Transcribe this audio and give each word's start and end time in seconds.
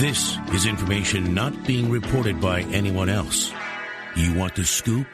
This 0.00 0.38
is 0.54 0.64
information 0.64 1.34
not 1.34 1.52
being 1.66 1.90
reported 1.90 2.40
by 2.40 2.62
anyone 2.72 3.10
else. 3.10 3.52
You 4.16 4.32
want 4.32 4.54
the 4.54 4.64
scoop? 4.64 5.06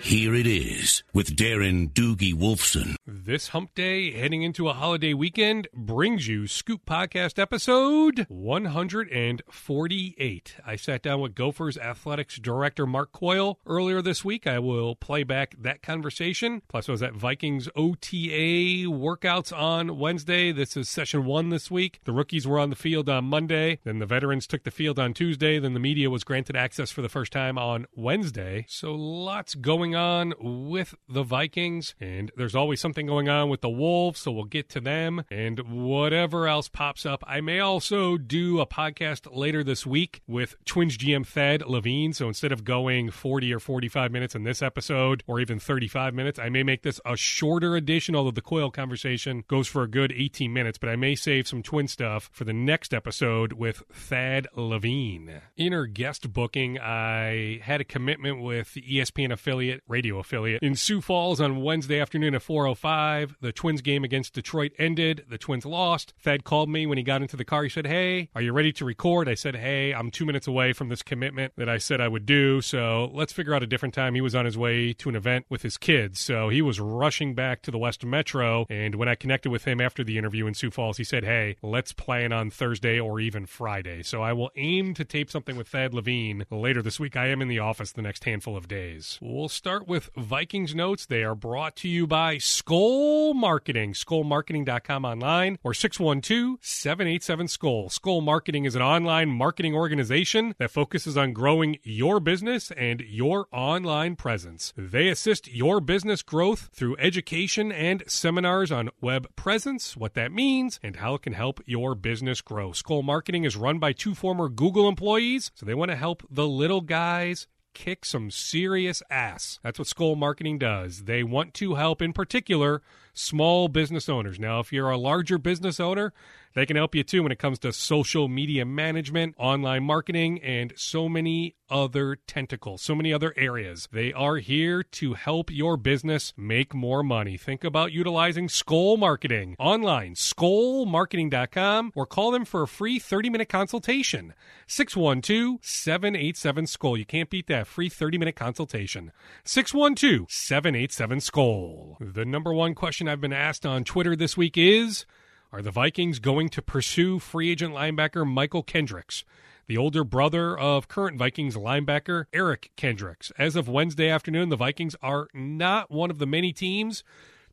Here 0.00 0.34
it 0.34 0.46
is 0.46 1.02
with 1.12 1.34
Darren 1.34 1.92
Doogie 1.92 2.32
Wolfson. 2.32 2.94
This 3.04 3.48
hump 3.48 3.74
day, 3.74 4.12
heading 4.12 4.42
into 4.42 4.68
a 4.68 4.72
holiday 4.72 5.12
weekend, 5.12 5.66
brings 5.74 6.28
you 6.28 6.46
Scoop 6.46 6.86
Podcast 6.86 7.36
episode 7.38 8.24
148. 8.28 10.56
I 10.64 10.76
sat 10.76 11.02
down 11.02 11.20
with 11.20 11.34
Gophers 11.34 11.76
Athletics 11.76 12.38
Director 12.38 12.86
Mark 12.86 13.12
Coyle 13.12 13.58
earlier 13.66 14.00
this 14.00 14.24
week. 14.24 14.46
I 14.46 14.60
will 14.60 14.94
play 14.94 15.24
back 15.24 15.56
that 15.58 15.82
conversation. 15.82 16.62
Plus, 16.68 16.88
I 16.88 16.92
was 16.92 17.02
at 17.02 17.14
Vikings 17.14 17.68
OTA 17.74 18.86
workouts 18.88 19.52
on 19.54 19.98
Wednesday. 19.98 20.52
This 20.52 20.76
is 20.76 20.88
session 20.88 21.24
one 21.24 21.48
this 21.48 21.70
week. 21.70 22.00
The 22.04 22.12
rookies 22.12 22.46
were 22.46 22.60
on 22.60 22.70
the 22.70 22.76
field 22.76 23.08
on 23.08 23.24
Monday. 23.24 23.80
Then 23.84 23.98
the 23.98 24.06
veterans 24.06 24.46
took 24.46 24.62
the 24.62 24.70
field 24.70 24.98
on 24.98 25.12
Tuesday. 25.12 25.58
Then 25.58 25.74
the 25.74 25.80
media 25.80 26.08
was 26.08 26.24
granted 26.24 26.56
access 26.56 26.90
for 26.90 27.02
the 27.02 27.08
first 27.10 27.32
time 27.32 27.58
on 27.58 27.86
Wednesday. 27.94 28.64
So 28.68 28.94
lots 28.94 29.54
going 29.56 29.87
on 29.94 30.34
with 30.40 30.94
the 31.08 31.22
Vikings. 31.22 31.94
And 32.00 32.32
there's 32.36 32.56
always 32.56 32.80
something 32.80 33.06
going 33.06 33.28
on 33.28 33.48
with 33.48 33.60
the 33.60 33.70
Wolves, 33.70 34.20
so 34.20 34.32
we'll 34.32 34.44
get 34.44 34.68
to 34.70 34.80
them 34.80 35.24
and 35.30 35.60
whatever 35.60 36.48
else 36.48 36.68
pops 36.68 37.06
up. 37.06 37.22
I 37.26 37.40
may 37.40 37.60
also 37.60 38.16
do 38.16 38.60
a 38.60 38.66
podcast 38.66 39.28
later 39.32 39.62
this 39.62 39.86
week 39.86 40.22
with 40.26 40.56
Twins 40.64 40.98
GM 40.98 41.24
Thad 41.24 41.64
Levine. 41.66 42.12
So 42.12 42.26
instead 42.26 42.50
of 42.50 42.64
going 42.64 43.10
40 43.12 43.54
or 43.54 43.60
45 43.60 44.10
minutes 44.10 44.34
in 44.34 44.42
this 44.42 44.60
episode 44.60 45.22
or 45.28 45.38
even 45.38 45.60
35 45.60 46.14
minutes, 46.14 46.40
I 46.40 46.48
may 46.48 46.64
make 46.64 46.82
this 46.82 47.00
a 47.04 47.16
shorter 47.16 47.76
edition, 47.76 48.16
although 48.16 48.32
the 48.32 48.42
Coyle 48.42 48.72
conversation 48.72 49.44
goes 49.46 49.68
for 49.68 49.84
a 49.84 49.88
good 49.88 50.12
18 50.12 50.52
minutes. 50.52 50.78
But 50.78 50.90
I 50.90 50.96
may 50.96 51.14
save 51.14 51.46
some 51.46 51.62
twin 51.62 51.86
stuff 51.86 52.28
for 52.32 52.42
the 52.42 52.52
next 52.52 52.92
episode 52.92 53.52
with 53.52 53.84
Thad 53.92 54.48
Levine. 54.56 55.40
In 55.56 55.68
Inner 55.68 55.84
guest 55.84 56.32
booking, 56.32 56.78
I 56.78 57.60
had 57.62 57.82
a 57.82 57.84
commitment 57.84 58.40
with 58.40 58.72
the 58.72 58.80
ESPN 58.80 59.30
affiliate, 59.30 59.77
radio 59.86 60.18
affiliate, 60.18 60.62
in 60.62 60.74
Sioux 60.74 61.00
Falls 61.00 61.40
on 61.40 61.62
Wednesday 61.62 62.00
afternoon 62.00 62.34
at 62.34 62.42
405. 62.42 63.36
The 63.40 63.52
Twins 63.52 63.82
game 63.82 64.04
against 64.04 64.34
Detroit 64.34 64.72
ended. 64.78 65.24
The 65.28 65.38
Twins 65.38 65.64
lost. 65.64 66.14
Thad 66.20 66.44
called 66.44 66.68
me 66.68 66.86
when 66.86 66.98
he 66.98 67.04
got 67.04 67.22
into 67.22 67.36
the 67.36 67.44
car. 67.44 67.62
He 67.62 67.68
said, 67.68 67.86
Hey, 67.86 68.30
are 68.34 68.42
you 68.42 68.52
ready 68.52 68.72
to 68.72 68.84
record? 68.84 69.28
I 69.28 69.34
said, 69.34 69.56
Hey, 69.56 69.92
I'm 69.92 70.10
two 70.10 70.26
minutes 70.26 70.46
away 70.46 70.72
from 70.72 70.88
this 70.88 71.02
commitment 71.02 71.52
that 71.56 71.68
I 71.68 71.78
said 71.78 72.00
I 72.00 72.08
would 72.08 72.26
do. 72.26 72.60
So 72.60 73.10
let's 73.12 73.32
figure 73.32 73.54
out 73.54 73.62
a 73.62 73.66
different 73.66 73.94
time. 73.94 74.14
He 74.14 74.20
was 74.20 74.34
on 74.34 74.44
his 74.44 74.58
way 74.58 74.92
to 74.94 75.08
an 75.08 75.16
event 75.16 75.46
with 75.48 75.62
his 75.62 75.76
kids. 75.76 76.18
So 76.20 76.48
he 76.48 76.62
was 76.62 76.80
rushing 76.80 77.34
back 77.34 77.62
to 77.62 77.70
the 77.70 77.78
West 77.78 78.04
Metro. 78.04 78.66
And 78.68 78.94
when 78.94 79.08
I 79.08 79.14
connected 79.14 79.50
with 79.50 79.64
him 79.64 79.80
after 79.80 80.02
the 80.02 80.18
interview 80.18 80.46
in 80.46 80.54
Sioux 80.54 80.70
Falls, 80.70 80.96
he 80.96 81.04
said, 81.04 81.24
Hey, 81.24 81.56
let's 81.62 81.92
plan 81.92 82.32
on 82.32 82.50
Thursday 82.50 82.98
or 82.98 83.20
even 83.20 83.46
Friday. 83.46 84.02
So 84.02 84.22
I 84.22 84.32
will 84.32 84.50
aim 84.56 84.94
to 84.94 85.04
tape 85.04 85.30
something 85.30 85.56
with 85.56 85.68
Thad 85.68 85.94
Levine 85.94 86.44
later 86.50 86.82
this 86.82 86.98
week. 86.98 87.16
I 87.16 87.28
am 87.28 87.42
in 87.42 87.48
the 87.48 87.58
office 87.58 87.92
the 87.92 88.02
next 88.02 88.24
handful 88.24 88.56
of 88.56 88.68
days. 88.68 89.18
We'll 89.20 89.48
start 89.48 89.67
with 89.68 90.08
Vikings 90.16 90.74
notes. 90.74 91.04
They 91.04 91.22
are 91.22 91.34
brought 91.34 91.76
to 91.76 91.88
you 91.88 92.06
by 92.06 92.36
Skoll 92.36 93.34
Marketing, 93.34 93.92
skollmarketing.com 93.92 95.04
online 95.04 95.58
or 95.62 95.74
612 95.74 96.58
787 96.62 97.46
Skoll. 97.46 97.90
Skoll 97.90 98.22
Marketing 98.22 98.64
is 98.64 98.74
an 98.74 98.80
online 98.80 99.28
marketing 99.28 99.74
organization 99.74 100.54
that 100.58 100.70
focuses 100.70 101.18
on 101.18 101.34
growing 101.34 101.76
your 101.82 102.18
business 102.18 102.70
and 102.70 103.02
your 103.02 103.46
online 103.52 104.16
presence. 104.16 104.72
They 104.74 105.08
assist 105.08 105.52
your 105.52 105.80
business 105.80 106.22
growth 106.22 106.70
through 106.72 106.96
education 106.96 107.70
and 107.70 108.02
seminars 108.06 108.72
on 108.72 108.88
web 109.02 109.28
presence, 109.36 109.98
what 109.98 110.14
that 110.14 110.32
means, 110.32 110.80
and 110.82 110.96
how 110.96 111.16
it 111.16 111.22
can 111.22 111.34
help 111.34 111.60
your 111.66 111.94
business 111.94 112.40
grow. 112.40 112.70
Skoll 112.70 113.04
Marketing 113.04 113.44
is 113.44 113.54
run 113.54 113.78
by 113.78 113.92
two 113.92 114.14
former 114.14 114.48
Google 114.48 114.88
employees, 114.88 115.50
so 115.54 115.66
they 115.66 115.74
want 115.74 115.90
to 115.90 115.96
help 115.96 116.22
the 116.30 116.48
little 116.48 116.80
guys 116.80 117.46
kick 117.74 118.04
some 118.04 118.30
serious 118.30 119.02
ass. 119.10 119.58
That's 119.62 119.78
what 119.78 119.88
Skoll 119.88 120.16
Marketing 120.16 120.58
does. 120.58 121.04
They 121.04 121.22
want 121.22 121.54
to 121.54 121.74
help, 121.74 122.02
in 122.02 122.12
particular, 122.12 122.82
small 123.18 123.68
business 123.68 124.08
owners. 124.08 124.38
Now, 124.38 124.60
if 124.60 124.72
you're 124.72 124.90
a 124.90 124.96
larger 124.96 125.38
business 125.38 125.80
owner, 125.80 126.12
they 126.54 126.66
can 126.66 126.76
help 126.76 126.94
you 126.94 127.04
too 127.04 127.22
when 127.22 127.32
it 127.32 127.38
comes 127.38 127.58
to 127.60 127.72
social 127.72 128.28
media 128.28 128.64
management, 128.64 129.34
online 129.38 129.84
marketing, 129.84 130.40
and 130.42 130.72
so 130.76 131.08
many 131.08 131.56
other 131.70 132.16
tentacles, 132.26 132.82
so 132.82 132.94
many 132.94 133.12
other 133.12 133.34
areas. 133.36 133.88
They 133.92 134.12
are 134.12 134.36
here 134.36 134.82
to 134.82 135.14
help 135.14 135.50
your 135.50 135.76
business 135.76 136.32
make 136.36 136.74
more 136.74 137.02
money. 137.02 137.36
Think 137.36 137.64
about 137.64 137.92
utilizing 137.92 138.48
Skoll 138.48 138.98
Marketing 138.98 139.54
online, 139.58 140.14
skollmarketing.com, 140.14 141.92
or 141.94 142.06
call 142.06 142.30
them 142.30 142.44
for 142.44 142.62
a 142.62 142.68
free 142.68 142.98
30 142.98 143.30
minute 143.30 143.48
consultation. 143.48 144.34
612 144.66 145.58
787 145.62 146.64
Skoll. 146.64 146.98
You 146.98 147.04
can't 147.04 147.30
beat 147.30 147.46
that 147.48 147.66
free 147.66 147.88
30 147.88 148.18
minute 148.18 148.36
consultation. 148.36 149.12
612 149.44 150.30
787 150.30 151.18
Skoll. 151.18 151.96
The 152.00 152.24
number 152.24 152.52
one 152.52 152.74
question 152.74 153.07
I've 153.08 153.20
been 153.20 153.32
asked 153.32 153.64
on 153.64 153.84
Twitter 153.84 154.14
this 154.14 154.36
week 154.36 154.56
is 154.56 155.06
Are 155.52 155.62
the 155.62 155.70
Vikings 155.70 156.18
going 156.18 156.48
to 156.50 156.62
pursue 156.62 157.18
free 157.18 157.50
agent 157.50 157.74
linebacker 157.74 158.24
Mychal 158.24 158.66
Kendricks? 158.66 159.24
the 159.68 159.76
older 159.76 160.02
brother 160.02 160.58
of 160.58 160.88
current 160.88 161.18
Vikings 161.18 161.54
linebacker 161.54 162.24
Eric 162.32 162.70
Kendricks. 162.76 163.30
As 163.38 163.54
of 163.54 163.68
Wednesday 163.68 164.08
afternoon, 164.08 164.48
the 164.48 164.56
Vikings 164.56 164.96
are 165.02 165.28
not 165.34 165.90
one 165.90 166.10
of 166.10 166.18
the 166.18 166.26
many 166.26 166.52
teams 166.52 167.04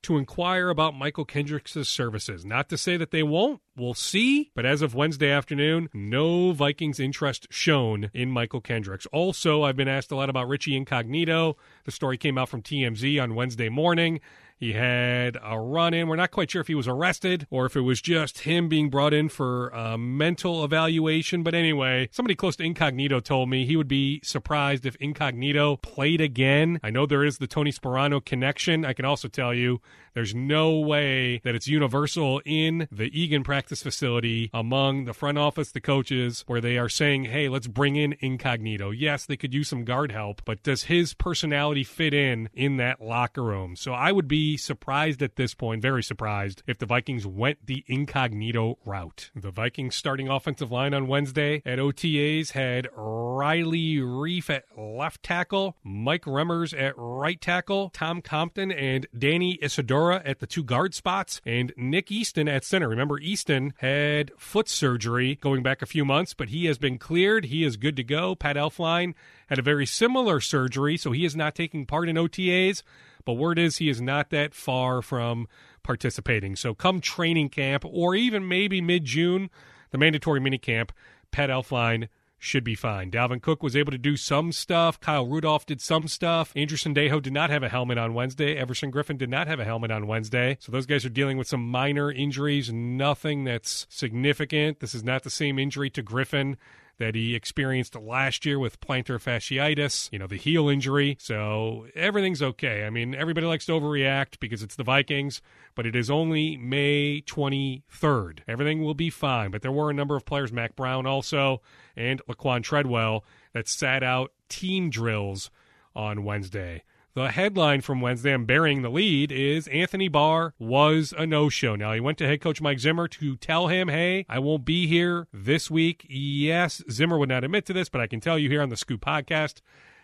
to 0.02 0.18
inquire 0.18 0.70
about 0.70 0.94
Mychal 0.94 1.28
Kendricks' 1.28 1.90
services. 1.90 2.46
Not 2.46 2.70
to 2.70 2.78
say 2.78 2.96
that 2.96 3.12
they 3.12 3.24
won't, 3.24 3.60
we'll 3.76 3.96
see. 3.96 4.52
But 4.56 4.66
as 4.66 4.82
of 4.82 4.96
Wednesday 4.96 5.32
afternoon, 5.32 5.90
no 5.94 6.52
Vikings 6.52 7.00
interest 7.00 7.48
shown 7.50 8.12
in 8.14 8.32
Mychal 8.32 8.64
Kendricks. 8.64 9.08
Also, 9.08 9.64
I've 9.64 9.76
been 9.76 9.88
asked 9.88 10.12
a 10.12 10.16
lot 10.16 10.30
about 10.30 10.48
Richie 10.48 10.76
Incognito. 10.76 11.58
The 11.86 11.92
story 11.92 12.18
came 12.18 12.38
out 12.38 12.50
from 12.50 12.62
TMZ 12.62 13.22
on 13.22 13.36
Wednesday 13.36 13.68
morning. 13.68 14.22
He 14.58 14.74
had 14.74 15.38
a 15.44 15.60
run 15.60 15.94
in. 15.94 16.08
We're 16.08 16.16
not 16.16 16.32
quite 16.32 16.50
sure 16.50 16.62
if 16.62 16.68
he 16.68 16.76
was 16.76 16.88
arrested 16.88 17.46
or 17.50 17.66
if 17.66 17.76
it 17.76 17.82
was 17.82 18.02
just 18.02 18.40
him 18.40 18.70
being 18.70 18.90
brought 18.90 19.14
in 19.14 19.28
for 19.28 19.70
a 19.70 19.98
mental 19.98 20.64
evaluation. 20.64 21.44
But 21.44 21.54
anyway, 21.54 22.08
somebody 22.12 22.36
close 22.36 22.56
to 22.58 22.64
Incognito 22.64 23.20
told 23.20 23.50
me 23.50 23.66
he 23.66 23.76
would 23.76 23.88
be 23.88 24.22
surprised 24.24 24.86
if 24.86 24.96
Incognito 24.96 25.78
played 25.78 26.22
again. 26.22 26.80
I 26.84 26.90
know 26.90 27.06
there 27.06 27.26
is 27.26 27.38
the 27.38 27.48
Tony 27.48 27.72
Sparano 27.72 28.24
connection. 28.24 28.86
I 28.86 28.94
can 28.94 29.06
also 29.06 29.28
tell 29.28 29.54
you 29.54 29.82
there's 30.14 30.34
no 30.34 30.80
way 30.80 31.42
that 31.44 31.56
it's 31.56 31.68
universal 31.68 32.42
in 32.46 32.88
the 32.90 33.12
Eagan 33.12 33.44
practice 33.44 33.84
facility 33.84 34.50
among 34.54 35.04
the 35.04 35.14
front 35.14 35.38
office, 35.38 35.72
the 35.72 35.82
coaches, 35.82 36.46
where 36.48 36.62
they 36.62 36.78
are 36.78 36.88
saying, 36.88 37.26
hey, 37.26 37.50
let's 37.50 37.68
bring 37.68 37.98
in 37.98 38.16
Incognito. 38.22 38.92
Yes, 38.92 39.26
they 39.26 39.36
could 39.36 39.54
use 39.54 39.68
some 39.68 39.84
guard 39.84 40.14
help, 40.14 40.42
but 40.46 40.64
does 40.64 40.84
his 40.84 41.14
personality 41.14 41.84
fit 41.84 42.14
in 42.14 42.50
in 42.54 42.78
that 42.78 43.02
locker 43.02 43.44
room? 43.44 43.76
So 43.76 43.92
I 43.92 44.14
would 44.14 44.30
be 44.30 44.45
surprised 44.58 45.22
at 45.22 45.36
this 45.36 45.54
point, 45.54 45.82
very 45.82 46.04
surprised, 46.04 46.64
if 46.68 46.78
the 46.78 46.86
Vikings 46.86 47.26
went 47.26 47.66
the 47.66 47.84
Incognito 47.88 48.78
route. 48.86 49.32
The 49.36 49.52
Vikings 49.52 49.96
starting 49.96 50.30
offensive 50.30 50.72
line 50.72 50.94
on 50.94 51.08
Wednesday 51.08 51.62
at 51.66 51.80
OTAs 51.80 52.52
had 52.52 52.88
Riley 52.96 53.98
Reiff 53.98 54.50
at 54.50 54.66
left 54.78 55.24
tackle, 55.24 55.76
Mike 55.84 56.26
Remmers 56.26 56.80
at 56.80 56.94
right 56.98 57.40
tackle, 57.42 57.90
Tom 57.90 58.22
Compton 58.22 58.72
and 58.72 59.08
Danny 59.18 59.54
Isidora 59.62 60.22
at 60.24 60.40
the 60.40 60.48
two 60.48 60.64
guard 60.64 60.94
spots, 60.94 61.42
and 61.46 61.74
Nick 61.76 62.12
Easton 62.12 62.48
at 62.48 62.64
center. 62.64 62.88
Remember, 62.88 63.20
Easton 63.20 63.74
had 63.78 64.32
foot 64.38 64.70
surgery 64.70 65.36
going 65.36 65.64
back 65.64 65.82
a 65.82 65.88
few 65.88 66.06
months, 66.06 66.34
but 66.34 66.50
he 66.50 66.66
has 66.66 66.78
been 66.78 66.98
cleared. 66.98 67.46
He 67.46 67.64
is 67.64 67.78
good 67.78 67.96
to 67.96 68.04
go. 68.04 68.36
Pat 68.36 68.56
Elflein 68.56 69.14
had 69.48 69.60
a 69.60 69.64
very 69.64 69.86
similar 69.86 70.40
surgery, 70.40 70.98
so 70.98 71.12
he 71.12 71.26
is 71.26 71.36
not 71.36 71.56
taking 71.56 71.86
part 71.86 72.10
in 72.10 72.16
OTAs. 72.16 72.84
But 73.26 73.34
word 73.34 73.60
is 73.60 73.78
he 73.78 73.90
is 73.90 74.02
not 74.02 74.30
that 74.30 74.54
far 74.54 75.02
from 75.02 75.48
participating. 75.84 76.56
So 76.56 76.74
come 76.74 77.02
training 77.02 77.50
camp, 77.50 77.84
or 77.86 78.16
even 78.16 78.48
maybe 78.48 78.82
mid 78.82 79.06
June, 79.06 79.50
the 79.92 79.98
mandatory 79.98 80.40
mini 80.40 80.58
camp, 80.58 80.92
Pat 81.32 81.50
Elflein 81.50 82.08
should 82.38 82.64
be 82.64 82.76
fine. 82.76 83.10
Dalvin 83.10 83.42
Cook 83.42 83.64
was 83.64 83.76
able 83.76 83.92
to 83.92 83.98
do 83.98 84.16
some 84.16 84.52
stuff. 84.52 85.00
Kyle 85.00 85.26
Rudolph 85.26 85.66
did 85.66 85.82
some 85.82 86.08
stuff. 86.08 86.52
Anderson 86.56 86.94
Sendejo 86.94 87.22
did 87.22 87.34
not 87.34 87.50
have 87.50 87.64
a 87.64 87.70
helmet 87.70 87.98
on 87.98 88.14
Wednesday. 88.14 88.56
Everson 88.56 88.92
Griffen 88.92 89.18
did 89.18 89.30
not 89.30 89.48
have 89.48 89.60
a 89.60 89.66
helmet 89.66 89.90
on 89.90 90.06
Wednesday. 90.06 90.58
So 90.60 90.72
those 90.72 90.86
guys 90.86 91.06
are 91.06 91.10
dealing 91.10 91.38
with 91.38 91.48
some 91.48 91.68
minor 91.68 92.12
injuries, 92.12 92.72
nothing 92.72 93.46
that's 93.46 93.88
significant. 93.90 94.80
This 94.80 94.94
is 94.94 95.04
not 95.04 95.24
the 95.24 95.30
same 95.30 95.58
injury 95.58 95.90
to 95.92 96.04
Griffen 96.04 96.58
that 96.98 97.16
he 97.16 97.36
experienced 97.36 97.96
last 97.96 98.46
year 98.46 98.58
with 98.58 98.80
plantar 98.80 99.22
fasciitis, 99.22 100.12
you 100.12 100.20
know, 100.20 100.28
the 100.28 100.38
heel 100.38 100.70
injury. 100.70 101.18
So 101.20 101.88
everything's 101.96 102.42
okay. 102.42 102.86
I 102.86 102.90
mean, 102.90 103.14
everybody 103.14 103.48
likes 103.48 103.66
to 103.66 103.74
overreact 103.74 104.40
because 104.40 104.64
it's 104.64 104.76
the 104.76 104.84
Vikings, 104.84 105.42
but 105.76 105.86
it 105.86 105.96
is 105.96 106.10
only 106.10 106.58
May 106.58 107.22
23rd. 107.22 108.40
Everything 108.48 108.84
will 108.84 108.94
be 108.94 109.10
fine. 109.10 109.52
But 109.52 109.62
there 109.62 109.72
were 109.72 109.90
a 109.90 109.94
number 109.94 110.16
of 110.16 110.26
players, 110.26 110.54
Mac 110.54 110.76
Brown 110.76 111.06
also, 111.06 111.62
and 111.96 112.22
Laquan 112.28 112.64
Treadwell, 112.64 113.26
that 113.54 113.68
sat 113.68 114.04
out 114.04 114.32
team 114.50 114.90
drills 114.90 115.52
on 115.96 116.24
Wednesday. 116.24 116.84
The 117.16 117.32
headline 117.32 117.80
from 117.80 118.02
Wednesday, 118.02 118.34
I'm 118.34 118.44
burying 118.44 118.82
the 118.82 118.90
lead, 118.90 119.32
is 119.32 119.70
Anthony 119.70 120.10
Barr 120.10 120.54
was 120.60 121.14
a 121.18 121.26
no 121.26 121.48
show. 121.48 121.74
Now, 121.74 121.94
he 121.94 122.02
went 122.02 122.18
to 122.18 122.28
head 122.28 122.42
coach 122.42 122.60
Mike 122.60 122.80
Zimmer 122.80 123.08
to 123.08 123.38
tell 123.38 123.70
him, 123.70 123.88
hey, 123.88 124.26
I 124.28 124.40
won't 124.40 124.66
be 124.66 124.86
here 124.86 125.30
this 125.32 125.72
week. 125.72 126.06
Yes, 126.10 126.84
Zimmer 126.92 127.18
would 127.18 127.30
not 127.30 127.46
admit 127.46 127.66
to 127.68 127.74
this, 127.74 127.88
but 127.88 128.02
I 128.02 128.08
can 128.08 128.20
tell 128.20 128.38
you 128.38 128.50
here 128.50 128.62
on 128.62 128.68
the 128.68 128.76
Scoop 128.76 129.00
podcast, 129.00 129.62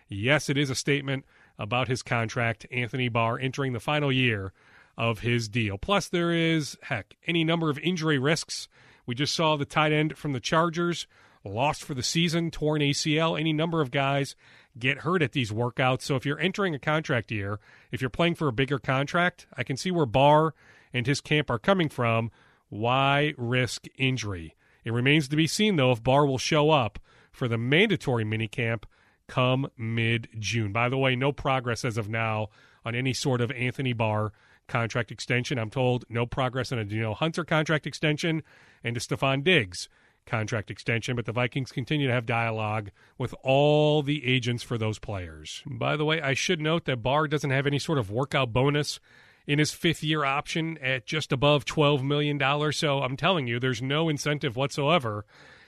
yes, 0.08 0.48
it 0.48 0.56
is 0.56 0.70
a 0.70 0.74
statement 0.74 1.26
about 1.58 1.88
his 1.88 2.02
contract, 2.02 2.64
Anthony 2.72 3.10
Barr 3.10 3.38
entering 3.38 3.74
the 3.74 3.78
final 3.78 4.10
year 4.10 4.54
of 4.96 5.18
his 5.18 5.50
deal. 5.50 5.76
Plus, 5.76 6.08
there 6.08 6.32
is, 6.32 6.78
heck, 6.84 7.14
any 7.26 7.44
number 7.44 7.68
of 7.68 7.78
injury 7.80 8.18
risks. 8.18 8.68
We 9.04 9.14
just 9.14 9.34
saw 9.34 9.56
the 9.56 9.66
tight 9.66 9.92
end 9.92 10.16
from 10.16 10.32
the 10.32 10.40
Chargers 10.40 11.06
lost 11.44 11.84
for 11.84 11.94
the 11.94 12.02
season, 12.02 12.50
torn 12.50 12.80
ACL, 12.80 13.38
any 13.38 13.52
number 13.52 13.80
of 13.80 13.90
guys 13.90 14.36
get 14.78 14.98
hurt 14.98 15.22
at 15.22 15.32
these 15.32 15.50
workouts. 15.50 16.02
So 16.02 16.16
if 16.16 16.24
you're 16.24 16.38
entering 16.38 16.74
a 16.74 16.78
contract 16.78 17.30
year, 17.30 17.60
if 17.90 18.00
you're 18.00 18.10
playing 18.10 18.36
for 18.36 18.48
a 18.48 18.52
bigger 18.52 18.78
contract, 18.78 19.46
I 19.56 19.62
can 19.62 19.76
see 19.76 19.90
where 19.90 20.06
Barr 20.06 20.54
and 20.92 21.06
his 21.06 21.20
camp 21.20 21.50
are 21.50 21.58
coming 21.58 21.88
from. 21.88 22.30
Why 22.68 23.34
risk 23.36 23.86
injury? 23.98 24.56
It 24.84 24.92
remains 24.92 25.28
to 25.28 25.36
be 25.36 25.46
seen, 25.46 25.76
though, 25.76 25.92
if 25.92 26.02
Barr 26.02 26.26
will 26.26 26.38
show 26.38 26.70
up 26.70 26.98
for 27.30 27.48
the 27.48 27.58
mandatory 27.58 28.24
minicamp 28.24 28.84
come 29.28 29.68
mid 29.76 30.28
June. 30.38 30.72
By 30.72 30.88
the 30.88 30.98
way, 30.98 31.16
no 31.16 31.32
progress 31.32 31.84
as 31.84 31.96
of 31.96 32.08
now 32.08 32.48
on 32.84 32.94
any 32.94 33.12
sort 33.12 33.40
of 33.40 33.50
Anthony 33.52 33.92
Barr 33.92 34.32
contract 34.68 35.10
extension. 35.12 35.58
I'm 35.58 35.70
told 35.70 36.04
no 36.08 36.26
progress 36.26 36.72
on 36.72 36.78
a 36.78 36.84
Danielle 36.84 37.14
Hunter 37.14 37.44
contract 37.44 37.86
extension 37.86 38.42
and 38.82 38.96
a 38.96 39.00
Stefon 39.00 39.44
Diggs 39.44 39.88
contract 40.26 40.70
extension, 40.70 41.16
but 41.16 41.24
the 41.24 41.32
Vikings 41.32 41.72
continue 41.72 42.06
to 42.06 42.12
have 42.12 42.26
dialogue 42.26 42.90
with 43.18 43.34
all 43.42 44.02
the 44.02 44.26
agents 44.26 44.62
for 44.62 44.78
those 44.78 44.98
players. 44.98 45.62
By 45.66 45.96
the 45.96 46.04
way, 46.04 46.20
I 46.20 46.34
should 46.34 46.60
note 46.60 46.84
that 46.84 47.02
Barr 47.02 47.28
doesn't 47.28 47.50
have 47.50 47.66
any 47.66 47.78
sort 47.78 47.98
of 47.98 48.10
workout 48.10 48.52
bonus 48.52 49.00
in 49.46 49.58
his 49.58 49.72
fifth 49.72 50.02
year 50.02 50.24
option 50.24 50.78
at 50.78 51.06
just 51.06 51.32
above 51.32 51.64
$12 51.64 52.02
million. 52.02 52.72
So 52.72 53.02
I'm 53.02 53.16
telling 53.16 53.46
you, 53.46 53.58
there's 53.58 53.82
no 53.82 54.08
incentive 54.08 54.56
whatsoever 54.56 55.24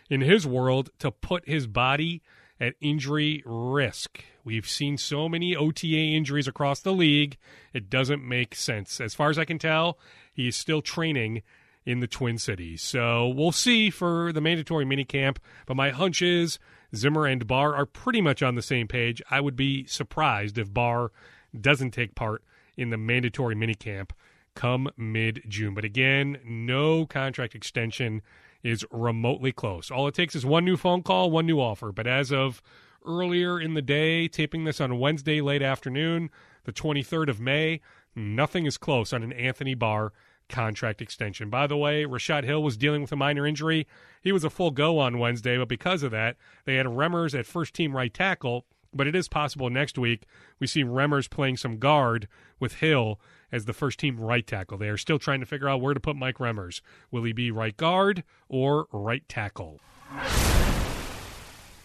in 0.09 0.21
his 0.21 0.47
world 0.47 0.91
to 1.01 1.11
put 1.11 1.49
his 1.49 1.67
body 1.67 2.23
at 2.61 2.75
injury 2.81 3.43
risk. 3.45 4.25
We've 4.45 4.69
seen 4.69 4.97
so 4.99 5.29
many 5.29 5.56
OTA 5.56 5.87
injuries 5.87 6.47
across 6.47 6.81
the 6.81 6.93
league, 6.93 7.37
it 7.73 7.91
doesn't 7.91 8.23
make 8.23 8.55
sense. 8.55 9.01
As 9.01 9.15
far 9.15 9.31
as 9.31 9.39
I 9.39 9.45
can 9.45 9.59
tell, 9.59 9.99
he 10.33 10.49
is 10.49 10.56
still 10.56 10.83
training 10.83 11.43
in 11.84 12.00
the 12.00 12.06
Twin 12.06 12.38
Cities. 12.38 12.82
So 12.82 13.28
we'll 13.28 13.52
see 13.52 13.90
for 13.90 14.32
the 14.32 14.40
mandatory 14.40 14.84
minicamp. 14.84 15.36
But 15.66 15.76
my 15.76 15.90
hunch 15.90 16.22
is 16.22 16.58
Zimmer 16.94 17.26
and 17.26 17.46
Barr 17.46 17.75
are 17.75 17.86
pretty 17.86 18.20
much 18.20 18.42
on 18.42 18.54
the 18.54 18.62
same 18.62 18.88
page. 18.88 19.22
I 19.31 19.40
would 19.40 19.56
be 19.56 19.86
surprised 19.86 20.58
if 20.58 20.72
Barr 20.72 21.12
doesn't 21.58 21.90
take 21.90 22.14
part 22.14 22.42
in 22.76 22.90
the 22.90 22.96
mandatory 22.96 23.54
minicamp 23.54 24.10
come 24.54 24.88
mid 24.96 25.42
June. 25.48 25.75
But 25.75 25.84
again, 25.84 26.38
no 26.44 27.06
contract 27.06 27.54
extension 27.54 28.22
is 28.62 28.84
remotely 28.90 29.52
close. 29.52 29.90
All 29.90 30.08
it 30.08 30.14
takes 30.14 30.34
is 30.34 30.46
one 30.46 30.64
new 30.64 30.76
phone 30.76 31.02
call, 31.02 31.31
one 31.31 31.46
new 31.46 31.60
offer. 31.60 31.92
But 31.92 32.06
as 32.06 32.32
of 32.32 32.62
earlier 33.04 33.60
in 33.60 33.75
the 33.75 33.82
day, 33.82 34.28
taping 34.28 34.64
this 34.64 34.81
on 34.81 34.98
Wednesday 34.98 35.40
late 35.40 35.62
afternoon, 35.62 36.31
the 36.64 36.72
23rd 36.72 37.28
of 37.28 37.40
May, 37.40 37.81
nothing 38.16 38.64
is 38.64 38.78
close 38.78 39.12
on 39.12 39.22
an 39.22 39.32
Anthony 39.32 39.75
Barr 39.75 40.12
contract 40.49 41.02
extension. 41.02 41.50
By 41.50 41.67
the 41.67 41.76
way, 41.76 42.05
Rashod 42.05 42.44
Hill 42.44 42.62
was 42.62 42.76
dealing 42.76 43.02
with 43.02 43.12
a 43.12 43.17
minor 43.17 43.46
injury. 43.46 43.87
He 44.20 44.32
was 44.32 44.44
a 44.44 44.50
full 44.50 44.70
go 44.70 44.99
on 44.99 45.19
Wednesday, 45.19 45.58
but 45.58 45.69
because 45.69 46.02
of 46.02 46.11
that, 46.12 46.37
they 46.64 46.76
had 46.76 46.87
Remmers 46.87 47.38
at 47.38 47.46
first 47.46 47.75
team 47.75 47.96
right 47.96 48.12
tackle. 48.12 48.64
But 48.93 49.08
it 49.08 49.17
is 49.17 49.29
possible 49.29 49.70
next 49.70 49.99
week 49.99 50.25
we 50.61 50.67
see 50.69 50.85
Remmers 50.85 51.29
playing 51.29 51.56
some 51.56 51.79
guard 51.79 52.29
with 52.61 52.75
Hill 52.75 53.20
as 53.50 53.64
the 53.64 53.73
first 53.73 53.99
team 53.99 54.20
right 54.20 54.46
tackle. 54.46 54.79
They 54.79 54.88
are 54.88 54.96
still 54.96 55.19
trying 55.19 55.41
to 55.41 55.46
figure 55.46 55.69
out 55.69 55.81
where 55.81 55.94
to 55.94 56.00
put 56.00 56.17
Mike 56.17 56.38
Remmers. 56.38 56.81
Will 57.11 57.25
he 57.25 57.32
be 57.32 57.50
right 57.50 57.76
guard 57.76 58.23
or 58.49 58.87
right 58.93 59.29
tackle? 59.29 59.81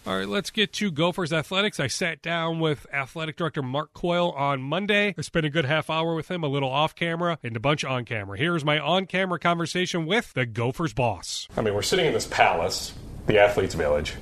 All 0.10 0.18
right, 0.18 0.28
let's 0.28 0.50
get 0.50 0.74
to 0.74 0.90
Gophers 0.90 1.32
Athletics. 1.32 1.80
I 1.80 1.86
sat 1.86 2.24
down 2.24 2.60
with 2.60 2.88
athletic 2.92 3.36
director 3.36 3.62
Mark 3.62 3.94
Coyle 3.94 4.32
on 4.32 4.60
Monday. 4.60 5.14
I 5.16 5.22
spent 5.22 5.46
a 5.46 5.52
good 5.52 5.66
half 5.66 5.88
hour 5.88 6.16
with 6.16 6.32
him, 6.32 6.44
a 6.44 6.48
little 6.48 6.72
off 6.72 6.96
camera 6.96 7.38
and 7.44 7.56
a 7.56 7.60
bunch 7.60 7.86
on 7.86 8.06
camera. 8.06 8.36
Here's 8.36 8.66
my 8.66 8.80
on 8.80 9.06
camera 9.06 9.38
conversation 9.38 10.08
with 10.08 10.34
the 10.34 10.48
Gophers 10.48 10.94
boss. 10.94 11.48
I 11.56 11.62
mean, 11.62 11.76
we're 11.76 11.84
sitting 11.84 12.08
in 12.08 12.14
this 12.14 12.26
palace, 12.26 12.96
the 13.28 13.38
Athletes 13.38 13.76
Village. 13.76 14.16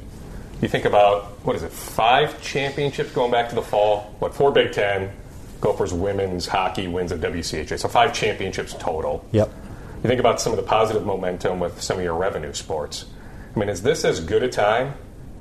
You 0.62 0.68
think 0.68 0.84
about, 0.84 1.24
what 1.45 1.56
is 1.56 1.63
it, 1.63 1.72
five 1.72 2.42
championships 2.42 3.13
going 3.13 3.31
back 3.31 3.48
to 3.48 3.56
the 3.56 3.62
fall? 3.62 4.13
What, 4.19 4.36
four 4.36 4.51
Big 4.51 4.74
Ten? 4.74 5.13
Gophers 5.62 5.94
women's 5.94 6.48
hockey 6.48 6.89
wins 6.89 7.13
at 7.13 7.22
WCHA. 7.22 7.80
So 7.80 7.88
five 7.88 8.13
championships 8.13 8.74
total. 8.74 9.25
Yep. 9.31 9.54
You 10.04 10.10
think 10.10 10.19
about 10.19 10.42
some 10.42 10.51
of 10.51 10.57
the 10.57 10.63
positive 10.63 11.06
momentum 11.06 11.62
with 11.62 11.81
some 11.81 11.98
of 11.98 12.04
your 12.04 12.16
revenue 12.16 12.51
sports. 12.51 13.06
I 13.56 13.60
mean, 13.60 13.69
is 13.69 13.84
this 13.84 14.04
as 14.04 14.19
good 14.19 14.44
a 14.44 14.50
time 14.50 14.94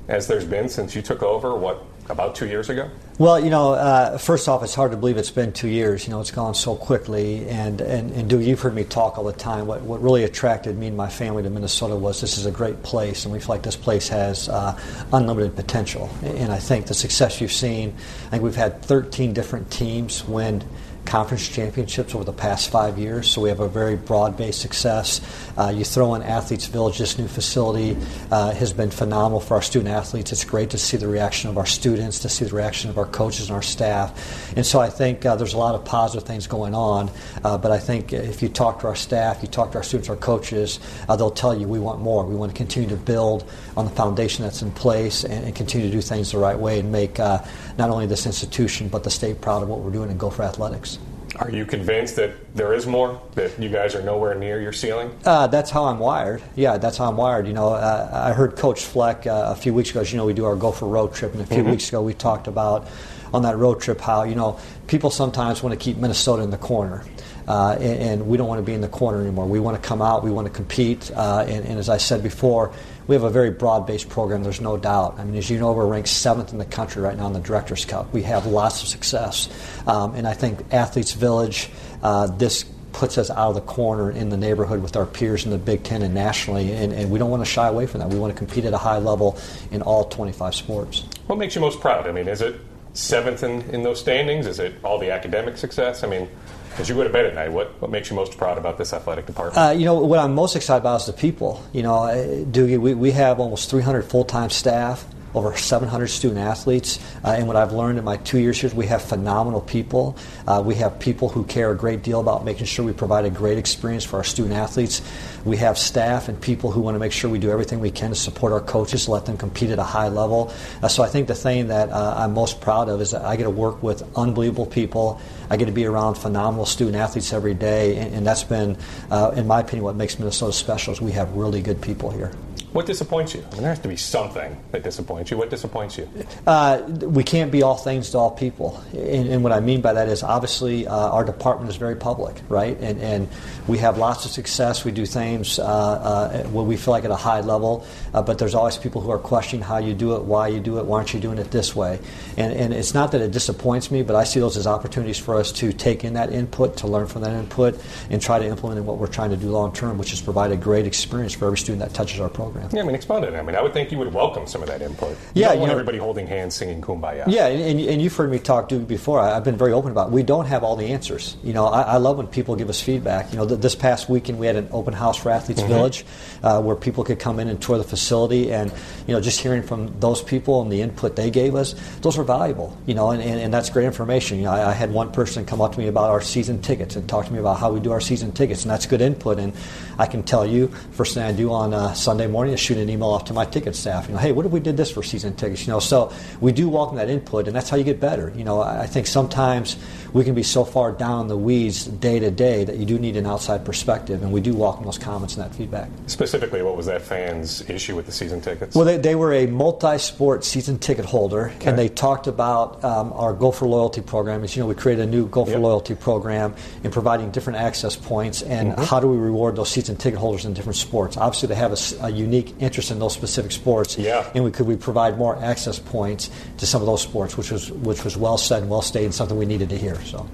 as 0.09 0.27
there's 0.27 0.45
been 0.45 0.69
since 0.69 0.95
you 0.95 1.03
took 1.03 1.23
over, 1.23 1.57
what, 1.57 1.83
about 2.09 2.35
two 2.35 2.47
years 2.47 2.69
ago? 2.71 2.89
Well, 3.19 3.41
you 3.41 3.51
know, 3.51 3.73
uh, 3.73 4.19
first 4.19 4.49
off, 4.49 4.63
it's 4.63 4.75
hard 4.75 4.93
to 4.93 4.97
believe 4.97 5.17
it's 5.17 5.31
been 5.31 5.53
two 5.53 5.69
years. 5.69 6.07
You 6.07 6.13
know, 6.13 6.21
it's 6.21 6.31
gone 6.31 6.55
so 6.55 6.77
quickly. 6.77 7.49
And, 7.49 7.81
and, 7.81 8.13
and 8.13 8.31
Duke, 8.31 8.43
you've 8.43 8.61
heard 8.61 8.75
me 8.75 8.85
talk 8.85 9.19
all 9.19 9.25
the 9.25 9.33
time. 9.33 9.67
What, 9.67 9.83
what 9.83 10.03
really 10.03 10.25
attracted 10.25 10.77
me 10.77 10.89
and 10.89 10.97
my 10.97 11.09
family 11.09 11.43
to 11.43 11.51
Minnesota 11.51 11.97
was 11.97 12.21
this 12.21 12.39
is 12.39 12.47
a 12.47 12.51
great 12.51 12.83
place, 12.83 13.25
and 13.25 13.33
we 13.33 13.41
feel 13.41 13.49
like 13.49 13.63
this 13.63 13.77
place 13.77 14.09
has 14.09 14.49
uh, 14.49 14.79
unlimited 15.13 15.57
potential. 15.57 16.11
And 16.23 16.53
I 16.53 16.59
think 16.59 16.87
the 16.87 16.95
success 16.95 17.41
you've 17.41 17.53
seen, 17.53 17.95
I 18.27 18.31
think 18.31 18.43
we've 18.43 18.55
had 18.55 18.83
13 18.83 19.33
different 19.33 19.71
teams 19.71 20.25
win 20.25 20.63
conference 21.07 21.49
championships 21.49 22.15
over 22.15 22.25
the 22.25 22.33
past 22.33 22.71
five 22.71 22.99
years, 22.99 23.29
so 23.31 23.41
we 23.41 23.49
have 23.49 23.61
a 23.61 23.69
very 23.69 23.97
broad 23.97 24.37
based 24.37 24.61
success. 24.61 25.21
Uh, 25.57 25.73
you 25.75 25.85
throw 25.85 26.15
in 26.15 26.23
Athletes 26.23 26.67
Village, 26.67 26.99
this 26.99 27.19
new 27.19 27.29
facility 27.29 27.97
uh, 28.31 28.53
has 28.53 28.73
been 28.73 28.91
phenomenal 28.91 29.41
for 29.41 29.55
our 29.55 29.63
student 29.63 29.95
athletes. 29.95 30.33
It's 30.33 30.45
great 30.45 30.71
to 30.71 30.79
see 30.79 30.97
the 30.97 31.09
reaction 31.09 31.49
of 31.49 31.57
our 31.57 31.67
students, 31.67 32.19
to 32.21 32.29
see 32.29 32.45
the 32.45 32.55
reaction 32.55 32.91
of 32.91 32.99
our 32.99 33.07
coaches 33.07 33.49
and 33.49 33.57
our 33.57 33.63
staff. 33.63 34.57
And 34.57 34.67
so 34.67 34.81
I 34.81 34.91
think 34.91 35.25
uh, 35.25 35.37
there's 35.37 35.55
a 35.55 35.59
lot 35.59 35.75
of 35.75 35.85
positive 35.85 36.27
things 36.27 36.47
going 36.47 36.75
on, 36.75 37.11
uh, 37.45 37.57
but 37.57 37.71
I 37.71 37.79
think 37.79 38.13
if 38.13 38.43
you 38.43 38.49
talk 38.49 38.81
to 38.81 38.89
our 38.89 38.97
staff, 38.97 39.43
you 39.43 39.49
talk 39.49 39.73
to 39.73 39.79
our 39.79 39.85
students, 39.85 40.11
our 40.11 40.17
coaches, 40.17 40.81
uh, 41.09 41.17
they'll 41.17 41.31
tell 41.31 41.59
you 41.59 41.69
we 41.69 41.79
want 41.79 42.01
more. 42.01 42.25
We 42.27 42.35
want 42.35 42.53
to 42.53 42.57
continue 42.57 42.89
to 42.91 42.97
build 42.97 43.49
on 43.77 43.85
the 43.85 43.91
foundation 43.91 44.45
that's 44.45 44.63
in 44.63 44.71
place 44.73 45.25
and, 45.25 45.45
and 45.45 45.55
continue 45.55 45.87
to 45.87 45.93
do 45.93 46.01
things 46.01 46.33
the 46.33 46.39
right 46.39 46.59
way 46.59 46.81
and 46.81 46.91
make 46.91 47.21
uh, 47.21 47.45
not 47.79 47.91
only 47.91 48.07
this 48.07 48.27
institution 48.27 48.89
but 48.89 49.05
the 49.05 49.11
state 49.11 49.41
proud 49.41 49.63
of 49.63 49.69
what 49.69 49.81
we're 49.81 49.91
doing 49.91 50.11
in 50.11 50.17
Gopher 50.17 50.43
Athletics. 50.43 50.99
Are 51.39 51.51
you 51.51 51.67
convinced 51.67 52.17
that 52.17 52.33
there 52.55 52.73
is 52.73 52.87
more? 52.87 53.21
That 53.35 53.61
you 53.61 53.69
guys 53.69 53.95
are 53.95 54.03
nowhere 54.03 54.35
near 54.35 54.61
your 54.61 54.73
ceiling? 54.73 55.11
Uh, 55.25 55.47
that's 55.49 55.71
how 55.71 55.85
I'm 55.85 55.99
wired. 55.99 56.43
Yeah, 56.55 56.79
that's 56.79 56.97
how 56.97 57.09
I'm 57.11 57.17
wired. 57.17 57.47
You 57.47 57.53
know, 57.53 57.75
uh, 57.75 58.11
I 58.13 58.33
heard 58.33 58.57
Coach 58.57 58.85
Fleck 58.85 59.27
uh, 59.27 59.53
a 59.55 59.57
few 59.57 59.75
weeks 59.75 59.91
ago. 59.91 60.01
As 60.01 60.11
you 60.11 60.17
know, 60.17 60.25
we 60.25 60.33
do 60.33 60.47
our 60.47 60.57
Gopher 60.57 60.87
road 60.87 61.13
trip, 61.15 61.33
and 61.33 61.43
a 61.43 61.47
few 61.47 61.59
mm-hmm. 61.59 61.73
weeks 61.73 61.89
ago 61.89 62.01
we 62.01 62.15
talked 62.15 62.47
about 62.47 62.89
on 63.35 63.43
that 63.43 63.59
road 63.59 63.81
trip 63.81 64.01
how 64.01 64.23
you 64.23 64.35
know 64.35 64.59
people 64.87 65.11
sometimes 65.11 65.63
want 65.63 65.79
to 65.79 65.85
keep 65.85 65.99
Minnesota 65.99 66.43
in 66.43 66.51
the 66.51 66.59
corner. 66.59 67.05
Uh, 67.47 67.77
and, 67.79 68.03
and, 68.03 68.27
we 68.27 68.37
don't 68.37 68.49
want 68.49 68.59
to 68.59 68.65
be 68.65 68.75
in 68.75 68.81
the 68.81 68.89
corner 68.89 69.21
anymore. 69.21 69.47
We 69.47 69.61
want 69.61 69.81
to 69.81 69.89
come 69.89 70.03
out. 70.03 70.25
We 70.25 70.33
want 70.33 70.49
to 70.49 70.53
compete. 70.53 71.13
Uh, 71.15 71.45
and, 71.47 71.65
and, 71.65 71.79
as 71.79 71.89
I 71.89 71.97
said 71.97 72.21
before, 72.21 72.73
we 73.07 73.15
have 73.15 73.25
a 73.25 73.31
very 73.31 73.51
broad-based 73.51 74.09
program. 74.09 74.43
There's 74.43 74.61
no 74.61 74.77
doubt. 74.77 75.19
I 75.19 75.25
mean, 75.25 75.37
as 75.37 75.49
you 75.49 75.59
know, 75.59 75.73
we're 75.73 75.87
ranked 75.87 76.09
seventh 76.09 76.53
in 76.53 76.59
the 76.59 76.65
country 76.65 77.03
right 77.03 77.17
now 77.17 77.27
in 77.27 77.33
the 77.33 77.41
Directors 77.41 77.85
Cup. 77.85 78.13
We 78.13 78.23
have 78.23 78.47
lots 78.47 78.83
of 78.83 78.89
success, 78.89 79.49
um, 79.87 80.15
and 80.15 80.27
I 80.27 80.35
think 80.35 80.73
Athletes 80.73 81.13
Village. 81.13 81.71
Uh, 82.03 82.27
this 82.27 82.65
puts 82.93 83.19
us 83.19 83.31
out 83.31 83.51
of 83.51 83.55
the 83.55 83.61
corner 83.61 84.11
in 84.11 84.31
the 84.31 84.37
neighborhood 84.37 84.83
with 84.83 84.97
our 84.97 85.05
peers 85.05 85.45
in 85.45 85.51
the 85.51 85.59
Big 85.59 85.83
Ten 85.83 86.03
and 86.03 86.15
nationally, 86.15 86.73
and, 86.73 86.93
and, 86.95 87.11
we 87.11 87.19
don't 87.19 87.31
want 87.31 87.43
to 87.43 87.51
shy 87.51 87.69
away 87.69 87.87
from 87.87 88.01
that. 88.01 88.09
We 88.09 88.19
want 88.19 88.33
to 88.33 88.39
compete 88.39 88.65
at 88.65 88.73
a 88.73 88.79
high 88.79 88.97
level 88.97 89.39
in 89.71 89.83
all 89.83 90.05
25 90.05 90.55
sports. 90.55 91.05
What 91.27 91.39
makes 91.39 91.55
you 91.55 91.61
most 91.61 91.81
proud? 91.81 92.07
I 92.07 92.13
mean, 92.13 92.27
is 92.27 92.41
it 92.41 92.59
seventh 92.95 93.43
in, 93.43 93.63
in 93.71 93.83
those 93.83 94.01
standings? 94.01 94.47
Is 94.47 94.59
it 94.59 94.75
all 94.83 94.99
the 94.99 95.11
academic 95.11 95.59
success? 95.59 96.03
I 96.03 96.07
mean, 96.07 96.29
as 96.79 96.89
you 96.89 96.95
go 96.95 97.05
to 97.05 97.11
bed 97.11 97.27
at 97.27 97.35
night, 97.35 97.51
what, 97.51 97.81
what 97.81 97.91
makes 97.91 98.11
you 98.11 98.17
most 98.17 98.37
proud 98.37 98.59
about 98.59 98.79
this 98.79 98.93
athletic 98.93 99.27
department? 99.27 99.57
Uh, 99.57 99.71
you 99.71 99.85
know, 99.85 99.95
what 99.95 100.19
I'm 100.19 100.35
most 100.35 100.57
excited 100.57 100.81
about 100.81 101.01
is 101.01 101.07
the 101.07 101.13
people. 101.13 101.63
You 101.73 101.83
know, 101.83 101.95
uh, 101.95 102.17
Doogie, 102.45 102.79
we, 102.79 102.95
we 102.95 103.13
have 103.13 103.41
almost 103.41 103.71
300 103.71 104.03
full 104.03 104.25
time 104.25 104.51
staff 104.51 105.07
over 105.37 105.55
700 105.55 106.07
student 106.07 106.41
athletes. 106.41 106.99
Uh, 107.23 107.35
and 107.37 107.47
what 107.47 107.57
I've 107.57 107.73
learned 107.73 107.99
in 107.99 108.05
my 108.05 108.17
two 108.17 108.39
years 108.39 108.59
here 108.59 108.69
is 108.69 108.75
we 108.75 108.87
have 108.87 109.03
phenomenal 109.03 109.61
people. 109.61 110.17
Uh, 110.49 110.63
we 110.65 110.75
have 110.77 110.99
people 110.99 111.29
who 111.29 111.45
care 111.45 111.71
a 111.71 111.77
great 111.77 112.03
deal 112.03 112.21
about 112.21 112.45
making 112.45 112.65
sure 112.65 112.85
we 112.85 112.95
provide 112.95 113.27
a 113.27 113.31
great 113.31 113.59
experience 113.59 114.03
for 114.03 114.17
our 114.17 114.25
student 114.25 114.55
athletes. 114.55 115.03
We 115.45 115.59
have 115.59 115.77
staff 115.77 116.29
and 116.29 116.41
people 116.41 116.71
who 116.71 116.81
want 116.81 116.95
to 116.95 116.99
make 116.99 117.13
sure 117.13 117.31
we 117.31 117.39
do 117.39 117.51
everything 117.51 117.81
we 117.81 117.91
can 117.91 118.11
to 118.11 118.17
support 118.17 118.53
our 118.53 118.63
coaches, 118.63 119.09
let 119.09 119.27
them 119.27 119.37
compete 119.37 119.71
at 119.71 119.79
a 119.79 119.85
high 119.85 120.09
level. 120.09 120.53
Uh, 120.83 120.89
so 120.89 121.03
I 121.03 121.09
think 121.09 121.29
the 121.29 121.35
thing 121.35 121.69
that 121.69 121.91
uh, 121.91 122.15
I'm 122.17 122.33
most 122.33 122.63
proud 122.63 122.89
of 122.89 123.03
is 123.03 123.11
that 123.11 123.23
I 123.23 123.37
get 123.37 123.45
to 123.45 123.51
work 123.51 123.83
with 123.83 124.03
unbelievable 124.17 124.67
people. 124.67 125.21
I 125.51 125.59
get 125.59 125.67
to 125.67 125.73
be 125.73 125.85
around 125.85 126.15
phenomenal 126.15 126.65
student 126.65 126.97
athletes 126.97 127.35
every 127.35 127.55
day, 127.55 127.99
and, 127.99 128.15
and 128.15 128.27
that's 128.27 128.43
been, 128.43 128.79
uh, 129.11 129.33
in 129.37 129.47
my 129.47 129.61
opinion, 129.61 129.85
what 129.85 129.97
makes 129.97 130.19
Minnesota 130.19 130.55
special 130.55 130.95
is 130.95 131.01
we 131.01 131.13
have 131.13 131.31
really 131.35 131.61
good 131.61 131.83
people 131.83 132.11
here. 132.11 132.33
What 132.77 132.85
disappoints 132.85 133.33
you? 133.33 133.41
I 133.41 133.55
mean, 133.55 133.63
there 133.63 133.71
has 133.71 133.79
to 133.79 133.89
be 133.89 133.97
something 133.97 134.55
that 134.73 134.83
disappoints 134.83 135.31
you. 135.31 135.39
What 135.39 135.49
disappoints 135.49 135.97
you? 135.97 136.11
Uh, 136.47 136.83
we 136.87 137.25
can't 137.25 137.51
be 137.51 137.63
all 137.63 137.77
things 137.77 138.11
to 138.11 138.19
all 138.19 138.31
people. 138.31 138.79
And, 138.93 139.29
and 139.29 139.43
what 139.43 139.53
I 139.53 139.61
mean 139.61 139.81
by 139.81 139.95
that 139.95 140.09
is 140.09 140.23
obviously 140.23 140.87
uh, 140.87 140.95
our 140.95 141.25
department 141.25 141.71
is 141.71 141.77
very 141.77 141.97
public, 141.97 142.37
right? 142.51 142.79
And, 142.79 143.01
and 143.01 143.29
we 143.67 143.79
have 143.79 143.97
lots 143.97 144.27
of 144.27 144.31
success. 144.31 144.85
We 144.85 144.93
do 144.93 145.07
things 145.07 145.59
uh, 145.59 145.65
uh 145.65 146.43
where 146.49 146.67
we 146.67 146.77
feel 146.77 146.93
like 146.93 147.07
at 147.07 147.11
a 147.11 147.17
high 147.17 147.41
level, 147.41 147.87
uh, 148.13 148.21
but 148.21 148.39
there's 148.39 148.55
always 148.55 148.77
people 148.77 149.01
who 149.01 149.11
are 149.11 149.19
questioning 149.19 149.65
how 149.65 149.79
you 149.79 149.95
do 149.95 150.15
it, 150.17 150.25
why 150.25 150.49
you 150.49 150.61
do 150.61 150.79
it, 150.79 150.85
why 150.85 150.99
aren't 150.99 151.15
you 151.15 151.21
doing 151.21 151.39
it 151.39 151.51
this 151.51 151.75
way? 151.75 151.99
And, 152.37 152.53
and 152.53 152.75
it's 152.75 152.93
not 152.93 153.11
that 153.13 153.23
it 153.23 153.31
disappoints 153.31 153.91
me, 153.91 154.03
but 154.03 154.17
I 154.17 154.25
see 154.25 154.39
those 154.39 154.59
as 154.59 154.67
opportunities 154.67 155.19
for 155.19 155.37
us 155.37 155.51
to 155.53 155.73
take 155.73 156.05
in 156.05 156.13
that 156.13 156.31
input, 156.31 156.77
to 156.79 156.89
learn 156.89 157.07
from 157.07 157.23
that 157.23 157.33
input, 157.33 157.81
and 158.11 158.21
try 158.21 158.39
to 158.39 158.45
implement 158.45 158.81
in 158.81 158.85
what 158.85 158.99
we're 158.99 159.07
trying 159.07 159.31
to 159.31 159.39
do 159.39 159.49
long 159.49 159.73
term, 159.73 159.97
which 159.97 160.13
is 160.13 160.21
provide 160.21 160.53
a 160.53 160.59
great 160.59 160.87
experience 160.87 161.33
for 161.33 161.47
every 161.47 161.57
student 161.57 161.79
that 161.79 161.95
touches 161.95 162.21
our 162.21 162.29
program. 162.29 162.66
Yeah, 162.73 162.83
I 162.83 162.85
mean, 162.85 162.95
expound 162.95 163.25
it. 163.25 163.35
I 163.35 163.43
mean, 163.43 163.57
I 163.57 163.63
would 163.63 163.73
think 163.73 163.93
you 163.93 163.99
would 163.99 164.13
welcome 164.13 164.47
some 164.47 164.63
of 164.63 164.69
that 164.69 164.83
input. 164.83 165.11
You 165.11 165.43
yeah, 165.43 165.49
don't 165.49 165.61
want 165.61 165.69
know, 165.69 165.73
everybody 165.73 165.99
holding 165.99 166.27
hands 166.27 166.55
singing 166.55 166.81
"Kumbaya." 166.81 167.25
Yeah, 167.27 167.47
and, 167.47 167.81
and 167.81 168.03
you've 168.03 168.15
heard 168.17 168.31
me 168.31 168.39
talk 168.39 168.69
to 168.71 168.79
before. 168.79 169.21
I've 169.21 169.45
been 169.45 169.57
very 169.57 169.73
open 169.73 169.91
about. 169.93 170.09
It. 170.09 170.13
We 170.13 170.23
don't 170.23 170.47
have 170.47 170.65
all 170.65 170.77
the 170.77 170.87
answers. 170.87 171.37
You 171.43 171.53
know, 171.53 171.67
I, 171.67 171.83
I 171.83 171.97
love 171.97 172.17
when 172.17 172.27
people 172.27 172.57
give 172.57 172.69
us 172.69 172.81
feedback. 172.81 173.31
You 173.33 173.39
know, 173.39 173.47
th- 173.47 173.61
this 173.61 173.75
past 173.75 174.09
weekend 174.09 174.39
we 174.39 174.47
had 174.47 174.57
an 174.57 174.69
open 174.73 174.95
house 174.95 175.17
for 175.17 175.31
Athletes 175.31 175.61
mm-hmm. 175.61 175.73
Village, 175.73 176.05
uh, 176.43 176.63
where 176.63 176.77
people 176.77 177.05
could 177.05 177.19
come 177.19 177.41
in 177.41 177.49
and 177.49 177.61
tour 177.61 177.79
the 177.79 177.85
facility, 177.85 178.53
and 178.53 178.73
you 179.07 179.15
know, 179.15 179.21
just 179.21 179.41
hearing 179.41 179.63
from 179.63 179.99
those 180.01 180.23
people 180.23 180.63
and 180.63 180.71
the 180.71 180.83
input 180.83 181.17
they 181.17 181.31
gave 181.31 181.55
us, 181.55 181.75
those 182.01 182.17
were 182.17 182.25
valuable. 182.25 182.77
You 182.87 182.95
know, 182.95 183.11
and, 183.11 183.23
and, 183.23 183.41
and 183.41 183.53
that's 183.53 183.71
great 183.71 183.87
information. 183.87 184.39
You 184.39 184.45
know, 184.45 184.53
I, 184.53 184.71
I 184.71 184.73
had 184.73 184.93
one 184.93 185.13
person 185.13 185.45
come 185.47 185.61
up 185.61 185.73
to 185.73 185.79
me 185.79 185.89
about 185.89 186.11
our 186.11 186.21
season 186.21 186.61
tickets 186.63 186.97
and 186.97 187.09
talk 187.09 187.27
to 187.27 187.33
me 187.33 187.39
about 187.39 187.59
how 187.59 187.73
we 187.73 187.81
do 187.81 187.93
our 187.93 188.01
season 188.01 188.33
tickets, 188.33 188.63
and 188.63 188.71
that's 188.71 188.87
good 188.87 189.01
input. 189.01 189.39
And 189.39 189.53
I 189.99 190.07
can 190.07 190.23
tell 190.23 190.47
you, 190.47 190.69
first 190.93 191.15
thing 191.15 191.23
I 191.23 191.33
do 191.33 191.53
on 191.53 191.73
uh, 191.73 191.95
Sunday 191.95 192.27
morning 192.27 192.46
is 192.53 192.61
shoot 192.61 192.79
an 192.79 192.89
email 192.89 193.09
off 193.09 193.25
to 193.27 193.33
my 193.33 193.45
ticket 193.45 193.77
staff. 193.77 194.09
You 194.09 194.15
know, 194.15 194.21
hey, 194.21 194.33
what 194.33 194.47
if 194.47 194.53
we 194.53 194.61
did 194.61 194.77
this 194.77 194.91
for 194.91 195.03
season 195.03 195.35
tickets? 195.35 195.67
You 195.67 195.73
know, 195.73 195.81
so 195.81 196.13
we 196.41 196.53
do 196.53 196.69
welcome 196.69 196.97
that 196.97 197.11
input, 197.11 197.47
and 197.47 197.57
that's 197.57 197.71
how 197.71 197.77
you 197.77 197.85
get 197.85 198.01
better. 198.01 198.33
You 198.37 198.45
know, 198.45 198.61
I 198.61 198.87
think 198.87 199.07
sometimes 199.07 199.77
we 200.13 200.25
can 200.25 200.35
be 200.35 200.43
so 200.43 200.65
far 200.65 200.93
down 200.93 201.29
the 201.29 201.37
weeds 201.37 201.85
day 201.85 202.19
to 202.19 202.31
day 202.31 202.65
that 202.65 202.77
you 202.77 202.85
do 202.85 202.99
need 202.99 203.17
an 203.17 203.27
outside 203.27 203.65
perspective, 203.65 204.23
and 204.23 204.33
we 204.33 204.41
do 204.41 204.55
welcome 204.55 204.85
those 204.85 204.99
comments 204.99 205.37
and 205.37 205.45
that 205.45 205.55
feedback. 205.55 205.91
Specifically, 206.07 206.63
what 206.63 206.77
was 206.77 206.87
that 206.87 207.03
fan's 207.03 207.69
issue 207.69 207.97
with 207.97 208.07
the 208.07 208.13
season 208.13 208.41
tickets? 208.41 208.75
Well, 208.75 208.85
they, 208.85 208.97
they 208.97 209.15
were 209.15 209.33
a 209.33 209.47
multi-sport 209.47 210.45
season 210.45 210.79
ticket 210.79 211.05
holder, 211.05 211.51
okay. 211.57 211.69
and 211.69 211.79
they 211.79 211.89
talked 211.89 212.27
about 212.27 212.83
um, 212.85 213.13
our 213.13 213.33
Gopher 213.33 213.67
loyalty 213.67 214.01
program. 214.01 214.45
As 214.45 214.57
you 214.57 214.63
know, 214.63 214.69
we 214.69 214.75
created 214.75 215.09
a 215.09 215.11
new 215.11 215.29
Gopher 215.29 215.53
yep. 215.53 215.61
loyalty 215.61 215.95
program 215.95 216.55
in 216.85 216.91
providing 216.91 217.31
different 217.31 217.59
access 217.59 217.97
points, 217.97 218.43
and 218.43 218.73
mm-hmm. 218.73 218.83
how 218.83 219.01
do 219.01 219.09
we 219.09 219.17
reward 219.17 219.57
those 219.57 219.71
season 219.71 219.97
ticket 219.97 220.19
holders 220.19 220.45
in 220.45 220.55
different 220.55 220.77
sports? 220.77 221.17
Obviously, 221.17 221.49
they 221.49 221.55
have 221.55 221.73
a, 221.73 222.07
a 222.07 222.11
unique 222.11 222.55
interest 222.61 222.91
in 222.91 222.99
those 222.99 223.13
specific 223.13 223.53
sports, 223.53 223.99
yeah. 223.99 224.31
and 224.35 224.45
we 224.45 224.51
could 224.51 224.67
we 224.67 224.77
provide 224.77 225.19
more 225.19 225.37
access 225.37 225.79
points 225.79 226.31
to 226.59 226.67
some 226.67 226.83
of 226.83 226.87
those 226.87 227.03
sports, 227.03 227.37
which 227.37 227.51
was 227.51 227.71
which 227.71 228.05
was 228.05 228.17
well 228.17 228.39
said 228.39 228.63
and 228.63 228.71
well 228.71 228.83
stated, 228.83 229.07
and 229.07 229.15
something 229.15 229.37
we 229.37 229.47
needed 229.47 229.69
to 229.71 229.79
hear. 229.79 229.97
So. 230.07 230.27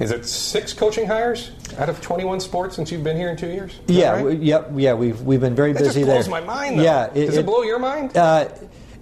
Is 0.00 0.10
it 0.10 0.24
six 0.24 0.72
coaching 0.72 1.06
hires 1.06 1.50
out 1.76 1.90
of 1.90 2.00
21 2.00 2.40
sports 2.40 2.74
since 2.74 2.90
you've 2.90 3.04
been 3.04 3.18
here 3.18 3.28
in 3.28 3.36
two 3.36 3.48
years? 3.48 3.78
Yeah, 3.86 4.12
right? 4.12 4.24
we, 4.24 4.36
yep, 4.36 4.70
yeah. 4.74 4.94
We've 4.94 5.20
we've 5.20 5.40
been 5.40 5.54
very 5.54 5.74
that 5.74 5.78
busy 5.78 6.00
just 6.00 6.10
blows 6.10 6.24
there. 6.24 6.30
my 6.30 6.40
mind. 6.40 6.78
Though. 6.78 6.84
Yeah, 6.84 7.12
it, 7.14 7.26
does 7.26 7.36
it, 7.36 7.40
it, 7.40 7.46
blow 7.46 7.62
your 7.62 7.78
mind? 7.78 8.16
Uh, 8.16 8.48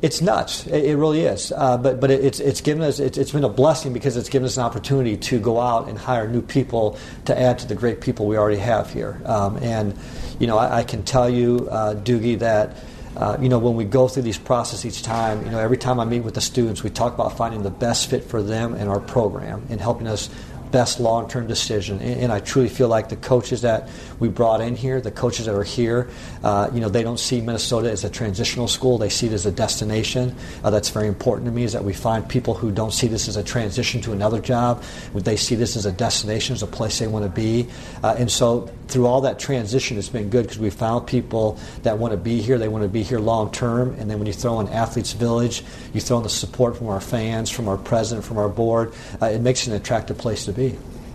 it's 0.03 0.21
nuts. 0.21 0.67
It, 0.67 0.87
it 0.87 0.97
really 0.97 1.21
is. 1.21 1.53
Uh, 1.53 1.77
but 1.79 2.01
but 2.01 2.11
it's 2.11 2.41
it's 2.41 2.61
given 2.61 2.83
us 2.83 2.99
it's, 2.99 3.17
it's 3.17 3.31
been 3.31 3.45
a 3.45 3.49
blessing 3.49 3.93
because 3.93 4.17
it's 4.17 4.29
given 4.29 4.47
us 4.47 4.57
an 4.57 4.65
opportunity 4.65 5.17
to 5.17 5.39
go 5.39 5.61
out 5.61 5.89
and 5.89 5.97
hire 5.97 6.27
new 6.27 6.43
people 6.43 6.99
to 7.27 7.39
add 7.39 7.61
to 7.61 7.69
the 7.69 7.77
great 7.77 8.01
people 8.01 8.27
we 8.27 8.37
already 8.37 8.59
have 8.59 8.93
here. 8.93 9.23
Um, 9.25 9.57
and 9.59 9.97
you 10.41 10.49
know, 10.49 10.59
I, 10.59 10.79
I 10.79 10.83
can 10.83 11.05
tell 11.05 11.31
you, 11.31 11.69
uh, 11.71 11.95
Doogie, 11.95 12.41
that 12.41 12.77
uh, 13.19 13.37
you 13.41 13.49
know, 13.49 13.59
when 13.59 13.75
we 13.75 13.85
go 13.85 14.07
through 14.07 14.23
these 14.23 14.39
processes 14.39 14.87
each 14.87 15.03
time, 15.03 15.45
you 15.45 15.51
know, 15.51 15.59
every 15.59 15.77
time 15.77 15.99
I 15.99 16.05
meet 16.05 16.21
with 16.21 16.35
the 16.35 16.41
students, 16.41 16.85
we 16.85 16.91
talk 16.91 17.15
about 17.15 17.37
finding 17.37 17.65
the 17.65 17.71
best 17.71 18.09
fit 18.09 18.23
for 18.23 18.43
them 18.43 18.75
and 18.75 18.89
our 18.89 19.01
program 19.01 19.67
and 19.71 19.81
helping 19.81 20.07
us 20.07 20.31
best 20.71 21.01
long 21.01 21.29
term 21.29 21.47
decision. 21.47 22.01
And, 22.01 22.23
and, 22.23 22.33
I 22.33 22.41
truly 22.41 22.69
feel 22.69 22.89
like 22.89 23.09
the 23.09 23.17
coaches 23.17 23.63
that 23.63 23.89
we 24.19 24.29
brought 24.29 24.61
in 24.61 24.77
here, 24.77 25.01
the 25.01 25.11
coaches 25.11 25.47
that 25.47 25.55
are 25.55 25.65
here, 25.65 26.09
uh, 26.43 26.71
you 26.73 26.81
know, 26.81 26.89
they 26.89 27.03
don't 27.03 27.19
see 27.19 27.41
Minnesota 27.41 27.91
as 27.91 28.05
a 28.05 28.11
transitional 28.11 28.69
school. 28.69 28.99
They 28.99 29.09
see 29.09 29.27
it 29.27 29.33
as 29.33 29.47
a 29.47 29.53
destination. 29.53 30.35
Uh, 30.63 30.71
that's 30.71 30.91
very 30.91 31.09
important 31.09 31.47
to 31.47 31.53
me. 31.53 31.65
Is 31.65 31.73
that 31.73 31.85
we 31.85 31.93
find 31.93 32.29
people 32.29 32.55
who 32.55 32.71
don't 32.71 32.93
see 32.93 33.09
this 33.09 33.29
as 33.29 33.37
a 33.37 33.43
transition 33.43 34.01
to 34.03 34.13
another 34.13 34.41
job. 34.41 34.83
They 35.15 35.37
see 35.37 35.55
this 35.55 35.77
as 35.77 35.87
a 35.87 35.93
destination, 35.93 36.55
as 36.55 36.63
a 36.63 36.67
place 36.67 36.99
they 36.99 37.07
want 37.07 37.25
to 37.25 37.31
be. 37.31 37.69
Uh, 38.03 38.17
and 38.19 38.31
so 38.31 38.71
through 38.89 39.07
all 39.07 39.23
that 39.23 39.39
transition, 39.39 39.99
it's 39.99 40.09
been 40.09 40.31
good 40.31 40.45
because 40.45 40.59
we 40.59 40.71
found 40.71 41.07
people 41.07 41.59
that 41.83 41.99
want 41.99 42.13
to 42.13 42.17
be 42.17 42.41
here. 42.41 42.59
They 42.59 42.69
want 42.69 42.83
to 42.83 42.89
be 42.89 43.03
here 43.03 43.19
long 43.19 43.51
term. 43.53 43.95
And 43.99 44.11
then 44.11 44.19
when 44.19 44.27
you 44.27 44.33
throw 44.33 44.61
in 44.61 44.69
Athletes 44.69 45.13
Village, 45.13 45.63
you 45.93 46.01
throw 46.01 46.19
in 46.19 46.23
the 46.23 46.29
support 46.29 46.77
from 46.77 46.89
our 46.89 47.01
fans, 47.01 47.51
from 47.51 47.69
our 47.69 47.77
president, 47.77 48.27
from 48.27 48.39
our 48.39 48.49
board, 48.49 48.93
uh, 49.21 49.27
it 49.27 49.41
makes 49.41 49.67
it 49.67 49.71
an 49.71 49.77
attractive 49.77 50.19
place 50.19 50.45
to 50.47 50.53
be. 50.53 50.58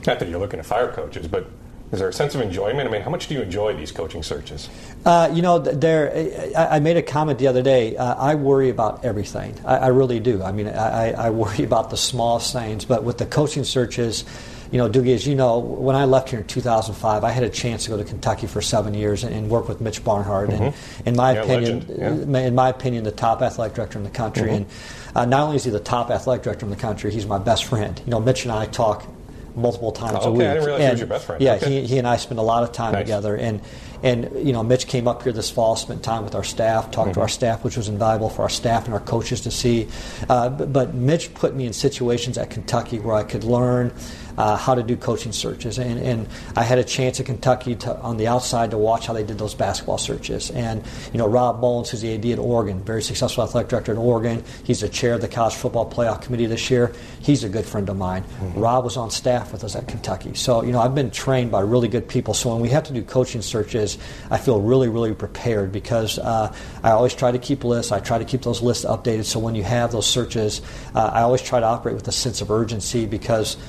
Not 0.05 0.19
that 0.19 0.29
you're 0.29 0.39
looking 0.39 0.59
to 0.59 0.63
fire 0.63 0.91
coaches, 0.91 1.27
but 1.27 1.49
is 1.93 1.99
there 1.99 2.09
a 2.09 2.13
sense 2.13 2.33
of 2.33 2.41
enjoyment? 2.41 2.89
I 2.89 2.91
mean, 2.91 3.03
how 3.03 3.11
much 3.11 3.27
do 3.27 3.35
you 3.35 3.41
enjoy 3.43 3.75
these 3.75 3.91
coaching 3.91 4.23
searches? 4.23 4.67
Uh, 5.05 5.29
you 5.31 5.43
know, 5.43 5.59
there. 5.59 6.11
I, 6.57 6.79
made 6.79 6.97
a 6.97 7.03
comment 7.03 7.37
the 7.37 7.45
other 7.45 7.61
day. 7.61 7.95
Uh, 7.95 8.15
I 8.15 8.33
worry 8.33 8.69
about 8.69 9.05
everything. 9.05 9.55
I, 9.63 9.77
I 9.77 9.87
really 9.89 10.19
do. 10.19 10.41
I 10.41 10.51
mean, 10.51 10.67
I, 10.67 11.11
I, 11.11 11.29
worry 11.29 11.63
about 11.63 11.91
the 11.91 11.97
small 11.97 12.39
things. 12.39 12.83
But 12.83 13.03
with 13.03 13.19
the 13.19 13.27
coaching 13.27 13.63
searches, 13.63 14.25
you 14.71 14.79
know, 14.79 14.89
Doogie, 14.89 15.13
as 15.13 15.27
you 15.27 15.35
know, 15.35 15.59
when 15.59 15.95
I 15.95 16.05
left 16.05 16.29
here 16.29 16.39
in 16.39 16.47
2005, 16.47 17.23
I 17.23 17.29
had 17.29 17.43
a 17.43 17.49
chance 17.49 17.83
to 17.83 17.91
go 17.91 17.97
to 17.97 18.03
Kentucky 18.03 18.47
for 18.47 18.59
seven 18.59 18.95
years 18.95 19.23
and, 19.23 19.31
and 19.35 19.47
work 19.47 19.69
with 19.69 19.79
Mitch 19.79 20.03
Barnhart. 20.03 20.49
Mm-hmm. 20.49 20.63
And 20.63 21.07
in 21.07 21.15
my 21.15 21.33
yeah, 21.33 21.43
opinion, 21.43 21.85
yeah. 21.95 22.39
in 22.47 22.55
my 22.55 22.69
opinion, 22.69 23.03
the 23.03 23.11
top 23.11 23.43
athletic 23.43 23.75
director 23.75 23.99
in 23.99 24.03
the 24.03 24.09
country. 24.09 24.49
Mm-hmm. 24.49 24.55
And 24.55 25.15
uh, 25.15 25.25
not 25.25 25.41
only 25.41 25.57
is 25.57 25.65
he 25.65 25.69
the 25.69 25.79
top 25.79 26.09
athletic 26.09 26.43
director 26.43 26.65
in 26.65 26.71
the 26.71 26.75
country, 26.75 27.11
he's 27.11 27.27
my 27.27 27.37
best 27.37 27.65
friend. 27.65 28.01
You 28.03 28.09
know, 28.09 28.19
Mitch 28.19 28.45
and 28.45 28.51
I 28.51 28.65
talk 28.65 29.05
multiple 29.55 29.91
times 29.91 30.13
oh, 30.13 30.17
okay. 30.17 30.27
a 30.27 30.31
week. 30.31 30.41
I 30.41 30.53
didn't 30.53 30.65
realize 30.65 30.81
and, 30.81 30.87
he 30.87 30.91
was 30.91 30.99
your 30.99 31.07
best 31.07 31.25
friend. 31.25 31.41
Yeah, 31.41 31.53
okay. 31.55 31.81
he, 31.81 31.87
he 31.87 31.97
and 31.97 32.07
I 32.07 32.17
spend 32.17 32.39
a 32.39 32.43
lot 32.43 32.63
of 32.63 32.71
time 32.71 32.93
nice. 32.93 33.03
together. 33.03 33.35
And 33.35 33.61
and 34.03 34.45
you 34.45 34.51
know, 34.51 34.63
Mitch 34.63 34.87
came 34.87 35.07
up 35.07 35.23
here 35.23 35.31
this 35.31 35.49
fall, 35.49 35.75
spent 35.75 36.03
time 36.03 36.23
with 36.23 36.35
our 36.35 36.43
staff, 36.43 36.91
talked 36.91 37.09
mm-hmm. 37.09 37.13
to 37.13 37.21
our 37.21 37.29
staff, 37.29 37.63
which 37.63 37.77
was 37.77 37.87
invaluable 37.87 38.29
for 38.29 38.41
our 38.41 38.49
staff 38.49 38.85
and 38.85 38.93
our 38.93 38.99
coaches 38.99 39.41
to 39.41 39.51
see. 39.51 39.87
Uh, 40.27 40.49
but, 40.49 40.73
but 40.73 40.93
Mitch 40.93 41.33
put 41.33 41.55
me 41.55 41.65
in 41.65 41.73
situations 41.73 42.37
at 42.37 42.49
Kentucky 42.49 42.99
where 42.99 43.15
I 43.15 43.23
could 43.23 43.43
learn 43.43 43.93
uh, 44.37 44.57
how 44.57 44.75
to 44.75 44.83
do 44.83 44.95
coaching 44.95 45.31
searches. 45.31 45.77
And, 45.77 45.99
and 45.99 46.27
I 46.55 46.63
had 46.63 46.79
a 46.79 46.83
chance 46.83 47.19
at 47.19 47.25
Kentucky 47.25 47.75
to, 47.75 47.97
on 47.99 48.17
the 48.17 48.27
outside 48.27 48.71
to 48.71 48.77
watch 48.77 49.07
how 49.07 49.13
they 49.13 49.23
did 49.23 49.37
those 49.37 49.53
basketball 49.53 49.97
searches. 49.97 50.49
And, 50.51 50.83
you 51.11 51.17
know, 51.17 51.27
Rob 51.27 51.61
Mullens, 51.61 51.89
who's 51.89 52.01
the 52.01 52.13
AD 52.15 52.25
at 52.25 52.39
Oregon, 52.39 52.83
very 52.83 53.01
successful 53.01 53.43
athletic 53.43 53.69
director 53.69 53.91
at 53.91 53.97
Oregon, 53.97 54.43
he's 54.63 54.81
the 54.81 54.89
chair 54.89 55.13
of 55.13 55.21
the 55.21 55.27
College 55.27 55.53
Football 55.53 55.89
Playoff 55.89 56.21
Committee 56.21 56.45
this 56.45 56.69
year. 56.69 56.91
He's 57.21 57.43
a 57.43 57.49
good 57.49 57.65
friend 57.65 57.87
of 57.89 57.97
mine. 57.97 58.23
Mm-hmm. 58.23 58.59
Rob 58.59 58.83
was 58.83 58.97
on 58.97 59.11
staff 59.11 59.51
with 59.51 59.63
us 59.63 59.75
at 59.75 59.87
Kentucky. 59.87 60.33
So, 60.35 60.63
you 60.63 60.71
know, 60.71 60.79
I've 60.79 60.95
been 60.95 61.11
trained 61.11 61.51
by 61.51 61.61
really 61.61 61.87
good 61.87 62.07
people. 62.07 62.33
So 62.33 62.51
when 62.51 62.61
we 62.61 62.69
have 62.69 62.83
to 62.85 62.93
do 62.93 63.03
coaching 63.03 63.41
searches, 63.41 63.97
I 64.29 64.37
feel 64.37 64.61
really, 64.61 64.89
really 64.89 65.13
prepared 65.13 65.71
because 65.71 66.17
uh, 66.19 66.53
I 66.83 66.91
always 66.91 67.13
try 67.13 67.31
to 67.31 67.39
keep 67.39 67.63
lists. 67.63 67.91
I 67.91 67.99
try 67.99 68.17
to 68.17 68.25
keep 68.25 68.41
those 68.41 68.61
lists 68.61 68.85
updated. 68.85 69.25
So 69.25 69.39
when 69.39 69.55
you 69.55 69.63
have 69.63 69.91
those 69.91 70.07
searches, 70.07 70.61
uh, 70.95 71.11
I 71.13 71.21
always 71.21 71.41
try 71.41 71.59
to 71.59 71.65
operate 71.65 71.95
with 71.95 72.07
a 72.07 72.11
sense 72.11 72.41
of 72.41 72.51
urgency 72.51 73.05
because– 73.05 73.57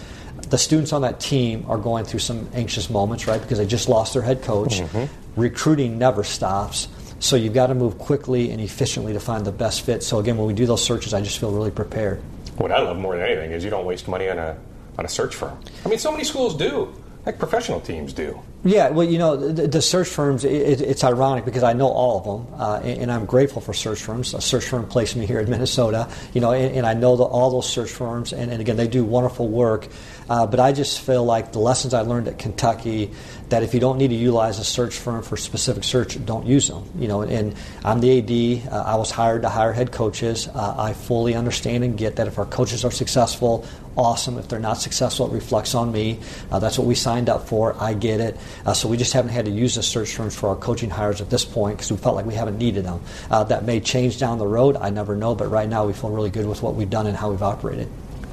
the 0.51 0.59
students 0.59 0.93
on 0.93 1.03
that 1.03 1.21
team 1.21 1.65
are 1.69 1.79
going 1.79 2.05
through 2.05 2.21
some 2.21 2.49
anxious 2.55 2.91
moments, 2.91 3.27
right? 3.27 3.41
Because 3.41 3.59
they 3.59 3.67
just 3.67 3.89
lost 3.89 4.13
their 4.13 4.23
head 4.23 4.43
coach. 4.43 4.81
Mm-hmm. 4.81 5.41
Recruiting 5.41 5.99
never 5.99 6.25
stops. 6.25 6.89
So 7.19 7.37
you've 7.37 7.55
got 7.55 7.69
to 7.69 7.75
move 7.75 7.99
quickly 7.99 8.51
and 8.51 8.61
efficiently 8.61 9.13
to 9.15 9.21
find 9.21 9.45
the 9.45 9.53
best 9.53 9.83
fit. 9.83 10.03
So 10.03 10.19
again, 10.19 10.37
when 10.37 10.47
we 10.47 10.53
do 10.53 10.67
those 10.67 10.85
searches, 10.85 11.15
I 11.15 11.21
just 11.21 11.39
feel 11.39 11.51
really 11.51 11.71
prepared. 11.71 12.23
What 12.57 12.71
I 12.71 12.81
love 12.81 12.99
more 12.99 13.17
than 13.17 13.25
anything 13.25 13.53
is 13.53 13.65
you 13.65 13.71
don't 13.71 13.87
waste 13.87 14.07
money 14.09 14.29
on 14.29 14.39
a 14.39 14.57
on 14.99 15.05
a 15.05 15.09
search 15.09 15.35
firm. 15.35 15.59
I 15.85 15.89
mean, 15.89 15.99
so 15.99 16.13
many 16.13 16.23
schools 16.23 16.57
do 16.57 16.95
like 17.27 17.39
professional 17.39 17.81
teams 17.81 18.13
do. 18.13 18.39
Yeah, 18.65 18.91
well, 18.91 19.07
you 19.07 19.19
know, 19.19 19.37
the, 19.37 19.67
the 19.67 19.83
search 19.83 20.09
firms, 20.09 20.45
it, 20.45 20.81
it's 20.81 21.05
ironic 21.05 21.45
because 21.45 21.63
I 21.63 21.73
know 21.73 21.89
all 21.89 22.19
of 22.19 22.25
them, 22.25 22.61
uh, 22.61 22.81
and, 22.81 23.13
I'm 23.13 23.27
grateful 23.27 23.61
for 23.61 23.75
search 23.75 24.03
firms. 24.03 24.33
A 24.33 24.41
search 24.41 24.65
firm 24.65 24.87
placed 24.87 25.17
me 25.17 25.27
here 25.27 25.41
in 25.41 25.51
Minnesota, 25.51 26.09
you 26.33 26.41
know, 26.41 26.53
and, 26.53 26.77
and 26.77 26.87
I 26.87 26.95
know 26.95 27.17
the, 27.17 27.25
all 27.25 27.51
those 27.51 27.69
search 27.69 27.91
firms, 27.91 28.33
and, 28.33 28.51
and, 28.51 28.61
again, 28.61 28.77
they 28.77 28.89
do 28.89 29.05
wonderful 29.05 29.49
work. 29.49 29.89
Uh, 30.29 30.47
but 30.47 30.61
I 30.61 30.73
just 30.73 31.01
feel 31.01 31.25
like 31.25 31.53
the 31.53 31.59
lessons 31.59 31.93
I 31.93 32.01
learned 32.01 32.29
at 32.29 32.39
Kentucky, 32.39 33.11
that 33.51 33.63
if 33.63 33.75
you 33.75 33.81
don't 33.81 33.99
need 33.99 34.09
to 34.09 34.15
utilize 34.15 34.59
a 34.59 34.65
search 34.65 34.99
firm 34.99 35.23
for 35.23 35.37
specific 35.37 35.85
search, 35.85 36.23
don't 36.25 36.47
use 36.47 36.69
them. 36.69 36.85
You 36.99 37.09
know, 37.09 37.23
and 37.23 37.55
I'm 37.85 38.01
the 38.01 38.19
AD. 38.19 38.73
Uh, 38.73 38.83
I 38.83 38.97
was 38.97 39.11
hired 39.11 39.43
to 39.43 39.49
hire 39.49 39.73
head 39.73 39.93
coaches. 39.93 40.49
Uh, 40.49 40.75
I 40.77 40.93
fully 40.93 41.35
understand 41.35 41.85
and 41.85 41.97
get 41.97 42.17
that 42.17 42.27
if 42.27 42.39
our 42.39 42.47
coaches 42.47 42.85
are 42.85 42.91
successful, 42.91 43.67
awesome. 43.97 44.39
If 44.39 44.49
they're 44.49 44.59
not 44.59 44.79
successful, 44.79 45.27
it 45.27 45.33
reflects 45.33 45.75
on 45.75 45.93
me. 45.93 46.21
Uh, 46.51 46.59
that's 46.59 46.79
what 46.79 46.87
we 46.87 46.95
signed 46.95 47.29
up 47.29 47.49
for. 47.49 47.77
I 47.79 47.95
get 47.95 48.21
it. 48.21 48.37
Uh, 48.65 48.73
so 48.73 48.89
we 48.89 48.97
just 48.97 49.13
haven't 49.13 49.33
had 49.33 49.45
to 49.45 49.51
use 49.51 49.75
the 49.75 49.83
search 49.83 50.15
firms 50.15 50.35
for 50.35 50.49
our 50.49 50.57
coaching 50.57 50.91
hires 50.91 51.21
at 51.21 51.31
this 51.31 51.45
point 51.45 51.77
because 51.77 51.91
we 51.91 51.99
felt 51.99 52.17
like 52.17 52.27
we 52.27 52.35
haven't 52.35 52.59
needed 52.59 52.85
them. 52.85 53.01
Uh, 53.31 53.45
that 53.45 53.65
may 53.65 53.81
change 53.81 54.19
down 54.19 54.39
the 54.39 54.47
road. 54.47 54.77
I 54.77 54.91
never 54.91 55.17
know. 55.17 55.35
But 55.35 55.51
right 55.51 55.69
now, 55.69 55.87
we 55.87 55.93
feel 55.93 56.11
really 56.11 56.31
good 56.31 56.47
with 56.47 56.63
what 56.63 56.75
we've 56.75 56.91
done 56.91 57.07
and 57.07 57.17
how 57.17 57.31
we've 57.31 57.43
operated. 57.43 57.89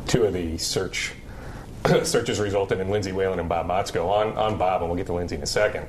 Two 0.08 0.24
of 0.24 0.34
the 0.34 0.58
search 0.58 1.13
searches 2.03 2.39
resulted 2.39 2.79
in 2.79 2.89
Lindsay 2.89 3.12
Whalen 3.12 3.39
and 3.39 3.50
Bob 3.50 3.67
Motzko. 3.67 4.07
On, 4.07 4.38
on 4.38 4.57
Bob, 4.57 4.81
and 4.81 4.89
we'll 4.89 4.98
get 4.98 5.07
to 5.07 5.13
Lindsay 5.13 5.36
in 5.36 5.43
a 5.43 5.48
second. 5.48 5.86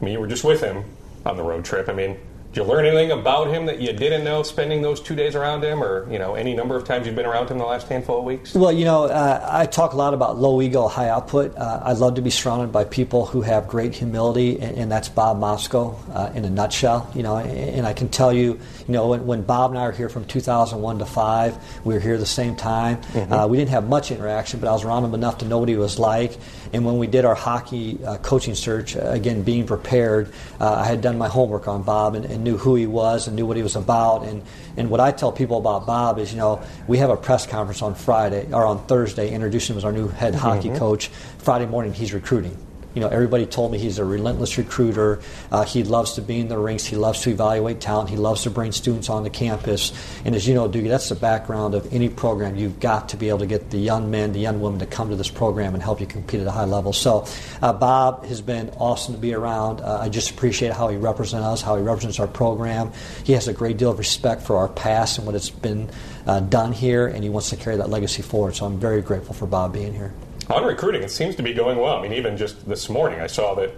I 0.00 0.04
mean, 0.04 0.12
you 0.12 0.20
were 0.20 0.26
just 0.26 0.44
with 0.44 0.60
him 0.60 0.84
on 1.24 1.36
the 1.36 1.42
road 1.42 1.64
trip. 1.64 1.88
I 1.88 1.92
mean, 1.92 2.18
Did 2.56 2.64
you 2.64 2.72
learn 2.72 2.86
anything 2.86 3.10
about 3.10 3.48
him 3.48 3.66
that 3.66 3.82
you 3.82 3.92
didn't 3.92 4.24
know 4.24 4.42
spending 4.42 4.80
those 4.80 4.98
two 4.98 5.14
days 5.14 5.34
around 5.36 5.62
him, 5.62 5.82
or 5.82 6.10
you 6.10 6.18
know 6.18 6.36
any 6.36 6.54
number 6.54 6.74
of 6.74 6.84
times 6.84 7.06
you've 7.06 7.14
been 7.14 7.26
around 7.26 7.50
him 7.50 7.58
the 7.58 7.66
last 7.66 7.86
handful 7.86 8.20
of 8.20 8.24
weeks? 8.24 8.54
Well, 8.54 8.72
you 8.72 8.86
know, 8.86 9.04
uh, 9.04 9.46
I 9.46 9.66
talk 9.66 9.92
a 9.92 9.96
lot 9.96 10.14
about 10.14 10.38
low 10.38 10.62
ego, 10.62 10.88
high 10.88 11.10
output. 11.10 11.54
Uh, 11.54 11.82
I 11.84 11.92
love 11.92 12.14
to 12.14 12.22
be 12.22 12.30
surrounded 12.30 12.72
by 12.72 12.84
people 12.84 13.26
who 13.26 13.42
have 13.42 13.68
great 13.68 13.94
humility, 13.94 14.58
and, 14.58 14.74
and 14.78 14.90
that's 14.90 15.10
Bob 15.10 15.38
Motzko 15.38 15.98
uh, 16.14 16.32
in 16.32 16.46
a 16.46 16.50
nutshell. 16.50 17.10
You 17.14 17.24
know, 17.24 17.36
and, 17.36 17.50
and, 17.50 17.86
I 17.86 17.92
can 17.92 18.08
tell 18.08 18.32
you, 18.32 18.58
you 18.88 18.94
know, 18.94 19.08
when, 19.08 19.26
when, 19.26 19.42
Bob 19.42 19.72
and 19.72 19.78
I 19.78 19.84
were 19.84 19.92
here 19.92 20.08
from 20.08 20.24
2001 20.24 21.00
to 21.00 21.04
five, 21.04 21.58
we 21.84 21.92
were 21.92 22.00
here 22.00 22.16
the 22.16 22.24
same 22.24 22.56
time. 22.56 23.02
Mm-hmm. 23.02 23.32
Uh, 23.34 23.46
we 23.48 23.58
didn't 23.58 23.72
have 23.72 23.86
much 23.86 24.10
interaction, 24.10 24.60
but 24.60 24.70
I 24.70 24.72
was 24.72 24.82
around 24.82 25.04
him 25.04 25.12
enough 25.12 25.36
to 25.38 25.44
know 25.44 25.58
what 25.58 25.68
he 25.68 25.76
was 25.76 25.98
like. 25.98 26.38
And 26.72 26.84
when 26.84 26.98
we 26.98 27.06
did 27.06 27.24
our 27.24 27.34
hockey 27.34 27.98
uh, 28.04 28.18
coaching 28.18 28.54
search, 28.54 28.96
uh, 28.96 29.00
again, 29.10 29.42
being 29.42 29.66
prepared, 29.66 30.32
uh, 30.60 30.74
I 30.74 30.84
had 30.84 31.00
done 31.00 31.18
my 31.18 31.28
homework 31.28 31.68
on 31.68 31.82
Bob 31.82 32.14
and, 32.14 32.24
and, 32.24 32.44
knew 32.44 32.56
who 32.56 32.74
he 32.74 32.86
was 32.86 33.26
and 33.26 33.36
knew 33.36 33.46
what 33.46 33.56
he 33.56 33.62
was 33.62 33.76
about. 33.76 34.24
And, 34.24 34.42
and 34.76 34.90
what 34.90 35.00
I 35.00 35.12
tell 35.12 35.32
people 35.32 35.58
about 35.58 35.86
Bob 35.86 36.18
is, 36.18 36.32
you 36.32 36.38
know, 36.38 36.62
we 36.86 36.98
have 36.98 37.10
a 37.10 37.16
press 37.16 37.46
conference 37.46 37.82
on 37.82 37.94
Friday 37.94 38.48
or 38.52 38.66
on 38.66 38.84
Thursday 38.86 39.32
introducing 39.32 39.74
him 39.74 39.78
as 39.78 39.84
our 39.84 39.92
new 39.92 40.08
head 40.08 40.34
mm-hmm. 40.34 40.42
hockey 40.42 40.70
coach. 40.70 41.08
Friday 41.38 41.66
morning, 41.66 41.92
he's 41.92 42.12
recruiting. 42.12 42.65
You 42.96 43.02
know, 43.02 43.08
everybody 43.08 43.44
told 43.44 43.72
me 43.72 43.78
he's 43.78 43.98
a 43.98 44.06
relentless 44.06 44.56
recruiter. 44.56 45.20
Uh, 45.52 45.64
he 45.64 45.82
loves 45.82 46.14
to 46.14 46.22
be 46.22 46.40
in 46.40 46.48
the 46.48 46.56
rinks. 46.56 46.86
He 46.86 46.96
loves 46.96 47.20
to 47.20 47.30
evaluate 47.30 47.78
talent. 47.78 48.08
He 48.08 48.16
loves 48.16 48.44
to 48.44 48.50
bring 48.50 48.72
students 48.72 49.10
onto 49.10 49.28
campus. 49.28 49.92
And 50.24 50.34
as 50.34 50.48
you 50.48 50.54
know, 50.54 50.66
Doogie, 50.66 50.88
that's 50.88 51.10
the 51.10 51.14
background 51.14 51.74
of 51.74 51.92
any 51.92 52.08
program. 52.08 52.56
You've 52.56 52.80
got 52.80 53.10
to 53.10 53.18
be 53.18 53.28
able 53.28 53.40
to 53.40 53.46
get 53.46 53.68
the 53.68 53.76
young 53.76 54.10
men, 54.10 54.32
the 54.32 54.40
young 54.40 54.62
women 54.62 54.78
to 54.80 54.86
come 54.86 55.10
to 55.10 55.16
this 55.16 55.28
program 55.28 55.74
and 55.74 55.82
help 55.82 56.00
you 56.00 56.06
compete 56.06 56.40
at 56.40 56.46
a 56.46 56.50
high 56.50 56.64
level. 56.64 56.94
So, 56.94 57.26
uh, 57.60 57.74
Bob 57.74 58.24
has 58.24 58.40
been 58.40 58.70
awesome 58.78 59.14
to 59.14 59.20
be 59.20 59.34
around. 59.34 59.82
Uh, 59.82 59.98
I 60.00 60.08
just 60.08 60.30
appreciate 60.30 60.72
how 60.72 60.88
he 60.88 60.96
represents 60.96 61.44
us, 61.44 61.60
how 61.60 61.76
he 61.76 61.82
represents 61.82 62.18
our 62.18 62.26
program. 62.26 62.92
He 63.24 63.34
has 63.34 63.46
a 63.46 63.52
great 63.52 63.76
deal 63.76 63.90
of 63.90 63.98
respect 63.98 64.40
for 64.40 64.56
our 64.56 64.68
past 64.68 65.18
and 65.18 65.26
what 65.26 65.36
it's 65.36 65.50
been 65.50 65.90
uh, 66.26 66.40
done 66.40 66.72
here, 66.72 67.06
and 67.06 67.22
he 67.22 67.28
wants 67.28 67.50
to 67.50 67.56
carry 67.56 67.76
that 67.76 67.90
legacy 67.90 68.22
forward. 68.22 68.56
So, 68.56 68.64
I'm 68.64 68.78
very 68.78 69.02
grateful 69.02 69.34
for 69.34 69.44
Bob 69.44 69.74
being 69.74 69.92
here 69.92 70.14
on 70.48 70.64
recruiting, 70.64 71.02
it 71.02 71.10
seems 71.10 71.36
to 71.36 71.42
be 71.42 71.52
going 71.52 71.78
well. 71.78 71.96
I 71.96 72.02
mean, 72.02 72.12
even 72.12 72.36
just 72.36 72.68
this 72.68 72.88
morning, 72.88 73.20
I 73.20 73.26
saw 73.26 73.54
that 73.54 73.72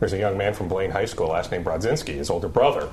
there's 0.00 0.12
a 0.12 0.18
young 0.18 0.36
man 0.36 0.54
from 0.54 0.68
Blaine 0.68 0.90
High 0.90 1.04
School, 1.04 1.28
last 1.28 1.50
name 1.50 1.64
Brodzinski, 1.64 2.14
his 2.14 2.30
older 2.30 2.48
brother. 2.48 2.88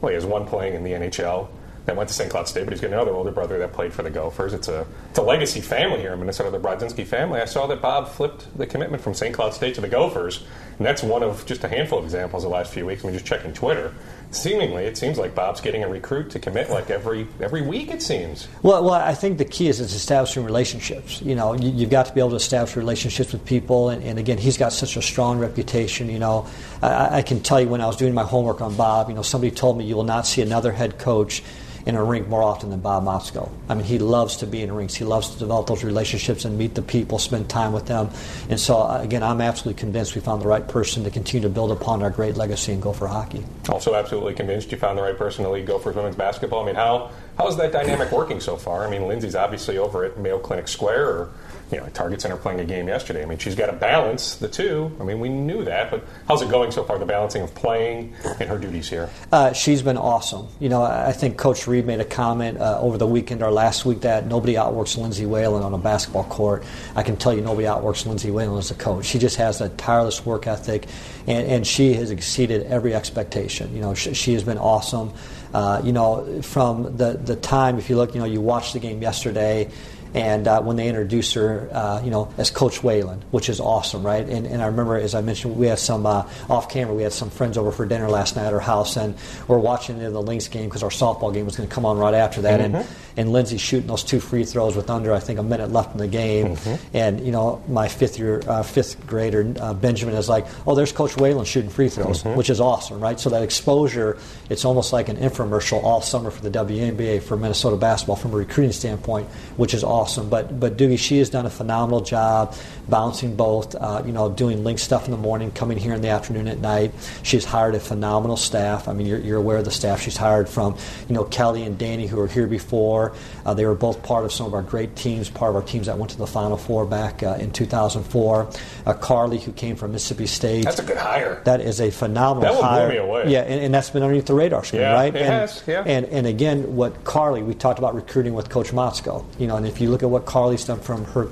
Well, 0.00 0.10
he 0.10 0.14
has 0.14 0.26
one 0.26 0.46
playing 0.46 0.74
in 0.74 0.84
the 0.84 0.92
NHL 0.92 1.48
that 1.84 1.96
went 1.96 2.08
to 2.08 2.14
St. 2.14 2.30
Cloud 2.30 2.46
State, 2.46 2.64
but 2.64 2.72
he's 2.72 2.80
got 2.80 2.92
another 2.92 3.12
older 3.12 3.32
brother 3.32 3.58
that 3.58 3.72
played 3.72 3.92
for 3.92 4.02
the 4.02 4.10
Gophers. 4.10 4.52
It's 4.52 4.68
a 4.68 4.86
it's 5.10 5.18
a 5.18 5.22
legacy 5.22 5.60
family 5.60 6.00
here 6.00 6.12
in 6.12 6.18
Minnesota, 6.20 6.50
the 6.50 6.60
Brodzinski 6.60 7.06
family. 7.06 7.40
I 7.40 7.44
saw 7.44 7.66
that 7.66 7.82
Bob 7.82 8.08
flipped 8.08 8.56
the 8.56 8.66
commitment 8.66 9.02
from 9.02 9.14
St. 9.14 9.34
Cloud 9.34 9.54
State 9.54 9.74
to 9.76 9.80
the 9.80 9.88
Gophers, 9.88 10.44
and 10.78 10.86
that's 10.86 11.02
one 11.02 11.22
of 11.22 11.44
just 11.46 11.64
a 11.64 11.68
handful 11.68 11.98
of 11.98 12.04
examples 12.04 12.44
the 12.44 12.48
last 12.48 12.72
few 12.72 12.86
weeks. 12.86 13.04
I 13.04 13.08
mean, 13.08 13.14
just 13.14 13.26
checking 13.26 13.52
Twitter 13.52 13.94
seemingly 14.34 14.84
it 14.84 14.96
seems 14.96 15.18
like 15.18 15.34
Bob's 15.34 15.60
getting 15.60 15.84
a 15.84 15.88
recruit 15.88 16.30
to 16.30 16.38
commit 16.38 16.70
like 16.70 16.90
every 16.90 17.26
every 17.40 17.62
week. 17.62 17.90
It 17.90 18.02
seems. 18.02 18.48
Well, 18.62 18.82
well, 18.82 18.94
I 18.94 19.14
think 19.14 19.38
the 19.38 19.44
key 19.44 19.68
is 19.68 19.80
it's 19.80 19.94
establishing 19.94 20.44
relationships. 20.44 21.22
You 21.22 21.34
know, 21.34 21.54
you, 21.54 21.80
have 21.80 21.90
got 21.90 22.06
to 22.06 22.14
be 22.14 22.20
able 22.20 22.30
to 22.30 22.36
establish 22.36 22.76
relationships 22.76 23.32
with 23.32 23.44
people, 23.44 23.90
and, 23.90 24.02
and, 24.02 24.18
again, 24.18 24.38
he's 24.38 24.56
got 24.56 24.72
such 24.72 24.96
a 24.96 25.02
strong 25.02 25.38
reputation. 25.38 26.08
You 26.08 26.18
know, 26.18 26.46
I, 26.82 27.18
I 27.18 27.22
can 27.22 27.40
tell 27.40 27.60
you 27.60 27.68
when 27.68 27.80
I 27.80 27.86
was 27.86 27.96
doing 27.96 28.14
my 28.14 28.24
homework 28.24 28.60
on 28.60 28.74
Bob, 28.76 29.08
you 29.08 29.14
know, 29.14 29.22
somebody 29.22 29.50
told 29.50 29.78
me 29.78 29.84
you 29.84 29.96
will 29.96 30.04
not 30.04 30.26
see 30.26 30.42
another 30.42 30.72
head 30.72 30.98
coach 30.98 31.42
in 31.86 31.96
a 31.96 32.04
rink 32.04 32.28
more 32.28 32.42
often 32.42 32.70
than 32.70 32.80
Bob 32.80 33.04
Motzko. 33.04 33.50
I 33.68 33.74
mean, 33.74 33.84
he 33.84 33.98
loves 33.98 34.36
to 34.38 34.46
be 34.46 34.62
in 34.62 34.72
rinks. 34.72 34.94
He 34.94 35.04
loves 35.04 35.30
to 35.30 35.38
develop 35.38 35.66
those 35.66 35.84
relationships 35.84 36.44
and 36.44 36.56
meet 36.56 36.74
the 36.74 36.82
people, 36.82 37.18
spend 37.18 37.48
time 37.48 37.72
with 37.72 37.86
them. 37.86 38.10
And 38.48 38.58
so, 38.58 38.78
uh, 38.78 39.00
again, 39.02 39.22
I'm 39.22 39.40
absolutely 39.40 39.80
convinced 39.80 40.14
we 40.14 40.20
found 40.20 40.42
the 40.42 40.46
right 40.46 40.66
person 40.66 41.04
to 41.04 41.10
continue 41.10 41.48
to 41.48 41.52
build 41.52 41.72
upon 41.72 42.02
our 42.02 42.10
great 42.10 42.36
legacy 42.36 42.72
in 42.72 42.80
Gopher 42.80 43.06
hockey. 43.06 43.44
Also, 43.68 43.94
absolutely 43.94 44.34
convinced 44.34 44.70
you 44.70 44.78
found 44.78 44.98
the 44.98 45.02
right 45.02 45.16
person 45.16 45.44
to 45.44 45.50
lead 45.50 45.66
Gophers 45.66 45.96
women's 45.96 46.16
basketball. 46.16 46.62
I 46.62 46.66
mean, 46.66 46.74
how 46.74 47.10
how 47.38 47.48
is 47.48 47.56
that 47.56 47.72
dynamic 47.72 48.12
working 48.12 48.40
so 48.40 48.56
far? 48.56 48.86
I 48.86 48.90
mean, 48.90 49.08
Lindsay's 49.08 49.34
obviously 49.34 49.78
over 49.78 50.04
at 50.04 50.18
Mayo 50.18 50.38
Clinic 50.38 50.68
Square 50.68 51.08
or 51.08 51.30
you 51.72 51.78
know, 51.78 51.88
Target 51.88 52.20
Center 52.20 52.36
playing 52.36 52.60
a 52.60 52.64
game 52.64 52.86
yesterday. 52.86 53.22
I 53.22 53.24
mean, 53.24 53.38
she's 53.38 53.54
got 53.54 53.66
to 53.66 53.72
balance 53.72 54.36
the 54.36 54.48
two. 54.48 54.94
I 55.00 55.04
mean, 55.04 55.20
we 55.20 55.30
knew 55.30 55.64
that, 55.64 55.90
but 55.90 56.04
how's 56.28 56.42
it 56.42 56.50
going 56.50 56.70
so 56.70 56.84
far? 56.84 56.98
The 56.98 57.06
balancing 57.06 57.42
of 57.42 57.54
playing 57.54 58.14
and 58.38 58.48
her 58.48 58.58
duties 58.58 58.90
here. 58.90 59.08
Uh, 59.32 59.54
she's 59.54 59.80
been 59.80 59.96
awesome. 59.96 60.48
You 60.60 60.68
know, 60.68 60.82
I 60.82 61.12
think 61.12 61.38
Coach 61.38 61.66
Reeve 61.66 61.86
made 61.86 62.00
a 62.00 62.04
comment 62.04 62.58
uh, 62.58 62.78
over 62.80 62.98
the 62.98 63.06
weekend 63.06 63.42
or 63.42 63.50
last 63.50 63.86
week 63.86 64.02
that 64.02 64.26
nobody 64.26 64.58
outworks 64.58 64.98
Lindsay 64.98 65.24
Whalen 65.24 65.62
on 65.62 65.72
a 65.72 65.78
basketball 65.78 66.24
court. 66.24 66.62
I 66.94 67.02
can 67.02 67.16
tell 67.16 67.32
you, 67.32 67.40
nobody 67.40 67.66
outworks 67.66 68.04
Lindsay 68.04 68.30
Whalen 68.30 68.58
as 68.58 68.70
a 68.70 68.74
coach. 68.74 69.06
She 69.06 69.18
just 69.18 69.36
has 69.36 69.62
a 69.62 69.70
tireless 69.70 70.26
work 70.26 70.46
ethic, 70.46 70.86
and, 71.26 71.46
and 71.48 71.66
she 71.66 71.94
has 71.94 72.10
exceeded 72.10 72.66
every 72.66 72.94
expectation. 72.94 73.74
You 73.74 73.80
know, 73.80 73.94
she, 73.94 74.12
she 74.12 74.34
has 74.34 74.44
been 74.44 74.58
awesome. 74.58 75.12
Uh, 75.54 75.80
you 75.84 75.92
know, 75.92 76.42
from 76.42 76.96
the, 76.96 77.14
the 77.14 77.36
time, 77.36 77.78
if 77.78 77.88
you 77.90 77.96
look, 77.96 78.14
you 78.14 78.20
know, 78.20 78.26
you 78.26 78.40
watched 78.40 78.72
the 78.74 78.78
game 78.78 79.02
yesterday, 79.02 79.70
and 80.14 80.46
uh, 80.46 80.60
when 80.60 80.76
they 80.76 80.88
introduced 80.88 81.34
her, 81.34 81.68
uh, 81.72 82.02
you 82.04 82.10
know, 82.10 82.32
as 82.36 82.50
Coach 82.50 82.82
Whalen, 82.82 83.22
which 83.30 83.48
is 83.48 83.60
awesome, 83.60 84.04
right? 84.04 84.26
And, 84.26 84.46
and 84.46 84.62
I 84.62 84.66
remember, 84.66 84.96
as 84.96 85.14
I 85.14 85.22
mentioned, 85.22 85.56
we 85.56 85.68
had 85.68 85.78
some 85.78 86.04
uh, 86.04 86.28
off 86.50 86.68
camera. 86.68 86.94
We 86.94 87.02
had 87.02 87.14
some 87.14 87.30
friends 87.30 87.56
over 87.56 87.72
for 87.72 87.86
dinner 87.86 88.10
last 88.10 88.36
night 88.36 88.44
at 88.44 88.52
our 88.52 88.60
house, 88.60 88.96
and 88.96 89.14
we're 89.48 89.58
watching 89.58 89.98
the 89.98 90.10
Lynx 90.10 90.48
game 90.48 90.66
because 90.66 90.82
our 90.82 90.90
softball 90.90 91.32
game 91.32 91.46
was 91.46 91.56
going 91.56 91.68
to 91.68 91.74
come 91.74 91.86
on 91.86 91.96
right 91.96 92.14
after 92.14 92.42
that. 92.42 92.60
Mm-hmm. 92.60 92.76
And 92.76 92.86
and 93.14 93.32
Lindsay 93.32 93.58
shooting 93.58 93.88
those 93.88 94.02
two 94.02 94.20
free 94.20 94.44
throws 94.44 94.74
with 94.74 94.88
under 94.88 95.12
I 95.12 95.20
think 95.20 95.38
a 95.38 95.42
minute 95.42 95.70
left 95.70 95.92
in 95.92 95.98
the 95.98 96.08
game, 96.08 96.56
mm-hmm. 96.56 96.96
and 96.96 97.24
you 97.24 97.32
know, 97.32 97.62
my 97.68 97.88
fifth 97.88 98.18
year 98.18 98.42
uh, 98.46 98.62
fifth 98.62 99.06
grader 99.06 99.54
uh, 99.60 99.72
Benjamin 99.72 100.14
is 100.14 100.28
like, 100.28 100.46
oh, 100.66 100.74
there's 100.74 100.92
Coach 100.92 101.16
Whalen 101.16 101.46
shooting 101.46 101.70
free 101.70 101.88
throws, 101.88 102.22
mm-hmm. 102.22 102.36
which 102.36 102.50
is 102.50 102.60
awesome, 102.60 103.00
right? 103.00 103.18
So 103.18 103.30
that 103.30 103.42
exposure, 103.42 104.18
it's 104.50 104.64
almost 104.66 104.92
like 104.92 105.08
an 105.08 105.16
infomercial 105.16 105.82
all 105.82 106.02
summer 106.02 106.30
for 106.30 106.42
the 106.42 106.50
WNBA 106.50 107.22
for 107.22 107.36
Minnesota 107.36 107.76
basketball 107.76 108.16
from 108.16 108.32
a 108.32 108.36
recruiting 108.36 108.72
standpoint, 108.72 109.28
which 109.56 109.72
is 109.72 109.82
awesome 109.82 110.01
awesome. 110.02 110.28
But 110.28 110.58
but 110.58 110.76
Doogie, 110.76 110.98
she 110.98 111.18
has 111.18 111.30
done 111.30 111.46
a 111.46 111.50
phenomenal 111.50 112.00
job 112.00 112.56
bouncing 112.88 113.36
both. 113.36 113.74
Uh, 113.74 114.02
you 114.04 114.12
know, 114.12 114.28
doing 114.30 114.64
link 114.64 114.78
stuff 114.78 115.04
in 115.04 115.12
the 115.12 115.16
morning, 115.16 115.50
coming 115.52 115.78
here 115.78 115.94
in 115.94 116.02
the 116.02 116.08
afternoon 116.08 116.48
at 116.48 116.58
night. 116.58 116.92
She's 117.22 117.44
hired 117.44 117.74
a 117.76 117.80
phenomenal 117.80 118.36
staff. 118.36 118.88
I 118.88 118.92
mean, 118.92 119.06
you're, 119.06 119.20
you're 119.20 119.38
aware 119.38 119.58
of 119.58 119.64
the 119.64 119.70
staff 119.70 120.02
she's 120.02 120.16
hired 120.16 120.48
from. 120.48 120.76
You 121.08 121.14
know, 121.14 121.24
Kelly 121.24 121.62
and 121.62 121.78
Danny, 121.78 122.06
who 122.08 122.16
were 122.16 122.26
here 122.26 122.48
before. 122.48 123.14
Uh, 123.44 123.54
they 123.54 123.64
were 123.64 123.74
both 123.74 124.02
part 124.02 124.24
of 124.24 124.32
some 124.32 124.46
of 124.46 124.54
our 124.54 124.62
great 124.62 124.96
teams, 124.96 125.30
part 125.30 125.50
of 125.50 125.56
our 125.56 125.62
teams 125.62 125.86
that 125.86 125.98
went 125.98 126.10
to 126.12 126.18
the 126.18 126.26
Final 126.26 126.56
Four 126.56 126.86
back 126.86 127.22
uh, 127.22 127.36
in 127.40 127.50
2004. 127.52 128.50
Uh, 128.86 128.92
Carly, 128.94 129.38
who 129.38 129.52
came 129.52 129.76
from 129.76 129.92
Mississippi 129.92 130.26
State. 130.26 130.64
That's 130.64 130.78
a 130.78 130.84
good 130.84 130.96
hire. 130.96 131.42
That 131.44 131.60
is 131.60 131.80
a 131.80 131.90
phenomenal 131.90 132.54
that 132.54 132.62
hire. 132.62 132.86
Blew 132.88 132.94
me 132.94 132.98
away. 132.98 133.32
Yeah, 133.32 133.42
and, 133.42 133.60
and, 133.60 133.74
that's 133.74 133.90
been 133.90 134.02
underneath 134.02 134.26
the 134.26 134.34
radar 134.34 134.64
screen, 134.64 134.82
yeah, 134.82 134.92
right? 134.92 135.14
It 135.14 135.22
and, 135.22 135.32
has, 135.32 135.62
yeah. 135.66 135.84
And, 135.86 136.06
and 136.06 136.26
again, 136.26 136.76
what 136.76 137.04
Carly, 137.04 137.42
we 137.42 137.54
talked 137.54 137.78
about 137.78 137.94
recruiting 137.94 138.34
with 138.34 138.48
Coach 138.48 138.70
Motzko. 138.70 139.24
You 139.38 139.46
know, 139.46 139.56
and 139.56 139.66
if 139.66 139.80
you 139.80 139.90
look 139.90 140.02
at 140.02 140.10
what 140.10 140.26
Carly's 140.26 140.64
done 140.64 140.80
from 140.80 141.04
her 141.06 141.28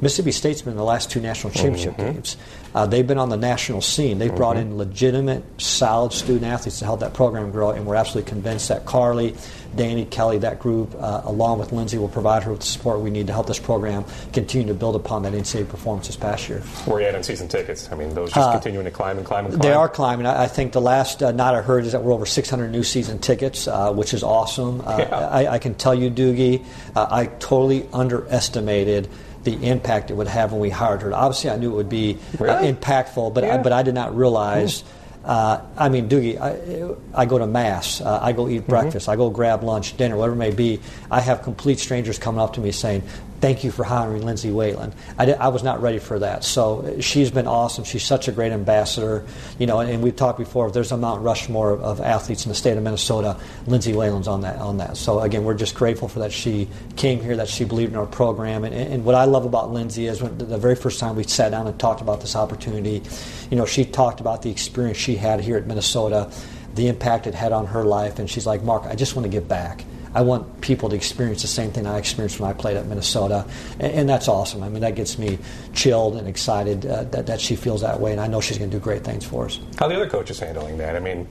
Mississippi 0.00 0.32
State's 0.32 0.62
been 0.62 0.72
in 0.72 0.76
the 0.76 0.84
last 0.84 1.10
two 1.10 1.20
national 1.20 1.52
championship 1.52 1.94
mm-hmm. 1.94 2.12
games. 2.12 2.36
Uh, 2.74 2.86
they've 2.86 3.06
been 3.06 3.18
on 3.18 3.28
the 3.28 3.36
national 3.36 3.80
scene. 3.80 4.18
They've 4.18 4.28
mm-hmm. 4.28 4.36
brought 4.36 4.56
in 4.56 4.78
legitimate, 4.78 5.44
solid 5.60 6.12
student 6.12 6.44
athletes 6.44 6.78
to 6.78 6.84
help 6.84 7.00
that 7.00 7.14
program 7.14 7.50
grow, 7.50 7.70
and 7.70 7.84
we're 7.84 7.96
absolutely 7.96 8.30
convinced 8.30 8.68
that 8.68 8.86
Carly, 8.86 9.34
Danny, 9.74 10.06
Kelly, 10.06 10.38
that 10.38 10.58
group, 10.58 10.94
uh, 10.98 11.22
along 11.24 11.58
with 11.58 11.72
Lindsay, 11.72 11.98
will 11.98 12.08
provide 12.08 12.44
her 12.44 12.52
with 12.52 12.60
the 12.60 12.66
support 12.66 13.00
we 13.00 13.10
need 13.10 13.26
to 13.26 13.32
help 13.32 13.46
this 13.46 13.58
program 13.58 14.04
continue 14.32 14.68
to 14.68 14.74
build 14.74 14.96
upon 14.96 15.22
that 15.24 15.32
NCAA 15.32 15.68
performance 15.68 16.06
this 16.06 16.16
past 16.16 16.48
year. 16.48 16.60
Where 16.86 16.98
are 16.98 17.00
you 17.02 17.06
at 17.08 17.14
on 17.14 17.22
season 17.22 17.48
tickets? 17.48 17.90
I 17.92 17.96
mean, 17.96 18.14
those 18.14 18.32
just 18.32 18.48
uh, 18.48 18.52
continuing 18.52 18.84
to 18.84 18.90
climb 18.90 19.18
and 19.18 19.26
climb 19.26 19.46
and 19.46 19.54
climb? 19.54 19.62
They 19.62 19.74
are 19.74 19.88
climbing. 19.88 20.26
I, 20.26 20.44
I 20.44 20.46
think 20.46 20.72
the 20.72 20.80
last 20.80 21.22
uh, 21.22 21.32
night 21.32 21.54
I 21.54 21.62
heard 21.62 21.84
is 21.84 21.92
that 21.92 22.02
we're 22.02 22.12
over 22.12 22.26
600 22.26 22.70
new 22.70 22.84
season 22.84 23.18
tickets, 23.18 23.68
uh, 23.68 23.92
which 23.92 24.14
is 24.14 24.22
awesome. 24.22 24.80
Uh, 24.80 24.96
yeah. 24.98 25.28
I, 25.28 25.54
I, 25.54 25.58
can 25.58 25.74
tell 25.74 25.94
you, 25.94 26.10
Doogie, 26.10 26.64
I 26.96 27.26
totally 27.26 27.86
underestimated– 27.92 29.08
the 29.44 29.54
impact 29.66 30.10
it 30.10 30.14
would 30.14 30.28
have 30.28 30.52
when 30.52 30.60
we 30.60 30.70
hired 30.70 31.02
her. 31.02 31.12
Obviously, 31.14 31.50
I 31.50 31.56
knew 31.56 31.72
it 31.72 31.76
would 31.76 31.88
be 31.88 32.18
uh, 32.40 32.44
really? 32.44 32.72
impactful, 32.72 33.34
but 33.34 33.44
yeah. 33.44 33.54
I, 33.54 33.58
but 33.62 33.72
I 33.72 33.82
did 33.82 33.94
not 33.94 34.16
realize. 34.16 34.84
Uh, 35.24 35.60
I 35.76 35.90
mean, 35.90 36.08
Doogie, 36.08 36.40
I, 36.40 37.22
I 37.22 37.26
go 37.26 37.36
to 37.38 37.46
mass, 37.46 38.00
uh, 38.00 38.20
I 38.22 38.32
go 38.32 38.48
eat 38.48 38.62
mm-hmm. 38.62 38.70
breakfast, 38.70 39.08
I 39.08 39.16
go 39.16 39.28
grab 39.28 39.62
lunch, 39.62 39.96
dinner, 39.96 40.16
whatever 40.16 40.34
it 40.34 40.38
may 40.38 40.50
be. 40.50 40.80
I 41.10 41.20
have 41.20 41.42
complete 41.42 41.78
strangers 41.78 42.18
coming 42.18 42.40
up 42.40 42.54
to 42.54 42.60
me 42.60 42.72
saying, 42.72 43.02
thank 43.40 43.64
you 43.64 43.70
for 43.70 43.84
hiring 43.84 44.24
Lindsay 44.24 44.50
Whalen. 44.50 44.92
I, 45.18 45.24
did, 45.24 45.36
I, 45.36 45.48
was 45.48 45.62
not 45.62 45.80
ready 45.80 45.98
for 45.98 46.18
that. 46.18 46.44
So 46.44 47.00
she's 47.00 47.30
been 47.30 47.46
awesome. 47.46 47.84
She's 47.84 48.04
such 48.04 48.28
a 48.28 48.32
great 48.32 48.52
ambassador. 48.52 49.24
You 49.58 49.66
know, 49.66 49.80
and, 49.80 49.90
and 49.90 50.02
we've 50.02 50.14
talked 50.14 50.38
before. 50.38 50.70
There's 50.70 50.92
a 50.92 50.96
Mount 50.96 51.22
Rushmore 51.22 51.72
of, 51.72 51.80
of, 51.82 52.00
athletes 52.00 52.44
in 52.44 52.50
the 52.50 52.54
state 52.54 52.76
of 52.76 52.82
Minnesota, 52.82 53.38
Lindsay 53.66 53.92
Whalen's 53.92 54.28
on 54.28 54.42
that. 54.42 54.56
On 54.58 54.76
that. 54.78 54.96
So 54.96 55.20
again, 55.20 55.44
we're 55.44 55.54
just 55.54 55.74
grateful 55.74 56.08
for 56.08 56.20
that 56.20 56.32
she 56.32 56.68
came 56.96 57.20
here, 57.20 57.36
that 57.36 57.48
she 57.48 57.64
believed 57.64 57.92
in 57.92 57.98
our 57.98 58.06
program. 58.06 58.64
And, 58.64 58.74
and 58.74 59.04
what 59.04 59.14
I 59.14 59.24
love 59.24 59.44
about 59.44 59.72
Lindsay 59.72 60.06
is 60.06 60.22
when 60.22 60.36
the 60.36 60.58
very 60.58 60.76
first 60.76 61.00
time 61.00 61.16
we 61.16 61.24
sat 61.24 61.50
down 61.50 61.66
and 61.66 61.78
talked 61.78 62.00
about 62.00 62.20
this 62.20 62.36
opportunity, 62.36 63.02
you 63.50 63.56
know, 63.56 63.66
she 63.66 63.84
talked 63.84 64.20
about 64.20 64.42
the 64.42 64.50
experience 64.50 64.98
she 64.98 65.16
had 65.16 65.40
here 65.40 65.56
at 65.56 65.66
Minnesota, 65.66 66.30
the 66.74 66.88
impact 66.88 67.26
it 67.26 67.34
had 67.34 67.52
on 67.52 67.66
her 67.66 67.84
life, 67.84 68.18
and 68.18 68.30
she's 68.30 68.46
like, 68.46 68.62
Mark, 68.62 68.84
I 68.84 68.94
just 68.94 69.16
want 69.16 69.24
to 69.24 69.30
give 69.30 69.48
back. 69.48 69.84
I 70.14 70.22
want 70.22 70.60
people 70.60 70.88
to 70.88 70.96
experience 70.96 71.42
the 71.42 71.48
same 71.48 71.70
thing 71.70 71.86
I 71.86 71.98
experienced 71.98 72.40
when 72.40 72.50
I 72.50 72.52
played 72.52 72.76
at 72.76 72.86
Minnesota, 72.86 73.46
and, 73.78 73.92
and 73.92 74.08
that's 74.08 74.28
awesome. 74.28 74.62
I 74.62 74.68
mean, 74.68 74.80
that 74.80 74.94
gets 74.94 75.18
me 75.18 75.38
chilled 75.72 76.16
and 76.16 76.26
excited 76.26 76.84
uh, 76.86 77.04
that, 77.04 77.26
that 77.26 77.40
she 77.40 77.56
feels 77.56 77.80
that 77.82 78.00
way, 78.00 78.12
and 78.12 78.20
I 78.20 78.26
know 78.26 78.40
she's 78.40 78.58
going 78.58 78.70
to 78.70 78.76
do 78.76 78.82
great 78.82 79.04
things 79.04 79.24
for 79.24 79.46
us. 79.46 79.60
How 79.78 79.88
the 79.88 79.94
other 79.94 80.08
coaches 80.08 80.40
handling 80.40 80.78
that? 80.78 80.96
I 80.96 81.00
mean, 81.00 81.28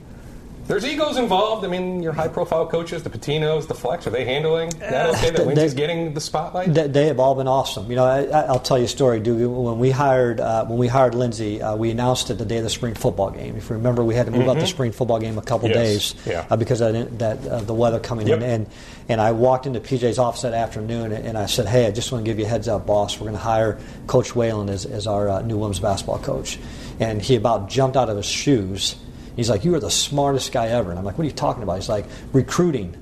there's 0.70 0.86
egos 0.86 1.18
involved. 1.18 1.66
I 1.66 1.68
mean, 1.68 2.02
your 2.02 2.14
high-profile 2.14 2.68
coaches, 2.68 3.04
the 3.04 3.10
Pitinos, 3.10 3.68
the 3.68 3.74
Flecks, 3.74 4.08
are 4.08 4.12
they 4.12 4.24
handling 4.24 4.70
that 4.80 5.10
okay? 5.16 5.32
That 5.32 5.38
They- 5.38 5.46
Lindsay's 5.46 5.74
getting 5.74 6.14
the 6.14 6.22
spotlight. 6.22 6.74
They, 6.74 6.88
they 6.88 7.08
have 7.08 7.20
all 7.20 7.36
been 7.36 7.48
awesome. 7.48 7.90
You 7.90 7.96
know, 7.98 8.06
I, 8.06 8.22
I- 8.24 8.44
I'll 8.46 8.60
tell 8.60 8.78
you 8.78 8.86
a 8.86 8.88
story, 8.88 9.20
Doogie. 9.20 9.50
When 9.52 9.80
we 9.80 9.90
hired 9.92 10.40
uh, 10.40 10.66
when 10.66 10.78
we 10.78 10.88
hired 10.88 11.16
Lindsay, 11.16 11.62
uh, 11.62 11.76
we 11.76 11.90
announced 11.92 12.30
it 12.30 12.36
the 12.36 12.46
day 12.46 12.58
of 12.58 12.64
the 12.64 12.70
spring 12.70 12.94
football 12.94 13.32
game. 13.32 13.58
If 13.58 13.70
you 13.70 13.76
remember, 13.76 14.04
we 14.04 14.16
had 14.16 14.28
to 14.28 14.32
move 14.32 14.48
up 14.48 14.58
the 14.60 14.68
spring 14.68 14.92
football 14.94 15.20
game 15.20 15.38
a 15.38 15.42
couple 15.42 15.68
Mm-hmm. 15.70 15.78
Yes. 15.80 16.14
days 16.14 16.26
Yeah. 16.28 16.46
uh, 16.50 16.56
because 16.56 16.80
of 16.82 17.18
that, 17.20 17.46
uh, 17.46 17.60
the 17.62 17.74
weather 17.74 18.00
coming 18.00 18.28
Yep. 18.28 18.38
in. 18.38 18.44
And 18.44 18.68
and 19.10 19.20
I 19.20 19.32
walked 19.32 19.66
into 19.66 19.80
PJ's 19.80 20.20
office 20.20 20.44
that 20.44 20.54
afternoon 20.54 21.12
and 21.12 21.36
I 21.38 21.48
said, 21.48 21.66
"Hey, 21.66 21.88
I 21.88 21.92
just 21.92 22.12
want 22.12 22.24
to 22.24 22.30
give 22.30 22.38
you 22.40 22.46
a 22.46 22.48
heads 22.48 22.68
up, 22.68 22.86
boss. 22.86 23.16
We're 23.20 23.26
going 23.26 23.34
to 23.34 23.40
hire 23.44 23.80
Coach 24.06 24.36
Whalen 24.36 24.70
as, 24.70 24.86
as 24.86 25.08
our 25.08 25.28
uh, 25.30 25.42
new 25.42 25.58
women's 25.58 25.80
basketball 25.80 26.20
coach." 26.20 26.60
And 27.00 27.20
he 27.22 27.36
about 27.36 27.70
jumped 27.70 27.98
out 27.98 28.10
of 28.10 28.18
his 28.18 28.28
shoes. 28.28 28.96
He's 29.39 29.49
like, 29.49 29.65
"You 29.65 29.73
are 29.75 29.80
the 29.80 29.91
smartest 29.91 30.52
guy 30.52 30.67
ever." 30.67 30.89
And 30.89 30.99
I'm 30.99 31.06
like, 31.06 31.17
"What 31.17 31.23
are 31.23 31.28
you 31.28 31.34
talking 31.34 31.63
about?" 31.63 31.75
He's 31.78 31.89
like, 31.89 32.06
"Recruiting." 32.34 32.95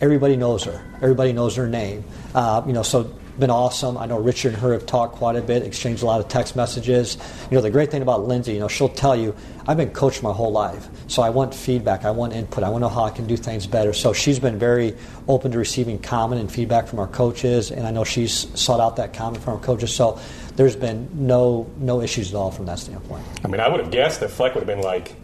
everybody 0.00 0.36
knows 0.36 0.64
her. 0.64 0.82
Everybody 0.96 1.32
knows 1.32 1.56
her 1.56 1.68
name. 1.68 2.04
Uh, 2.34 2.62
you 2.66 2.72
know, 2.72 2.82
so 2.82 3.04
been 3.38 3.50
awesome. 3.50 3.96
I 3.96 4.06
know 4.06 4.18
Richard 4.18 4.52
and 4.52 4.62
her 4.62 4.72
have 4.72 4.84
talked 4.84 5.16
quite 5.16 5.36
a 5.36 5.40
bit, 5.40 5.62
exchanged 5.62 6.02
a 6.02 6.06
lot 6.06 6.20
of 6.20 6.28
text 6.28 6.56
messages. 6.56 7.16
You 7.50 7.56
know, 7.56 7.62
the 7.62 7.70
great 7.70 7.90
thing 7.90 8.02
about 8.02 8.26
Lindsay, 8.26 8.52
you 8.52 8.60
know, 8.60 8.68
she'll 8.68 8.88
tell 8.88 9.16
you, 9.16 9.34
I've 9.66 9.76
been 9.76 9.90
coached 9.90 10.22
my 10.22 10.32
whole 10.32 10.52
life, 10.52 10.88
so 11.06 11.22
I 11.22 11.30
want 11.30 11.54
feedback, 11.54 12.04
I 12.04 12.10
want 12.10 12.34
input, 12.34 12.64
I 12.64 12.68
want 12.68 12.82
to 12.82 12.88
know 12.88 12.94
how 12.94 13.04
I 13.04 13.10
can 13.10 13.26
do 13.26 13.36
things 13.36 13.66
better. 13.66 13.92
So 13.92 14.12
she's 14.12 14.38
been 14.38 14.58
very 14.58 14.94
open 15.26 15.52
to 15.52 15.58
receiving 15.58 15.98
comment 15.98 16.40
and 16.40 16.52
feedback 16.52 16.86
from 16.86 16.98
our 16.98 17.06
coaches, 17.06 17.70
and 17.70 17.86
I 17.86 17.90
know 17.90 18.04
she's 18.04 18.46
sought 18.58 18.80
out 18.80 18.96
that 18.96 19.14
comment 19.14 19.42
from 19.42 19.54
our 19.54 19.60
coaches. 19.60 19.94
So 19.94 20.18
there's 20.56 20.76
been 20.76 21.08
no 21.14 21.70
no 21.78 22.02
issues 22.02 22.34
at 22.34 22.36
all 22.36 22.50
from 22.50 22.66
that 22.66 22.78
standpoint. 22.78 23.24
I 23.44 23.48
mean, 23.48 23.60
I 23.60 23.68
would 23.68 23.80
have 23.80 23.90
guessed 23.90 24.20
that 24.20 24.28
Fleck 24.28 24.54
would 24.54 24.60
have 24.60 24.76
been 24.76 24.84
like, 24.84 25.14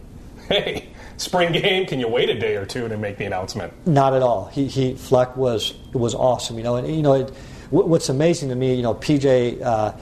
"Hey, 0.49 0.89
spring 1.17 1.53
game, 1.53 1.87
can 1.87 2.01
you 2.01 2.09
wait 2.09 2.31
a 2.31 2.39
day 2.39 2.57
or 2.57 2.67
two 2.67 2.89
to 2.89 2.97
make 2.97 3.19
the 3.19 3.25
announcement?" 3.25 3.73
Not 3.87 4.15
at 4.15 4.23
all. 4.23 4.47
He, 4.47 4.67
he 4.67 4.95
Fleck 4.95 5.37
was 5.37 5.75
was 5.93 6.15
awesome. 6.15 6.57
You 6.59 6.65
know, 6.65 6.77
and 6.77 6.95
you 6.95 7.03
know 7.03 7.15
it, 7.15 7.31
what's 7.71 8.09
amazing 8.09 8.49
to 8.51 8.55
me. 8.55 8.75
You 8.75 8.83
know, 8.83 8.95
PJ. 8.95 9.63
Uh, 9.63 9.93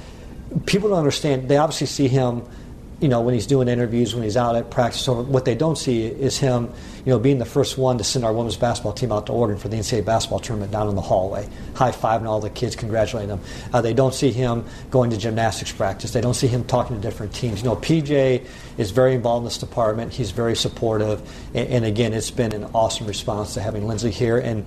people 0.67 0.89
don't 0.91 0.99
understand. 0.99 1.49
They 1.49 1.57
obviously 1.57 1.87
see 1.87 2.09
him. 2.09 2.43
You 3.05 3.11
know, 3.11 3.21
when 3.21 3.35
he's 3.35 3.47
doing 3.47 3.69
interviews, 3.69 4.15
when 4.15 4.25
he's 4.25 4.39
out 4.39 4.57
at 4.57 4.71
practice. 4.71 5.07
What 5.07 5.45
they 5.45 5.55
don't 5.55 5.77
see 5.77 6.07
is 6.07 6.39
him. 6.39 6.73
You 7.05 7.13
know, 7.13 7.19
being 7.19 7.37
the 7.37 7.45
first 7.45 7.77
one 7.77 7.99
to 7.99 8.05
send 8.05 8.25
our 8.25 8.33
women's 8.33 8.57
basketball 8.57 8.95
team 8.95 9.13
out 9.13 9.27
to 9.27 9.33
Oregon 9.33 9.59
for 9.59 9.69
the 9.69 9.77
NCAA 9.77 10.07
basketball 10.07 10.39
tournament 10.39 10.73
down 10.73 10.89
in 10.89 10.95
the 10.95 11.03
hallway, 11.03 11.47
high 11.75 11.91
fiving 11.91 12.25
all 12.25 12.41
the 12.41 12.49
kids, 12.49 12.75
congratulating 12.75 13.29
them. 13.29 13.41
Uh, 13.75 13.83
they 13.83 13.93
don't 13.93 14.15
see 14.15 14.33
him 14.33 14.65
going 14.91 15.11
to 15.11 15.19
gymnastics 15.19 15.71
practice. 15.71 16.13
They 16.13 16.23
don't 16.23 16.33
see 16.33 16.47
him 16.47 16.65
talking 16.65 16.97
to 16.97 17.03
different 17.03 17.35
teams. 17.35 17.59
You 17.59 17.67
know, 17.67 17.77
PJ 17.77 18.47
is 18.79 18.91
very 18.91 19.15
involved 19.15 19.43
in 19.43 19.45
this 19.45 19.59
department. 19.59 20.15
He's 20.15 20.31
very 20.31 20.57
supportive, 20.57 21.21
and, 21.53 21.69
and 21.69 21.85
again, 21.85 22.15
it's 22.15 22.31
been 22.31 22.55
an 22.55 22.65
awesome 22.75 23.07
response 23.07 23.53
to 23.53 23.61
having 23.61 23.87
Lindsay 23.87 24.13
here. 24.13 24.39
And 24.39 24.65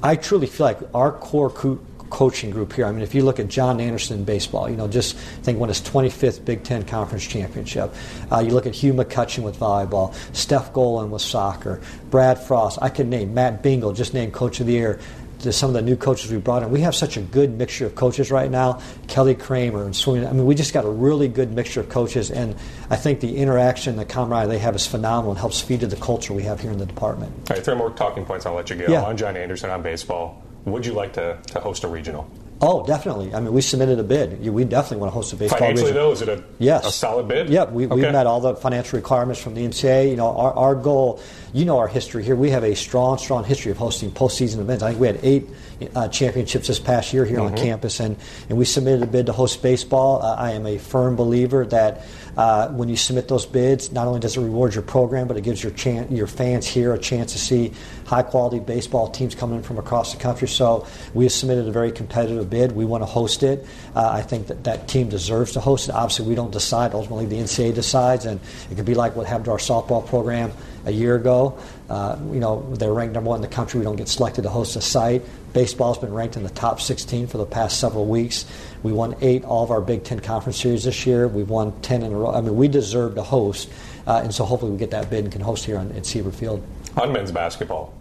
I 0.00 0.14
truly 0.14 0.46
feel 0.46 0.66
like 0.66 0.78
our 0.94 1.10
core 1.10 1.50
co- 1.50 1.80
coaching 2.10 2.50
group 2.50 2.72
here. 2.72 2.86
I 2.86 2.92
mean, 2.92 3.02
if 3.02 3.14
you 3.14 3.22
look 3.22 3.38
at 3.38 3.48
John 3.48 3.80
Anderson 3.80 4.18
in 4.18 4.24
baseball, 4.24 4.68
you 4.68 4.76
know, 4.76 4.88
just 4.88 5.16
think 5.16 5.58
won 5.58 5.68
his 5.68 5.80
25th 5.80 6.44
Big 6.44 6.62
Ten 6.64 6.84
Conference 6.84 7.26
championship. 7.26 7.94
Uh, 8.30 8.40
you 8.40 8.50
look 8.50 8.66
at 8.66 8.74
Hugh 8.74 8.92
McCutcheon 8.92 9.42
with 9.42 9.58
volleyball, 9.58 10.14
Steph 10.36 10.72
Golan 10.72 11.10
with 11.10 11.22
soccer, 11.22 11.80
Brad 12.10 12.38
Frost. 12.38 12.78
I 12.82 12.88
could 12.88 13.06
name 13.06 13.32
Matt 13.32 13.62
Bingle, 13.62 13.92
just 13.92 14.12
named 14.12 14.32
Coach 14.32 14.60
of 14.60 14.66
the 14.66 14.72
Year. 14.72 15.00
To 15.40 15.54
some 15.54 15.70
of 15.70 15.74
the 15.74 15.80
new 15.80 15.96
coaches 15.96 16.30
we 16.30 16.36
brought 16.36 16.62
in, 16.62 16.70
we 16.70 16.82
have 16.82 16.94
such 16.94 17.16
a 17.16 17.22
good 17.22 17.56
mixture 17.56 17.86
of 17.86 17.94
coaches 17.94 18.30
right 18.30 18.50
now. 18.50 18.82
Kelly 19.08 19.34
Kremer 19.34 19.86
and 19.86 19.96
swimming. 19.96 20.28
I 20.28 20.32
mean, 20.34 20.44
we 20.44 20.54
just 20.54 20.74
got 20.74 20.84
a 20.84 20.90
really 20.90 21.28
good 21.28 21.50
mixture 21.52 21.80
of 21.80 21.88
coaches, 21.88 22.30
and 22.30 22.54
I 22.90 22.96
think 22.96 23.20
the 23.20 23.38
interaction, 23.38 23.96
the 23.96 24.04
camaraderie 24.04 24.48
they 24.50 24.58
have 24.58 24.76
is 24.76 24.86
phenomenal 24.86 25.30
and 25.30 25.38
helps 25.38 25.58
feed 25.58 25.80
to 25.80 25.86
the 25.86 25.96
culture 25.96 26.34
we 26.34 26.42
have 26.42 26.60
here 26.60 26.70
in 26.70 26.76
the 26.76 26.84
department. 26.84 27.32
All 27.48 27.56
right, 27.56 27.64
three 27.64 27.74
more 27.74 27.88
talking 27.88 28.26
points. 28.26 28.44
I'll 28.44 28.52
let 28.52 28.68
you 28.68 28.76
go. 28.76 28.92
Yeah. 28.92 29.00
On 29.00 29.16
John 29.16 29.34
Anderson 29.34 29.70
on 29.70 29.80
baseball. 29.80 30.44
Would 30.64 30.84
you 30.84 30.92
like 30.92 31.12
to, 31.14 31.38
to 31.48 31.60
host 31.60 31.84
a 31.84 31.88
regional? 31.88 32.30
Oh, 32.62 32.84
definitely. 32.84 33.32
I 33.34 33.40
mean, 33.40 33.54
we 33.54 33.62
submitted 33.62 33.98
a 33.98 34.02
bid. 34.02 34.46
We 34.46 34.64
definitely 34.64 34.98
want 34.98 35.10
to 35.12 35.14
host 35.14 35.32
a 35.32 35.36
baseball 35.36 35.58
Financially, 35.60 35.92
regional. 35.92 36.08
though, 36.08 36.12
is 36.12 36.20
it 36.22 36.28
a, 36.28 36.44
Yes. 36.58 36.86
a 36.86 36.92
solid 36.92 37.26
bid? 37.26 37.48
Yep, 37.48 37.72
we, 37.72 37.86
we've 37.86 38.02
met 38.12 38.26
all 38.26 38.40
the 38.40 38.54
financial 38.54 38.98
requirements 38.98 39.40
from 39.40 39.54
the 39.54 39.66
NCAA. 39.66 40.10
You 40.10 40.16
know, 40.16 40.36
our, 40.36 40.52
our 40.52 40.74
goal, 40.74 41.20
you 41.54 41.64
know 41.64 41.78
our 41.78 41.88
history 41.88 42.22
here. 42.22 42.36
We 42.36 42.50
have 42.50 42.62
a 42.62 42.76
strong, 42.76 43.16
strong 43.16 43.44
history 43.44 43.70
of 43.72 43.78
hosting 43.78 44.10
postseason 44.10 44.58
events. 44.58 44.82
I 44.82 44.88
think 44.90 45.00
we 45.00 45.06
had 45.06 45.20
eight 45.22 45.48
uh, 45.96 46.08
championships 46.08 46.66
this 46.68 46.78
past 46.78 47.14
year 47.14 47.24
here 47.24 47.38
Mm-hmm. 47.38 47.54
on 47.54 47.56
campus, 47.56 47.98
and, 48.00 48.16
and 48.50 48.58
we 48.58 48.66
submitted 48.66 49.02
a 49.02 49.06
bid 49.06 49.24
to 49.26 49.32
host 49.32 49.62
baseball. 49.62 50.20
Uh, 50.22 50.34
I 50.34 50.50
am 50.50 50.66
a 50.66 50.76
firm 50.76 51.16
believer 51.16 51.64
that 51.64 52.04
uh, 52.36 52.68
when 52.68 52.90
you 52.90 52.96
submit 52.96 53.28
those 53.28 53.46
bids, 53.46 53.90
not 53.90 54.06
only 54.06 54.20
does 54.20 54.36
it 54.36 54.42
reward 54.42 54.74
your 54.74 54.82
program, 54.82 55.26
but 55.26 55.38
it 55.38 55.40
gives 55.40 55.62
your 55.62 55.72
chan- 55.72 56.14
your 56.14 56.26
fans 56.26 56.66
here 56.66 56.92
a 56.92 56.98
chance 56.98 57.32
to 57.32 57.38
see 57.38 57.72
high 58.04 58.22
quality 58.22 58.58
baseball 58.58 59.08
teams 59.08 59.34
coming 59.34 59.56
in 59.56 59.62
from 59.62 59.78
across 59.78 60.12
the 60.12 60.20
country. 60.20 60.46
So 60.48 60.86
we 61.14 61.24
have 61.24 61.32
submitted 61.32 61.66
a 61.66 61.72
very 61.72 61.90
competitive 61.92 62.49
bid. 62.50 62.72
We 62.72 62.84
want 62.84 63.02
to 63.02 63.06
host 63.06 63.42
it. 63.42 63.64
Uh, 63.94 64.10
I 64.10 64.22
think 64.22 64.48
that 64.48 64.64
that 64.64 64.88
team 64.88 65.08
deserves 65.08 65.52
to 65.52 65.60
host 65.60 65.88
it. 65.88 65.94
Obviously, 65.94 66.26
we 66.26 66.34
don't 66.34 66.50
decide. 66.50 66.92
Ultimately, 66.92 67.26
the 67.26 67.36
NCAA 67.36 67.74
decides, 67.74 68.26
and 68.26 68.40
it 68.70 68.74
could 68.74 68.84
be 68.84 68.94
like 68.94 69.16
what 69.16 69.26
happened 69.26 69.46
to 69.46 69.52
our 69.52 69.58
softball 69.58 70.06
program 70.06 70.52
a 70.84 70.90
year 70.90 71.16
ago. 71.16 71.58
Uh, 71.88 72.16
you 72.32 72.40
know, 72.40 72.74
they're 72.74 72.92
ranked 72.92 73.14
number 73.14 73.28
one 73.28 73.36
in 73.36 73.42
the 73.42 73.54
country. 73.54 73.78
We 73.78 73.84
don't 73.84 73.96
get 73.96 74.08
selected 74.08 74.42
to 74.42 74.48
host 74.48 74.76
a 74.76 74.80
site. 74.80 75.22
Baseball's 75.52 75.98
been 75.98 76.12
ranked 76.12 76.36
in 76.36 76.42
the 76.42 76.50
top 76.50 76.80
16 76.80 77.26
for 77.26 77.38
the 77.38 77.46
past 77.46 77.80
several 77.80 78.06
weeks. 78.06 78.46
We 78.82 78.92
won 78.92 79.16
eight 79.20 79.44
all 79.44 79.64
of 79.64 79.70
our 79.70 79.80
Big 79.80 80.04
Ten 80.04 80.20
conference 80.20 80.60
series 80.60 80.84
this 80.84 81.06
year. 81.06 81.26
We've 81.26 81.48
won 81.48 81.78
10 81.80 82.02
in 82.02 82.12
a 82.12 82.16
row. 82.16 82.32
I 82.32 82.40
mean, 82.40 82.56
we 82.56 82.68
deserve 82.68 83.16
to 83.16 83.22
host, 83.22 83.68
uh, 84.06 84.20
and 84.22 84.32
so 84.34 84.44
hopefully 84.44 84.72
we 84.72 84.78
get 84.78 84.90
that 84.92 85.10
bid 85.10 85.24
and 85.24 85.32
can 85.32 85.40
host 85.40 85.64
here 85.64 85.78
on, 85.78 85.90
at 85.92 86.06
Siebert 86.06 86.34
Field. 86.34 86.64
On 86.96 87.12
men's 87.12 87.32
basketball. 87.32 87.94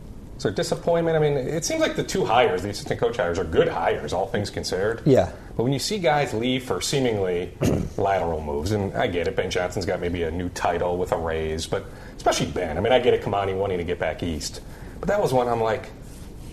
There 0.43 0.51
disappointment? 0.51 1.17
I 1.17 1.19
mean, 1.19 1.33
it 1.37 1.65
seems 1.65 1.81
like 1.81 1.95
the 1.95 2.03
two 2.03 2.23
hires, 2.25 2.61
the 2.63 2.69
assistant 2.69 2.99
coach 2.99 3.17
hires, 3.17 3.37
are 3.39 3.43
good 3.43 3.67
hires, 3.67 4.13
all 4.13 4.27
things 4.27 4.49
considered. 4.49 5.01
Yeah. 5.05 5.31
But 5.57 5.63
when 5.63 5.73
you 5.73 5.79
see 5.79 5.99
guys 5.99 6.33
leave 6.33 6.63
for 6.63 6.79
seemingly 6.81 7.51
lateral 7.97 8.41
moves, 8.41 8.71
and 8.71 8.93
I 8.95 9.07
get 9.07 9.27
it, 9.27 9.35
Ben 9.35 9.51
Johnson's 9.51 9.85
got 9.85 9.99
maybe 9.99 10.23
a 10.23 10.31
new 10.31 10.47
title 10.49 10.97
with 10.97 11.11
a 11.11 11.17
raise, 11.17 11.67
but 11.67 11.85
especially 12.15 12.47
Ben. 12.47 12.77
I 12.77 12.81
mean, 12.81 12.93
I 12.93 12.99
get 12.99 13.13
it, 13.13 13.21
Kimani 13.21 13.57
wanting 13.57 13.77
to 13.79 13.83
get 13.83 13.99
back 13.99 14.23
east. 14.23 14.61
But 14.99 15.09
that 15.09 15.21
was 15.21 15.33
one 15.33 15.47
I'm 15.47 15.61
like, 15.61 15.89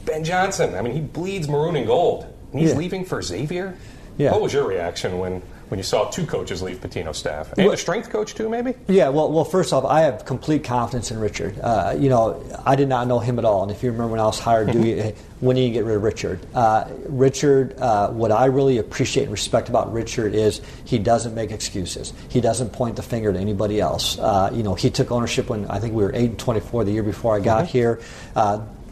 Ben 0.05 0.25
Johnson, 0.25 0.75
I 0.75 0.83
mean, 0.83 0.93
he 0.93 1.01
bleeds 1.01 1.49
maroon 1.49 1.77
and 1.77 1.87
gold. 1.87 2.27
And 2.53 2.61
he's 2.61 2.71
Yeah. 2.73 2.77
leaving 2.79 3.05
for 3.05 3.23
Xavier? 3.23 3.75
Yeah. 4.19 4.33
What 4.33 4.41
was 4.43 4.53
your 4.53 4.67
reaction 4.67 5.19
when, 5.19 5.43
when 5.69 5.79
you 5.79 5.85
saw 5.85 6.09
two 6.11 6.25
coaches 6.27 6.63
leave 6.63 6.81
Pitino 6.81 7.15
staff? 7.15 7.53
And 7.53 7.67
Well- 7.67 7.71
the 7.73 7.77
strength 7.77 8.11
coach, 8.11 8.35
too, 8.35 8.49
maybe? 8.49 8.75
Yeah, 8.89 9.09
well, 9.09 9.31
well, 9.33 9.45
first 9.45 9.73
off, 9.73 9.85
I 9.85 10.01
have 10.03 10.25
complete 10.25 10.65
confidence 10.65 11.11
in 11.11 11.19
Richard. 11.19 11.59
Uh, 11.61 11.95
you 11.99 12.09
know, 12.09 12.43
I 12.65 12.77
did 12.77 12.89
not 12.89 13.07
know 13.09 13.19
him 13.19 13.39
at 13.39 13.45
all, 13.45 13.63
and 13.63 13.71
if 13.71 13.83
you 13.83 13.91
remember 13.91 14.13
when 14.13 14.21
I 14.21 14.27
was 14.27 14.39
hired, 14.39 14.71
do 14.71 14.81
you, 14.87 15.13
when 15.41 15.57
do 15.57 15.63
you 15.63 15.73
get 15.73 15.85
rid 15.85 15.97
of 15.97 16.03
Richard? 16.03 16.39
Uh, 16.55 16.85
Richard, 17.09 17.79
uh, 17.81 18.09
what 18.11 18.33
I 18.33 18.47
really 18.47 18.79
appreciate 18.79 19.25
and 19.25 19.33
respect 19.33 19.69
about 19.69 19.93
Richard 19.93 20.35
is 20.35 20.61
he 20.85 20.99
doesn't 20.99 21.35
make 21.35 21.51
excuses. 21.51 22.13
He 22.29 22.41
doesn't 22.41 22.71
point 22.73 22.97
the 22.97 23.03
finger 23.03 23.33
to 23.33 23.39
anybody 23.39 23.81
else. 23.81 24.19
Uh, 24.19 24.51
you 24.53 24.63
know, 24.63 24.75
he 24.75 24.89
took 24.91 25.11
ownership 25.11 25.49
when 25.51 25.67
I 25.67 25.79
think 25.79 25.95
we 25.95 26.03
were 26.05 26.15
eight 26.15 26.31
and 26.31 26.39
twenty-four 26.39 26.85
the 26.85 26.93
year 26.93 27.03
before 27.03 27.37
I 27.37 27.41
got 27.41 27.67
here. 27.67 28.01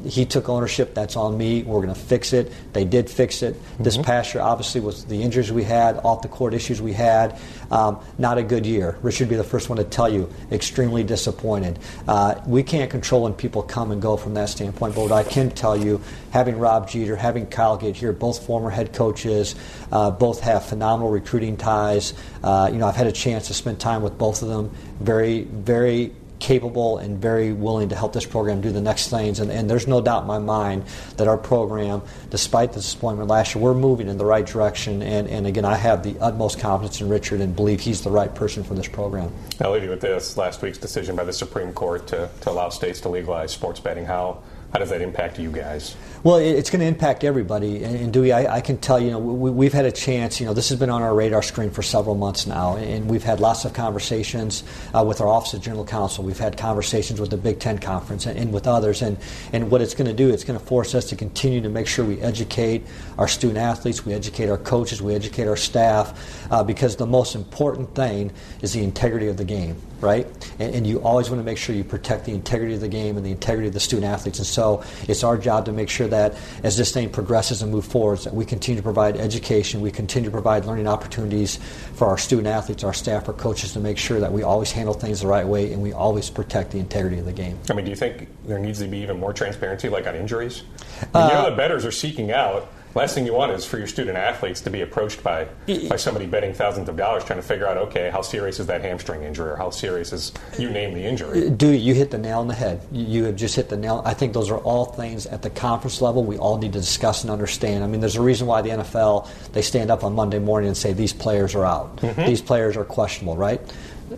He 0.04 0.26
took 0.26 0.48
ownership. 0.48 0.94
That's 0.94 1.16
on 1.16 1.36
me. 1.36 1.62
We're 1.62 1.82
going 1.82 1.94
to 1.94 2.00
fix 2.00 2.32
it. 2.32 2.52
They 2.72 2.84
did 2.84 3.08
fix 3.08 3.42
it. 3.42 3.56
This 3.78 3.96
past 3.96 4.34
year, 4.34 4.42
obviously, 4.42 4.80
was 4.80 5.04
the 5.04 5.22
injuries 5.22 5.50
we 5.50 5.64
had, 5.64 5.96
off 5.98 6.22
the 6.22 6.28
court 6.28 6.54
issues 6.54 6.80
we 6.80 6.92
had, 6.92 7.38
um, 7.70 7.98
not 8.18 8.38
a 8.38 8.42
good 8.42 8.66
year. 8.66 8.96
Richard 9.02 9.24
would 9.24 9.30
be 9.30 9.36
the 9.36 9.44
first 9.44 9.68
one 9.68 9.78
to 9.78 9.84
tell 9.84 10.08
you, 10.08 10.32
extremely 10.52 11.02
disappointed. 11.02 11.78
Uh, 12.06 12.40
we 12.46 12.62
can't 12.62 12.90
control 12.90 13.22
when 13.22 13.34
people 13.34 13.62
come 13.62 13.90
and 13.90 14.00
go 14.02 14.16
from 14.16 14.34
that 14.34 14.48
standpoint, 14.48 14.94
but 14.94 15.02
what 15.02 15.12
I 15.12 15.24
can 15.24 15.50
tell 15.50 15.76
you, 15.76 16.00
having 16.30 16.58
Rob 16.58 16.88
Jeter, 16.88 17.16
having 17.16 17.46
Kyle 17.46 17.76
Getter 17.76 17.98
here, 17.98 18.12
both 18.12 18.44
former 18.46 18.70
head 18.70 18.92
coaches, 18.92 19.54
uh, 19.90 20.10
both 20.10 20.40
have 20.40 20.64
phenomenal 20.66 21.10
recruiting 21.10 21.56
ties. 21.56 22.14
Uh, 22.42 22.68
you 22.70 22.78
know, 22.78 22.86
I've 22.86 22.96
had 22.96 23.06
a 23.06 23.12
chance 23.12 23.46
to 23.48 23.54
spend 23.54 23.80
time 23.80 24.02
with 24.02 24.18
both 24.18 24.42
of 24.42 24.48
them. 24.48 24.70
Very, 25.00 25.44
very 25.44 26.12
capable 26.38 26.98
and 26.98 27.18
very 27.18 27.52
willing 27.52 27.88
to 27.88 27.96
help 27.96 28.12
this 28.12 28.26
program 28.26 28.60
do 28.60 28.70
the 28.70 28.80
next 28.80 29.08
things. 29.08 29.40
And, 29.40 29.50
and 29.50 29.68
there's 29.68 29.86
no 29.86 30.00
doubt 30.00 30.22
in 30.22 30.26
my 30.26 30.38
mind 30.38 30.84
that 31.16 31.28
our 31.28 31.38
program, 31.38 32.02
despite 32.30 32.72
the 32.72 32.80
disappointment 32.80 33.28
last 33.28 33.54
year, 33.54 33.62
we're 33.62 33.74
moving 33.74 34.08
in 34.08 34.18
the 34.18 34.24
right 34.24 34.46
direction. 34.46 35.02
And, 35.02 35.28
and 35.28 35.46
again, 35.46 35.64
I 35.64 35.76
have 35.76 36.02
the 36.02 36.18
utmost 36.20 36.58
confidence 36.58 37.00
in 37.00 37.08
Richard 37.08 37.40
and 37.40 37.54
believe 37.54 37.80
he's 37.80 38.02
the 38.02 38.10
right 38.10 38.34
person 38.34 38.64
for 38.64 38.74
this 38.74 38.88
program. 38.88 39.32
I'll 39.60 39.72
leave 39.72 39.84
you 39.84 39.90
with 39.90 40.00
this 40.00 40.36
last 40.36 40.62
week's 40.62 40.78
decision 40.78 41.16
by 41.16 41.24
the 41.24 41.32
Supreme 41.32 41.72
Court 41.72 42.06
to, 42.08 42.28
to 42.40 42.50
allow 42.50 42.68
states 42.68 43.00
to 43.02 43.08
legalize 43.08 43.52
sports 43.52 43.80
betting. 43.80 44.04
How, 44.04 44.42
How 44.74 44.80
does 44.80 44.90
that 44.90 45.02
impact 45.02 45.38
you 45.38 45.52
guys? 45.52 45.94
Well, 46.24 46.38
it's 46.38 46.68
going 46.68 46.80
to 46.80 46.86
impact 46.86 47.22
everybody. 47.22 47.84
And, 47.84 48.12
Dewey, 48.12 48.32
I, 48.32 48.56
I, 48.56 48.60
can 48.60 48.76
tell 48.78 48.98
you, 48.98 49.12
know, 49.12 49.20
we, 49.20 49.66
have 49.66 49.72
had 49.72 49.84
a 49.84 49.92
chance. 49.92 50.40
You 50.40 50.46
know, 50.46 50.52
this 50.52 50.68
has 50.70 50.80
been 50.80 50.90
on 50.90 51.00
our 51.00 51.14
radar 51.14 51.42
screen 51.42 51.70
for 51.70 51.82
several 51.82 52.16
months 52.16 52.44
now, 52.44 52.76
and 52.76 53.08
we've 53.08 53.22
had 53.22 53.38
lots 53.38 53.64
of 53.64 53.72
conversations 53.72 54.64
uh, 54.92 55.04
with 55.06 55.20
our 55.20 55.28
Office 55.28 55.54
of 55.54 55.60
General 55.60 55.84
Counsel. 55.84 56.24
We've 56.24 56.40
had 56.40 56.56
conversations 56.56 57.20
with 57.20 57.30
the 57.30 57.36
Big 57.36 57.60
Ten 57.60 57.78
Conference 57.78 58.26
and, 58.26 58.36
and 58.36 58.52
with 58.52 58.66
others. 58.66 59.00
And, 59.00 59.16
and 59.52 59.70
what 59.70 59.80
it's 59.80 59.94
going 59.94 60.08
to 60.08 60.12
do, 60.12 60.30
it's 60.30 60.42
going 60.42 60.58
to 60.58 60.66
force 60.66 60.92
us 60.96 61.04
to 61.10 61.14
continue 61.14 61.60
to 61.60 61.68
make 61.68 61.86
sure 61.86 62.04
we 62.04 62.20
educate 62.20 62.84
our 63.16 63.28
student 63.28 63.58
athletes, 63.58 64.04
we 64.04 64.12
educate 64.12 64.48
our 64.48 64.58
coaches, 64.58 65.00
we 65.00 65.14
educate 65.14 65.46
our 65.46 65.56
staff, 65.56 66.50
uh, 66.50 66.64
because 66.64 66.96
the 66.96 67.06
most 67.06 67.36
important 67.36 67.94
thing 67.94 68.32
is 68.60 68.72
the 68.72 68.82
integrity 68.82 69.28
of 69.28 69.36
the 69.36 69.44
game 69.44 69.80
right? 70.04 70.26
And, 70.58 70.74
and, 70.74 70.86
you 70.86 71.00
always 71.00 71.30
want 71.30 71.40
to 71.40 71.44
make 71.44 71.56
sure 71.56 71.74
you 71.74 71.82
protect 71.82 72.26
the 72.26 72.32
integrity 72.32 72.74
of 72.74 72.80
the 72.80 72.88
game 72.88 73.16
and 73.16 73.24
the 73.24 73.30
integrity 73.30 73.68
of 73.68 73.74
the 73.74 73.80
student 73.80 74.06
athletes. 74.06 74.38
And 74.38 74.46
so 74.46 74.84
it's 75.08 75.24
our 75.24 75.38
job 75.38 75.64
to 75.64 75.72
make 75.72 75.88
sure 75.88 76.06
that 76.08 76.36
as 76.62 76.76
this 76.76 76.92
thing 76.92 77.08
progresses 77.08 77.62
and 77.62 77.72
moves 77.72 77.88
forward, 77.88 78.18
that 78.20 78.34
we 78.34 78.44
continue 78.44 78.78
to 78.80 78.82
provide 78.82 79.16
education, 79.16 79.80
we 79.80 79.90
continue 79.90 80.28
to 80.28 80.32
provide 80.32 80.66
learning 80.66 80.86
opportunities 80.86 81.56
for 81.94 82.06
our 82.06 82.18
student 82.18 82.46
athletes, 82.46 82.84
our 82.84 82.92
staff, 82.92 83.26
our 83.28 83.34
coaches 83.34 83.72
to 83.72 83.80
make 83.80 83.98
sure 83.98 84.20
that 84.20 84.32
we 84.32 84.42
always 84.42 84.70
handle 84.70 84.94
things 84.94 85.22
the 85.22 85.26
right 85.26 85.46
way 85.46 85.72
and 85.72 85.82
we 85.82 85.92
always 85.92 86.28
protect 86.28 86.70
the 86.70 86.78
integrity 86.78 87.18
of 87.18 87.24
the 87.24 87.32
game. 87.32 87.58
I 87.70 87.72
mean, 87.72 87.86
do 87.86 87.90
you 87.90 87.96
think 87.96 88.28
there 88.46 88.58
needs 88.58 88.80
to 88.80 88.86
be 88.86 88.98
even 88.98 89.18
more 89.18 89.32
transparency, 89.32 89.88
like 89.88 90.06
on 90.06 90.14
injuries? 90.14 90.62
I 91.00 91.04
mean, 91.04 91.08
uh, 91.14 91.28
you 91.28 91.34
know, 91.34 91.50
the 91.50 91.56
bettors 91.56 91.84
are 91.84 91.92
seeking 91.92 92.30
out 92.30 92.68
last 92.94 93.14
thing 93.14 93.26
you 93.26 93.34
want 93.34 93.52
is 93.52 93.64
for 93.64 93.78
your 93.78 93.86
student 93.86 94.16
athletes 94.16 94.60
to 94.62 94.70
be 94.70 94.80
approached 94.80 95.22
by 95.22 95.46
by 95.88 95.96
somebody 95.96 96.26
betting 96.26 96.54
thousands 96.54 96.88
of 96.88 96.96
dollars 96.96 97.24
trying 97.24 97.38
to 97.38 97.46
figure 97.46 97.66
out 97.66 97.76
okay 97.76 98.10
how 98.10 98.22
serious 98.22 98.60
is 98.60 98.66
that 98.66 98.80
hamstring 98.82 99.22
injury 99.22 99.50
or 99.50 99.56
how 99.56 99.70
serious 99.70 100.12
is 100.12 100.32
you 100.58 100.70
name 100.70 100.94
the 100.94 101.04
injury. 101.04 101.50
Do 101.50 101.70
you 101.70 101.94
hit 101.94 102.10
the 102.10 102.18
nail 102.18 102.40
on 102.40 102.48
the 102.48 102.54
head. 102.54 102.86
You 102.92 103.24
have 103.24 103.36
just 103.36 103.56
hit 103.56 103.68
the 103.68 103.76
nail. 103.76 104.02
I 104.04 104.14
think 104.14 104.32
those 104.32 104.50
are 104.50 104.58
all 104.58 104.86
things 104.86 105.26
at 105.26 105.42
the 105.42 105.50
conference 105.50 106.00
level 106.00 106.24
we 106.24 106.38
all 106.38 106.58
need 106.58 106.72
to 106.72 106.80
discuss 106.80 107.22
and 107.22 107.30
understand. 107.30 107.84
I 107.84 107.86
mean 107.86 108.00
there's 108.00 108.16
a 108.16 108.22
reason 108.22 108.46
why 108.46 108.62
the 108.62 108.70
nfl 108.70 109.28
they 109.52 109.62
stand 109.62 109.90
up 109.90 110.04
on 110.04 110.14
monday 110.14 110.38
morning 110.38 110.68
and 110.68 110.76
say 110.76 110.92
these 110.92 111.12
players 111.12 111.54
are 111.54 111.64
out. 111.64 111.96
Mm-hmm. 111.96 112.26
these 112.26 112.42
players 112.42 112.76
are 112.76 112.84
questionable 112.84 113.36
right 113.36 113.60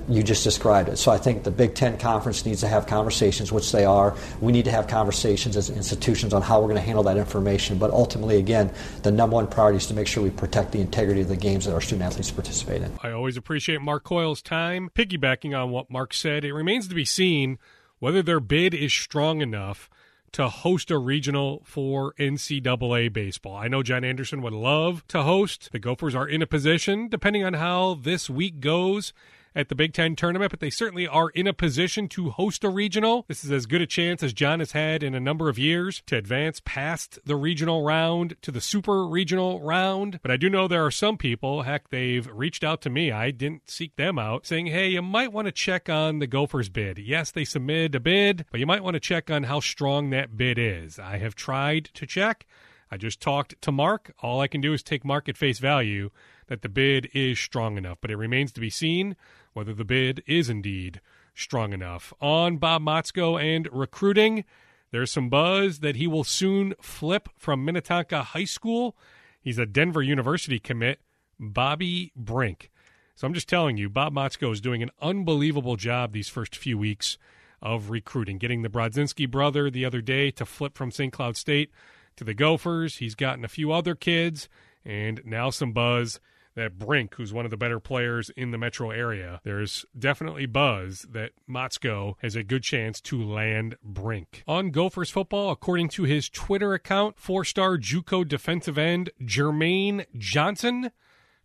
you 0.09 0.23
just 0.23 0.45
described 0.45 0.89
it. 0.89 0.97
So 0.97 1.11
I 1.11 1.19
think 1.19 1.43
the 1.43 1.51
Big 1.51 1.75
Ten 1.75 1.99
Conference 1.99 2.45
needs 2.45 2.61
to 2.61 2.69
have 2.69 2.87
conversations, 2.87 3.53
which 3.53 3.73
they 3.73 3.85
are. 3.85 4.15
We 4.41 4.53
need 4.53 4.65
to 4.67 4.71
have 4.71 4.87
conversations 4.87 5.57
as 5.57 5.71
institutions 5.71 6.33
on 6.33 6.43
how 6.43 6.61
we're 6.61 6.69
going 6.69 6.77
to 6.77 6.83
handle 6.83 7.05
that 7.05 7.17
information. 7.17 7.79
But 7.79 7.91
ultimately, 7.91 8.39
again, 8.39 8.73
the 9.03 9.11
number 9.11 9.35
one 9.35 9.47
priority 9.47 9.79
is 9.79 9.87
to 9.89 9.95
make 9.95 10.07
sure 10.07 10.23
we 10.23 10.31
protect 10.31 10.73
the 10.73 10.81
integrity 10.81 11.21
of 11.21 11.29
the 11.29 11.37
games 11.37 11.65
that 11.65 11.75
our 11.75 11.81
student 11.81 12.03
athletes 12.03 12.31
participate 12.31 12.83
in. 12.83 12.93
I 13.03 13.13
always 13.13 13.37
appreciate 13.37 13.81
Mark 13.81 14.05
Coyle's 14.05 14.43
time. 14.43 14.91
Piggybacking 14.95 15.57
on 15.57 15.71
what 15.71 15.91
Mark 15.91 16.15
said, 16.15 16.45
it 16.45 16.53
remains 16.53 16.89
to 16.89 16.95
be 16.95 17.05
seen 17.05 17.59
whether 17.99 18.23
their 18.23 18.41
bid 18.41 18.75
is 18.75 18.93
strong 18.93 19.41
enough 19.41 19.89
to 20.33 20.49
host 20.49 20.91
a 20.91 20.99
regional 20.99 21.63
for 21.65 22.13
NCAA 22.19 23.11
baseball. 23.13 23.57
I 23.57 23.69
know 23.69 23.83
John 23.83 24.05
Anderson 24.05 24.43
would 24.43 24.53
love 24.53 25.07
to 25.09 25.23
host. 25.23 25.71
The 25.73 25.79
Gophers 25.79 26.15
are 26.15 26.29
in 26.29 26.43
a 26.43 26.47
position, 26.47 27.09
depending 27.09 27.43
on 27.43 27.55
how 27.55 27.95
this 27.95 28.29
week 28.29 28.61
goes, 28.61 29.15
at 29.57 29.71
the 29.71 29.75
Big 29.75 29.95
Ten 29.95 30.15
tournament, 30.15 30.51
but 30.51 30.61
they 30.61 30.71
certainly 30.71 31.09
are 31.09 31.31
in 31.31 31.47
a 31.47 31.53
position 31.53 32.07
to 32.09 32.31
host 32.31 32.63
a 32.63 32.69
regional. 32.69 33.25
This 33.27 33.43
is 33.43 33.51
as 33.51 33.67
good 33.67 33.81
a 33.81 33.87
chance 33.87 34.23
as 34.23 34.33
John 34.33 34.61
has 34.61 34.73
had 34.73 35.03
in 35.03 35.15
a 35.15 35.21
number 35.21 35.49
of 35.49 35.59
years 35.59 36.03
to 36.07 36.17
advance 36.17 36.61
past 36.65 37.19
the 37.25 37.37
regional 37.37 37.83
round 37.83 38.37
to 38.43 38.53
the 38.53 38.61
super 38.61 39.07
regional 39.07 39.61
round. 39.61 40.21
But 40.23 40.31
I 40.31 40.37
do 40.37 40.51
know 40.51 40.69
there 40.69 40.85
are 40.85 40.91
some 40.91 41.17
people, 41.17 41.63
heck, 41.63 41.89
they've 41.89 42.29
reached 42.31 42.63
out 42.63 42.83
to 42.83 42.91
me. 42.91 43.11
I 43.11 43.31
didn't 43.31 43.71
seek 43.71 43.97
them 43.97 44.19
out, 44.19 44.47
saying, 44.47 44.67
hey, 44.67 44.91
you 44.91 45.03
might 45.03 45.33
want 45.33 45.47
to 45.47 45.53
check 45.53 45.89
on 45.89 46.19
the 46.19 46.27
Gophers 46.27 46.69
bid. 46.69 46.99
Yes, 46.99 47.31
they 47.31 47.45
submitted 47.45 47.95
a 47.95 48.01
bid, 48.01 48.45
but 48.51 48.61
you 48.61 48.67
might 48.67 48.85
want 48.85 48.95
to 48.95 49.01
check 49.01 49.31
on 49.31 49.45
how 49.45 49.61
strong 49.61 50.11
that 50.11 50.37
bid 50.37 50.59
is. 50.59 50.99
I 50.99 51.17
have 51.17 51.35
tried 51.35 51.87
to 51.95 52.07
check. 52.07 52.47
I 52.91 52.97
just 52.97 53.21
talked 53.21 53.61
to 53.63 53.73
Mark. 53.73 54.13
All 54.23 54.41
I 54.41 54.49
can 54.49 54.61
do 54.61 54.73
is 54.73 54.83
take 54.83 55.05
Mark 55.05 55.29
at 55.29 55.37
face 55.37 55.59
value 55.59 56.11
that 56.47 56.63
the 56.63 56.69
bid 56.69 57.09
is 57.13 57.39
strong 57.39 57.77
enough, 57.77 57.99
but 58.01 58.11
it 58.11 58.17
remains 58.17 58.53
to 58.53 58.61
be 58.61 58.71
seen 58.71 59.17
whether 59.53 59.75
the 59.75 59.85
bid 59.85 60.23
is 60.27 60.49
indeed 60.49 61.01
strong 61.35 61.73
enough. 61.73 62.13
On 62.21 62.59
Bob 62.59 62.83
Motzko 62.83 63.43
and 63.43 63.69
recruiting, 63.73 64.45
there's 64.93 65.11
some 65.11 65.29
buzz 65.29 65.81
that 65.81 65.97
he 65.97 66.07
will 66.07 66.25
soon 66.25 66.75
flip 66.81 67.29
from 67.37 67.65
Minnetonka 67.65 68.23
High 68.23 68.45
School. 68.45 68.97
He's 69.41 69.59
a 69.59 69.67
Denver 69.67 70.03
University 70.03 70.59
commit, 70.59 71.01
Bobby 71.39 72.13
Brink. 72.15 72.71
So 73.17 73.27
I'm 73.27 73.35
just 73.35 73.49
telling 73.49 73.77
you, 73.77 73.89
Bob 73.89 74.15
Motzko 74.15 74.53
is 74.53 74.61
doing 74.61 74.83
an 74.83 74.91
unbelievable 75.01 75.77
job 75.77 76.13
these 76.13 76.29
first 76.29 76.55
few 76.55 76.79
weeks 76.79 77.19
of 77.63 77.91
recruiting, 77.91 78.39
getting 78.39 78.63
the 78.63 78.69
Brodzinski 78.69 79.29
brother 79.29 79.71
the 79.71 79.85
other 79.85 80.01
day 80.01 80.31
to 80.33 80.45
flip 80.45 80.77
from 80.77 80.91
St. 80.91 81.13
Cloud 81.13 81.37
State 81.37 81.71
to 82.17 82.25
the 82.25 82.35
Gophers. 82.35 82.97
He's 82.97 83.15
gotten 83.15 83.45
a 83.45 83.49
few 83.49 83.73
other 83.73 83.95
kids, 83.95 84.49
and 84.85 85.21
now 85.25 85.51
some 85.51 85.73
buzz 85.73 86.21
that 86.55 86.79
Brink, 86.79 87.15
who's 87.15 87.33
one 87.33 87.45
of 87.45 87.51
the 87.51 87.57
better 87.57 87.79
players 87.79 88.31
in 88.31 88.51
the 88.51 88.59
metro 88.59 88.91
area, 88.91 89.41
there's 89.45 89.85
definitely 89.97 90.47
buzz 90.47 91.07
that 91.11 91.33
Motzko 91.49 92.15
has 92.23 92.35
a 92.35 92.43
good 92.43 92.63
chance 92.63 93.01
to 93.03 93.23
land 93.23 93.77
Brink. 93.85 94.43
On 94.49 94.71
Gophers 94.71 95.11
football, 95.11 95.51
according 95.51 95.91
to 95.91 96.05
his 96.05 96.29
Twitter 96.29 96.73
account, 96.73 97.19
four 97.19 97.45
star 97.45 97.77
Juco 97.77 98.27
defensive 98.27 98.79
end 98.79 99.11
Jermaine 99.23 100.07
Johnson 100.17 100.91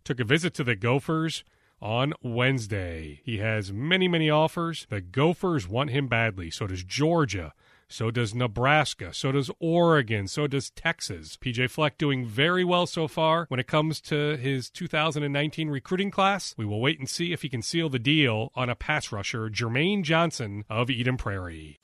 took 0.02 0.18
a 0.18 0.24
visit 0.24 0.54
to 0.54 0.64
the 0.64 0.74
Gophers 0.74 1.44
on 1.80 2.14
Wednesday. 2.22 3.20
He 3.24 3.38
has 3.38 3.72
many, 3.72 4.08
many 4.08 4.30
offers. 4.30 4.86
The 4.88 5.00
Gophers 5.00 5.68
want 5.68 5.90
him 5.90 6.08
badly. 6.08 6.50
So 6.50 6.66
does 6.66 6.84
Georgia. 6.84 7.52
So 7.92 8.10
does 8.10 8.34
Nebraska. 8.34 9.12
So 9.12 9.32
does 9.32 9.50
Oregon. 9.60 10.26
So 10.26 10.46
does 10.46 10.70
Texas. 10.70 11.36
PJ 11.36 11.70
Fleck 11.70 11.98
doing 11.98 12.24
very 12.26 12.64
well 12.64 12.86
so 12.86 13.06
far 13.06 13.44
when 13.48 13.60
it 13.60 13.66
comes 13.66 14.00
to 14.02 14.36
his 14.36 14.70
2019 14.70 15.68
recruiting 15.68 16.10
class. 16.10 16.54
We 16.56 16.64
will 16.64 16.80
wait 16.80 16.98
and 16.98 17.08
see 17.08 17.32
if 17.32 17.42
he 17.42 17.48
can 17.48 17.62
seal 17.62 17.88
the 17.88 17.98
deal 17.98 18.50
on 18.54 18.70
a 18.70 18.74
pass 18.74 19.12
rusher, 19.12 19.50
Jermaine 19.50 20.02
Johnson 20.02 20.64
of 20.70 20.90
Eden 20.90 21.16
Prairie. 21.18 21.78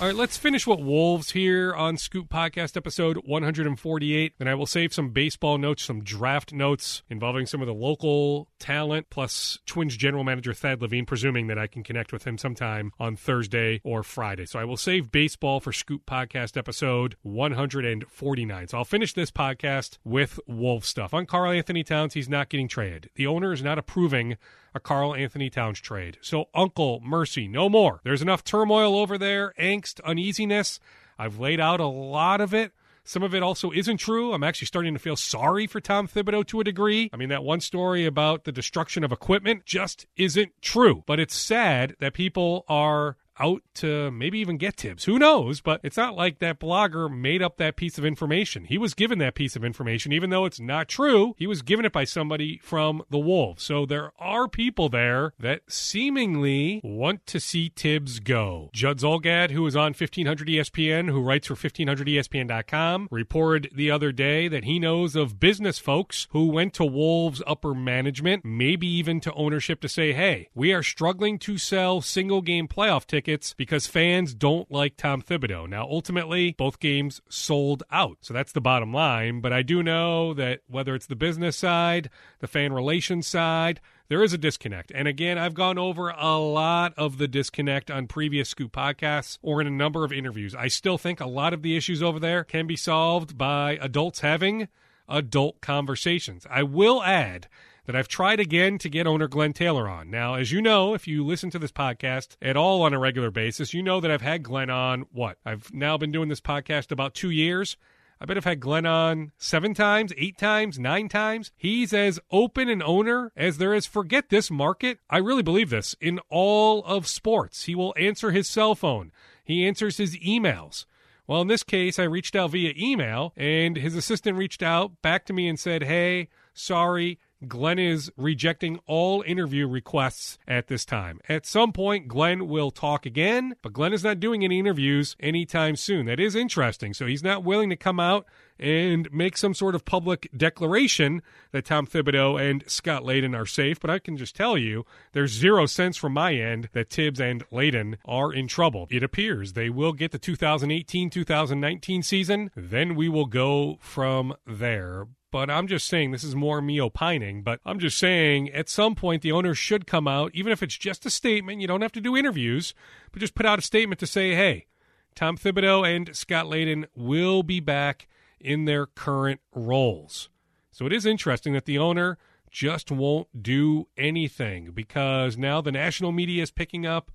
All 0.00 0.06
right, 0.06 0.14
let's 0.14 0.36
finish 0.36 0.64
what 0.64 0.80
Wolves 0.80 1.32
here 1.32 1.74
on 1.74 1.96
Scoop 1.96 2.28
Podcast 2.28 2.76
episode 2.76 3.16
148. 3.26 4.32
And 4.38 4.48
I 4.48 4.54
will 4.54 4.64
save 4.64 4.94
some 4.94 5.10
baseball 5.10 5.58
notes, 5.58 5.82
some 5.82 6.04
draft 6.04 6.52
notes 6.52 7.02
involving 7.10 7.46
some 7.46 7.60
of 7.60 7.66
the 7.66 7.74
local 7.74 8.46
talent, 8.60 9.10
plus 9.10 9.58
Twins 9.66 9.96
general 9.96 10.22
manager 10.22 10.54
Thad 10.54 10.80
Levine, 10.80 11.04
presuming 11.04 11.48
that 11.48 11.58
I 11.58 11.66
can 11.66 11.82
connect 11.82 12.12
with 12.12 12.24
him 12.24 12.38
sometime 12.38 12.92
on 13.00 13.16
Thursday 13.16 13.80
or 13.82 14.04
Friday. 14.04 14.46
So 14.46 14.60
I 14.60 14.64
will 14.64 14.76
save 14.76 15.10
baseball 15.10 15.58
for 15.58 15.72
Scoop 15.72 16.06
Podcast 16.06 16.56
episode 16.56 17.16
149. 17.22 18.68
So 18.68 18.78
I'll 18.78 18.84
finish 18.84 19.14
this 19.14 19.32
podcast 19.32 19.98
with 20.04 20.38
Wolf 20.46 20.84
stuff. 20.84 21.12
On 21.12 21.26
Karl-Anthony 21.26 21.82
Towns, 21.82 22.14
he's 22.14 22.28
not 22.28 22.50
getting 22.50 22.68
traded. 22.68 23.10
The 23.16 23.26
owner 23.26 23.52
is 23.52 23.64
not 23.64 23.80
approving 23.80 24.36
a 24.74 24.80
Karl-Anthony 24.80 25.50
Towns 25.50 25.80
trade. 25.80 26.18
So, 26.20 26.48
Uncle, 26.54 27.00
mercy, 27.04 27.48
no 27.48 27.68
more. 27.68 28.00
There's 28.04 28.22
enough 28.22 28.44
turmoil 28.44 28.96
over 28.96 29.18
there, 29.18 29.54
angst, 29.58 30.02
uneasiness. 30.04 30.80
I've 31.18 31.38
laid 31.38 31.60
out 31.60 31.80
a 31.80 31.86
lot 31.86 32.40
of 32.40 32.54
it. 32.54 32.72
Some 33.04 33.22
of 33.22 33.34
it 33.34 33.42
also 33.42 33.72
isn't 33.72 33.96
true. 33.96 34.34
I'm 34.34 34.44
actually 34.44 34.66
starting 34.66 34.92
to 34.92 35.00
feel 35.00 35.16
sorry 35.16 35.66
for 35.66 35.80
Tom 35.80 36.06
Thibodeau 36.06 36.46
to 36.48 36.60
a 36.60 36.64
degree. 36.64 37.08
I 37.10 37.16
mean, 37.16 37.30
that 37.30 37.42
one 37.42 37.60
story 37.60 38.04
about 38.04 38.44
the 38.44 38.52
destruction 38.52 39.02
of 39.02 39.12
equipment 39.12 39.64
just 39.64 40.06
isn't 40.16 40.52
true. 40.60 41.04
But 41.06 41.18
it's 41.18 41.34
sad 41.34 41.96
that 42.00 42.12
people 42.12 42.66
are 42.68 43.16
out 43.38 43.62
to 43.74 44.10
maybe 44.10 44.38
even 44.38 44.56
get 44.56 44.76
Thibs. 44.76 45.04
Who 45.04 45.18
knows? 45.18 45.60
But 45.60 45.80
it's 45.82 45.96
not 45.96 46.16
like 46.16 46.38
that 46.38 46.58
blogger 46.58 47.08
made 47.14 47.42
up 47.42 47.56
that 47.56 47.76
piece 47.76 47.98
of 47.98 48.04
information. 48.04 48.64
He 48.64 48.78
was 48.78 48.94
given 48.94 49.18
that 49.18 49.34
piece 49.34 49.56
of 49.56 49.64
information, 49.64 50.12
even 50.12 50.30
though 50.30 50.44
it's 50.44 50.60
not 50.60 50.88
true. 50.88 51.34
He 51.38 51.46
was 51.46 51.62
given 51.62 51.84
it 51.84 51.92
by 51.92 52.04
somebody 52.04 52.58
from 52.62 53.02
the 53.10 53.18
Wolves. 53.18 53.62
So 53.62 53.86
there 53.86 54.12
are 54.18 54.48
people 54.48 54.88
there 54.88 55.32
that 55.38 55.62
seemingly 55.68 56.80
want 56.82 57.26
to 57.26 57.40
see 57.40 57.72
Thibs 57.74 58.20
go. 58.20 58.70
Judd 58.72 58.98
Zulgad, 58.98 59.50
who 59.50 59.66
is 59.66 59.76
on 59.76 59.92
1500 59.92 60.48
ESPN, 60.48 61.08
who 61.10 61.22
writes 61.22 61.46
for 61.46 61.54
1500ESPN.com, 61.54 63.08
reported 63.10 63.70
the 63.74 63.90
other 63.90 64.12
day 64.12 64.48
that 64.48 64.64
he 64.64 64.78
knows 64.78 65.14
of 65.14 65.38
business 65.40 65.78
folks 65.78 66.26
who 66.30 66.48
went 66.48 66.74
to 66.74 66.84
Wolves 66.84 67.42
upper 67.46 67.74
management, 67.74 68.44
maybe 68.44 68.86
even 68.86 69.20
to 69.20 69.32
ownership 69.34 69.80
to 69.80 69.88
say, 69.88 70.12
hey, 70.12 70.48
we 70.54 70.72
are 70.72 70.82
struggling 70.82 71.38
to 71.38 71.58
sell 71.58 72.00
single 72.00 72.42
game 72.42 72.66
playoff 72.66 73.06
tickets 73.06 73.27
tickets 73.28 73.52
because 73.52 73.86
fans 73.86 74.32
don't 74.32 74.70
like 74.70 74.96
Tom 74.96 75.20
Thibodeau. 75.20 75.68
Now, 75.68 75.82
ultimately, 75.82 76.54
both 76.56 76.80
games 76.80 77.20
sold 77.28 77.82
out. 77.90 78.16
So 78.22 78.32
that's 78.32 78.52
the 78.52 78.60
bottom 78.60 78.92
line. 78.92 79.40
But 79.42 79.52
I 79.52 79.60
do 79.62 79.82
know 79.82 80.32
that 80.34 80.60
whether 80.66 80.94
it's 80.94 81.06
the 81.06 81.14
business 81.14 81.56
side, 81.56 82.08
the 82.38 82.46
fan 82.46 82.72
relations 82.72 83.26
side, 83.26 83.80
there 84.08 84.22
is 84.22 84.32
a 84.32 84.38
disconnect. 84.38 84.90
And 84.94 85.06
again, 85.06 85.36
I've 85.36 85.52
gone 85.52 85.76
over 85.76 86.08
a 86.08 86.38
lot 86.38 86.94
of 86.96 87.18
the 87.18 87.28
disconnect 87.28 87.90
on 87.90 88.06
previous 88.06 88.48
Scoop 88.48 88.72
podcasts 88.72 89.38
or 89.42 89.60
in 89.60 89.66
a 89.66 89.70
number 89.70 90.04
of 90.04 90.12
interviews. 90.12 90.54
I 90.54 90.68
still 90.68 90.96
think 90.96 91.20
a 91.20 91.26
lot 91.26 91.52
of 91.52 91.60
the 91.60 91.76
issues 91.76 92.02
over 92.02 92.18
there 92.18 92.44
can 92.44 92.66
be 92.66 92.76
solved 92.76 93.36
by 93.36 93.78
adults 93.82 94.20
having 94.20 94.68
adult 95.06 95.60
conversations. 95.60 96.46
I 96.48 96.62
will 96.62 97.02
add 97.02 97.48
that 97.88 97.96
I've 97.96 98.06
tried 98.06 98.38
again 98.38 98.76
to 98.80 98.90
get 98.90 99.06
owner 99.06 99.26
Glenn 99.28 99.54
Taylor 99.54 99.88
on. 99.88 100.10
Now, 100.10 100.34
as 100.34 100.52
you 100.52 100.60
know, 100.60 100.92
if 100.92 101.08
you 101.08 101.24
listen 101.24 101.48
to 101.48 101.58
this 101.58 101.72
podcast 101.72 102.36
at 102.42 102.54
all 102.54 102.82
on 102.82 102.92
a 102.92 102.98
regular 102.98 103.30
basis, 103.30 103.72
you 103.72 103.82
know 103.82 103.98
that 103.98 104.10
I've 104.10 104.20
had 104.20 104.42
Glenn 104.42 104.68
on 104.68 105.06
what? 105.10 105.38
I've 105.42 105.72
now 105.72 105.96
been 105.96 106.12
doing 106.12 106.28
this 106.28 106.42
podcast 106.42 106.92
about 106.92 107.14
two 107.14 107.30
years. 107.30 107.78
I 108.20 108.26
bet 108.26 108.36
I've 108.36 108.44
had 108.44 108.60
Glenn 108.60 108.84
on 108.84 109.32
seven 109.38 109.72
times, 109.72 110.12
eight 110.18 110.36
times, 110.36 110.78
nine 110.78 111.08
times. 111.08 111.50
He's 111.56 111.94
as 111.94 112.20
open 112.30 112.68
an 112.68 112.82
owner 112.82 113.32
as 113.34 113.56
there 113.56 113.72
is. 113.72 113.86
Forget 113.86 114.28
this 114.28 114.50
market. 114.50 114.98
I 115.08 115.16
really 115.16 115.42
believe 115.42 115.70
this 115.70 115.96
in 115.98 116.20
all 116.28 116.84
of 116.84 117.06
sports. 117.06 117.64
He 117.64 117.74
will 117.74 117.94
answer 117.96 118.32
his 118.32 118.48
cell 118.48 118.74
phone, 118.74 119.12
he 119.42 119.66
answers 119.66 119.96
his 119.96 120.14
emails. 120.18 120.84
Well, 121.26 121.40
in 121.40 121.48
this 121.48 121.62
case, 121.62 121.98
I 121.98 122.04
reached 122.04 122.36
out 122.36 122.50
via 122.50 122.74
email, 122.76 123.32
and 123.34 123.76
his 123.76 123.94
assistant 123.94 124.36
reached 124.36 124.62
out 124.62 125.00
back 125.00 125.24
to 125.26 125.32
me 125.32 125.48
and 125.48 125.58
said, 125.58 125.84
Hey, 125.84 126.28
sorry, 126.52 127.18
Glenn 127.46 127.78
is 127.78 128.10
rejecting 128.16 128.80
all 128.86 129.22
interview 129.22 129.68
requests 129.68 130.38
at 130.48 130.66
this 130.66 130.84
time. 130.84 131.20
At 131.28 131.46
some 131.46 131.72
point, 131.72 132.08
Glenn 132.08 132.48
will 132.48 132.72
talk 132.72 133.06
again, 133.06 133.54
but 133.62 133.72
Glenn 133.72 133.92
is 133.92 134.02
not 134.02 134.18
doing 134.18 134.44
any 134.44 134.58
interviews 134.58 135.14
anytime 135.20 135.76
soon. 135.76 136.06
That 136.06 136.18
is 136.18 136.34
interesting. 136.34 136.94
So 136.94 137.06
he's 137.06 137.22
not 137.22 137.44
willing 137.44 137.70
to 137.70 137.76
come 137.76 138.00
out 138.00 138.26
and 138.58 139.08
make 139.12 139.36
some 139.36 139.54
sort 139.54 139.76
of 139.76 139.84
public 139.84 140.28
declaration 140.36 141.22
that 141.52 141.64
Tom 141.64 141.86
Thibodeau 141.86 142.40
and 142.40 142.64
Scott 142.66 143.04
Layden 143.04 143.38
are 143.38 143.46
safe. 143.46 143.78
But 143.78 143.90
I 143.90 144.00
can 144.00 144.16
just 144.16 144.34
tell 144.34 144.58
you, 144.58 144.84
there's 145.12 145.30
zero 145.30 145.66
sense 145.66 145.96
from 145.96 146.14
my 146.14 146.34
end 146.34 146.68
that 146.72 146.90
Thibs 146.90 147.20
and 147.20 147.48
Layden 147.50 147.98
are 148.04 148.32
in 148.32 148.48
trouble. 148.48 148.88
It 148.90 149.04
appears 149.04 149.52
they 149.52 149.70
will 149.70 149.92
get 149.92 150.10
the 150.10 150.18
2018 150.18 151.08
2019 151.08 152.02
season. 152.02 152.50
Then 152.56 152.96
we 152.96 153.08
will 153.08 153.26
go 153.26 153.78
from 153.80 154.34
there 154.44 155.06
but 155.30 155.50
I'm 155.50 155.66
just 155.66 155.86
saying 155.86 156.10
this 156.10 156.24
is 156.24 156.34
more 156.34 156.60
me 156.60 156.80
opining. 156.80 157.42
But 157.42 157.60
I'm 157.64 157.78
just 157.78 157.98
saying 157.98 158.50
at 158.50 158.68
some 158.68 158.94
point 158.94 159.22
the 159.22 159.32
owner 159.32 159.54
should 159.54 159.86
come 159.86 160.08
out, 160.08 160.30
even 160.34 160.52
if 160.52 160.62
it's 160.62 160.76
just 160.76 161.06
a 161.06 161.10
statement. 161.10 161.60
You 161.60 161.66
don't 161.66 161.82
have 161.82 161.92
to 161.92 162.00
do 162.00 162.16
interviews, 162.16 162.74
but 163.12 163.20
just 163.20 163.34
put 163.34 163.46
out 163.46 163.58
a 163.58 163.62
statement 163.62 163.98
to 164.00 164.06
say, 164.06 164.34
hey, 164.34 164.66
Tom 165.14 165.36
Thibodeau 165.36 165.86
and 165.86 166.14
Scott 166.16 166.46
Layden 166.46 166.86
will 166.94 167.42
be 167.42 167.60
back 167.60 168.08
in 168.40 168.64
their 168.64 168.86
current 168.86 169.40
roles. 169.54 170.28
So 170.70 170.86
it 170.86 170.92
is 170.92 171.04
interesting 171.04 171.52
that 171.54 171.64
the 171.64 171.78
owner 171.78 172.18
just 172.50 172.90
won't 172.90 173.42
do 173.42 173.88
anything 173.96 174.70
because 174.72 175.36
now 175.36 175.60
the 175.60 175.72
national 175.72 176.12
media 176.12 176.42
is 176.42 176.50
picking 176.50 176.86
up 176.86 177.10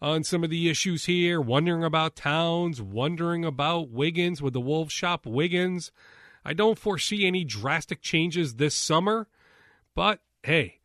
on 0.00 0.22
some 0.22 0.44
of 0.44 0.50
the 0.50 0.68
issues 0.68 1.06
here, 1.06 1.40
wondering 1.40 1.82
about 1.82 2.16
Towns, 2.16 2.82
wondering 2.82 3.44
about 3.44 3.88
Wiggins. 3.88 4.42
Would 4.42 4.52
the 4.52 4.60
Wolves 4.60 4.92
shop 4.92 5.24
Wiggins? 5.24 5.90
I 6.46 6.52
don't 6.52 6.78
foresee 6.78 7.26
any 7.26 7.42
drastic 7.42 8.00
changes 8.00 8.54
this 8.54 8.72
summer, 8.76 9.26
but 9.96 10.20
hey, 10.44 10.75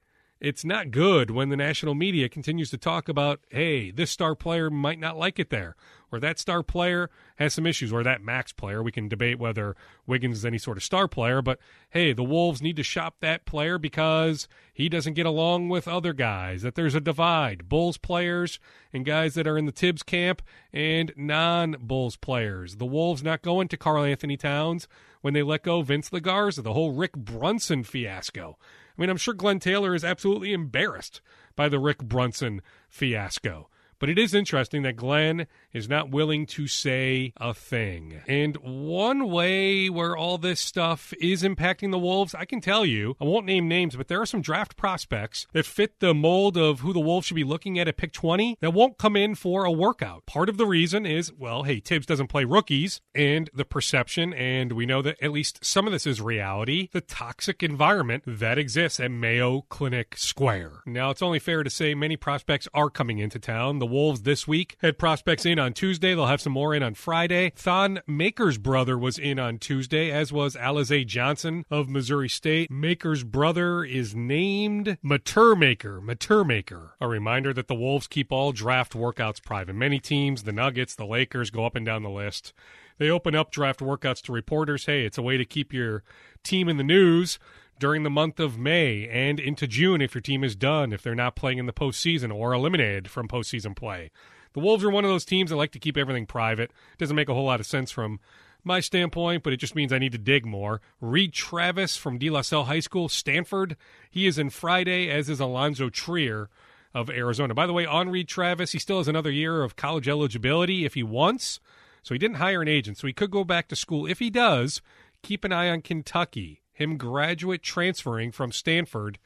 it's 0.41 0.65
not 0.65 0.89
good 0.89 1.29
when 1.29 1.49
the 1.49 1.55
national 1.55 1.93
media 1.93 2.27
continues 2.27 2.71
to 2.71 2.77
talk 2.77 3.07
about, 3.07 3.41
hey, 3.49 3.91
this 3.91 4.09
star 4.09 4.33
player 4.33 4.71
might 4.71 4.99
not 4.99 5.15
like 5.15 5.37
it 5.37 5.51
there, 5.51 5.75
or 6.11 6.19
that 6.19 6.39
star 6.39 6.63
player 6.63 7.11
has 7.35 7.53
some 7.53 7.67
issues, 7.67 7.93
or 7.93 8.01
that 8.01 8.23
max 8.23 8.51
player. 8.51 8.81
We 8.81 8.91
can 8.91 9.07
debate 9.07 9.37
whether 9.37 9.75
Wiggins 10.07 10.39
is 10.39 10.45
any 10.45 10.57
sort 10.57 10.77
of 10.77 10.83
star 10.83 11.07
player, 11.07 11.43
but 11.43 11.59
hey, 11.91 12.11
the 12.11 12.23
Wolves 12.23 12.59
need 12.59 12.75
to 12.77 12.83
shop 12.83 13.17
that 13.19 13.45
player 13.45 13.77
because 13.77 14.47
he 14.73 14.89
doesn't 14.89 15.13
get 15.13 15.27
along 15.27 15.69
with 15.69 15.87
other 15.87 16.11
guys, 16.11 16.63
that 16.63 16.73
there's 16.73 16.95
a 16.95 16.99
divide. 16.99 17.69
Bulls 17.69 17.97
players 17.97 18.59
and 18.91 19.05
guys 19.05 19.35
that 19.35 19.45
are 19.45 19.59
in 19.59 19.67
the 19.67 19.71
Thibs 19.71 20.01
camp 20.01 20.41
and 20.73 21.13
non 21.15 21.75
Bulls 21.79 22.15
players. 22.15 22.77
The 22.77 22.85
Wolves 22.87 23.21
not 23.21 23.43
going 23.43 23.67
to 23.67 23.77
Karl-Anthony 23.77 24.37
Towns 24.37 24.87
when 25.21 25.35
they 25.35 25.43
let 25.43 25.61
go 25.61 25.83
Vince 25.83 26.09
Legarza, 26.09 26.63
the 26.63 26.73
whole 26.73 26.93
Rick 26.93 27.13
Brunson 27.13 27.83
fiasco. 27.83 28.57
I 28.97 29.01
mean, 29.01 29.09
I'm 29.09 29.17
sure 29.17 29.33
Glenn 29.33 29.59
Taylor 29.59 29.95
is 29.95 30.03
absolutely 30.03 30.53
embarrassed 30.53 31.21
by 31.55 31.69
the 31.69 31.79
Rick 31.79 31.99
Brunson 31.99 32.61
fiasco. 32.89 33.69
But 34.01 34.09
it 34.09 34.17
is 34.17 34.33
interesting 34.33 34.81
that 34.81 34.95
Glenn 34.95 35.45
is 35.73 35.87
not 35.87 36.09
willing 36.09 36.47
to 36.47 36.65
say 36.65 37.33
a 37.37 37.53
thing. 37.53 38.21
And 38.27 38.57
one 38.57 39.29
way 39.29 39.91
where 39.91 40.17
all 40.17 40.39
this 40.39 40.59
stuff 40.59 41.13
is 41.21 41.43
impacting 41.43 41.91
the 41.91 41.99
Wolves, 41.99 42.33
I 42.33 42.45
can 42.45 42.61
tell 42.61 42.83
you, 42.83 43.15
I 43.21 43.25
won't 43.25 43.45
name 43.45 43.67
names, 43.67 43.95
but 43.95 44.07
there 44.07 44.19
are 44.19 44.25
some 44.25 44.41
draft 44.41 44.75
prospects 44.75 45.45
that 45.53 45.67
fit 45.67 45.99
the 45.99 46.15
mold 46.15 46.57
of 46.57 46.79
who 46.79 46.93
the 46.93 46.99
Wolves 46.99 47.27
should 47.27 47.35
be 47.35 47.43
looking 47.43 47.77
at 47.77 47.87
at 47.87 47.97
pick 47.97 48.11
20 48.11 48.57
that 48.59 48.73
won't 48.73 48.97
come 48.97 49.15
in 49.15 49.35
for 49.35 49.65
a 49.65 49.71
workout. 49.71 50.25
Part 50.25 50.49
of 50.49 50.57
the 50.57 50.65
reason 50.65 51.05
is, 51.05 51.31
well, 51.31 51.61
hey, 51.61 51.79
Thibs 51.79 52.07
doesn't 52.07 52.25
play 52.25 52.43
rookies, 52.43 53.01
and 53.13 53.51
the 53.53 53.65
perception, 53.65 54.33
and 54.33 54.71
we 54.71 54.87
know 54.87 55.03
that 55.03 55.21
at 55.21 55.31
least 55.31 55.63
some 55.63 55.85
of 55.85 55.93
this 55.93 56.07
is 56.07 56.19
reality, 56.19 56.89
the 56.91 57.01
toxic 57.01 57.61
environment 57.61 58.23
that 58.25 58.57
exists 58.57 58.99
at 58.99 59.11
Mayo 59.11 59.61
Clinic 59.69 60.17
Square. 60.17 60.71
Now, 60.87 61.11
it's 61.11 61.21
only 61.21 61.37
fair 61.37 61.61
to 61.61 61.69
say 61.69 61.93
many 61.93 62.17
prospects 62.17 62.67
are 62.73 62.89
coming 62.89 63.19
into 63.19 63.37
town. 63.37 63.77
The 63.77 63.90
Wolves 63.91 64.21
this 64.21 64.47
week 64.47 64.77
had 64.81 64.97
prospects 64.97 65.45
in 65.45 65.59
on 65.59 65.73
Tuesday. 65.73 66.15
They'll 66.15 66.25
have 66.25 66.41
some 66.41 66.53
more 66.53 66.73
in 66.73 66.81
on 66.81 66.95
Friday. 66.95 67.51
Thon 67.55 67.99
Maker's 68.07 68.57
brother 68.57 68.97
was 68.97 69.19
in 69.19 69.37
on 69.37 69.59
Tuesday, 69.59 70.09
as 70.09 70.31
was 70.31 70.55
Alize 70.55 71.05
Johnson 71.05 71.65
of 71.69 71.89
Missouri 71.89 72.29
State. 72.29 72.71
Maker's 72.71 73.23
brother 73.23 73.83
is 73.83 74.15
named 74.15 74.97
Matur 75.03 75.57
Maker. 75.57 76.01
Matur 76.01 76.45
Maker. 76.45 76.95
A 77.01 77.07
reminder 77.07 77.53
that 77.53 77.67
the 77.67 77.75
Wolves 77.75 78.07
keep 78.07 78.31
all 78.31 78.51
draft 78.51 78.93
workouts 78.93 79.43
private. 79.43 79.75
Many 79.75 79.99
teams, 79.99 80.43
the 80.43 80.51
Nuggets, 80.51 80.95
the 80.95 81.05
Lakers, 81.05 81.49
go 81.49 81.65
up 81.65 81.75
and 81.75 81.85
down 81.85 82.03
the 82.03 82.09
list. 82.09 82.53
They 82.97 83.09
open 83.09 83.35
up 83.35 83.51
draft 83.51 83.79
workouts 83.79 84.21
to 84.23 84.31
reporters. 84.31 84.85
Hey, 84.85 85.05
it's 85.05 85.17
a 85.17 85.23
way 85.23 85.35
to 85.35 85.45
keep 85.45 85.73
your 85.73 86.03
team 86.43 86.69
in 86.69 86.77
the 86.77 86.83
news 86.83 87.39
during 87.81 88.03
the 88.03 88.11
month 88.11 88.39
of 88.39 88.59
May 88.59 89.09
and 89.09 89.39
into 89.39 89.65
June 89.65 90.01
if 90.01 90.13
your 90.13 90.21
team 90.21 90.43
is 90.43 90.55
done, 90.55 90.93
if 90.93 91.01
they're 91.01 91.15
not 91.15 91.35
playing 91.35 91.57
in 91.57 91.65
the 91.65 91.73
postseason 91.73 92.31
or 92.31 92.53
eliminated 92.53 93.09
from 93.09 93.27
postseason 93.27 93.75
play. 93.75 94.11
The 94.53 94.59
Wolves 94.59 94.83
are 94.83 94.91
one 94.91 95.03
of 95.03 95.09
those 95.09 95.25
teams 95.25 95.49
that 95.49 95.55
like 95.55 95.71
to 95.71 95.79
keep 95.79 95.97
everything 95.97 96.27
private. 96.27 96.71
Doesn't 96.99 97.15
make 97.15 97.27
a 97.27 97.33
whole 97.33 97.45
lot 97.45 97.59
of 97.59 97.65
sense 97.65 97.89
from 97.89 98.19
my 98.63 98.81
standpoint, 98.81 99.41
but 99.41 99.51
it 99.51 99.57
just 99.57 99.73
means 99.73 99.91
I 99.91 99.97
need 99.97 100.11
to 100.11 100.19
dig 100.19 100.45
more. 100.45 100.79
Reid 100.99 101.33
Travis 101.33 101.97
from 101.97 102.19
De 102.19 102.29
La 102.29 102.41
Salle 102.41 102.65
High 102.65 102.81
School, 102.81 103.09
Stanford. 103.09 103.75
He 104.11 104.27
is 104.27 104.37
in 104.37 104.51
Friday, 104.51 105.09
as 105.09 105.27
is 105.27 105.39
Alonzo 105.39 105.89
Trier 105.89 106.51
of 106.93 107.09
Arizona. 107.09 107.55
By 107.55 107.65
the 107.65 107.73
way, 107.73 107.87
on 107.87 108.09
Reid 108.09 108.27
Travis, 108.27 108.73
he 108.73 108.79
still 108.79 108.99
has 108.99 109.07
another 109.07 109.31
year 109.31 109.63
of 109.63 109.75
college 109.75 110.07
eligibility 110.07 110.85
if 110.85 110.93
he 110.93 111.01
wants. 111.01 111.59
So 112.03 112.13
he 112.13 112.19
didn't 112.19 112.37
hire 112.37 112.61
an 112.61 112.67
agent, 112.67 112.99
so 112.99 113.07
he 113.07 113.13
could 113.13 113.31
go 113.31 113.43
back 113.43 113.67
to 113.69 113.75
school. 113.75 114.05
If 114.05 114.19
he 114.19 114.29
does, 114.29 114.83
keep 115.23 115.43
an 115.43 115.51
eye 115.51 115.69
on 115.69 115.81
Kentucky 115.81 116.60
him 116.73 116.97
graduate 116.97 117.63
transferring 117.63 118.31
from 118.31 118.51
Stanford 118.51 119.17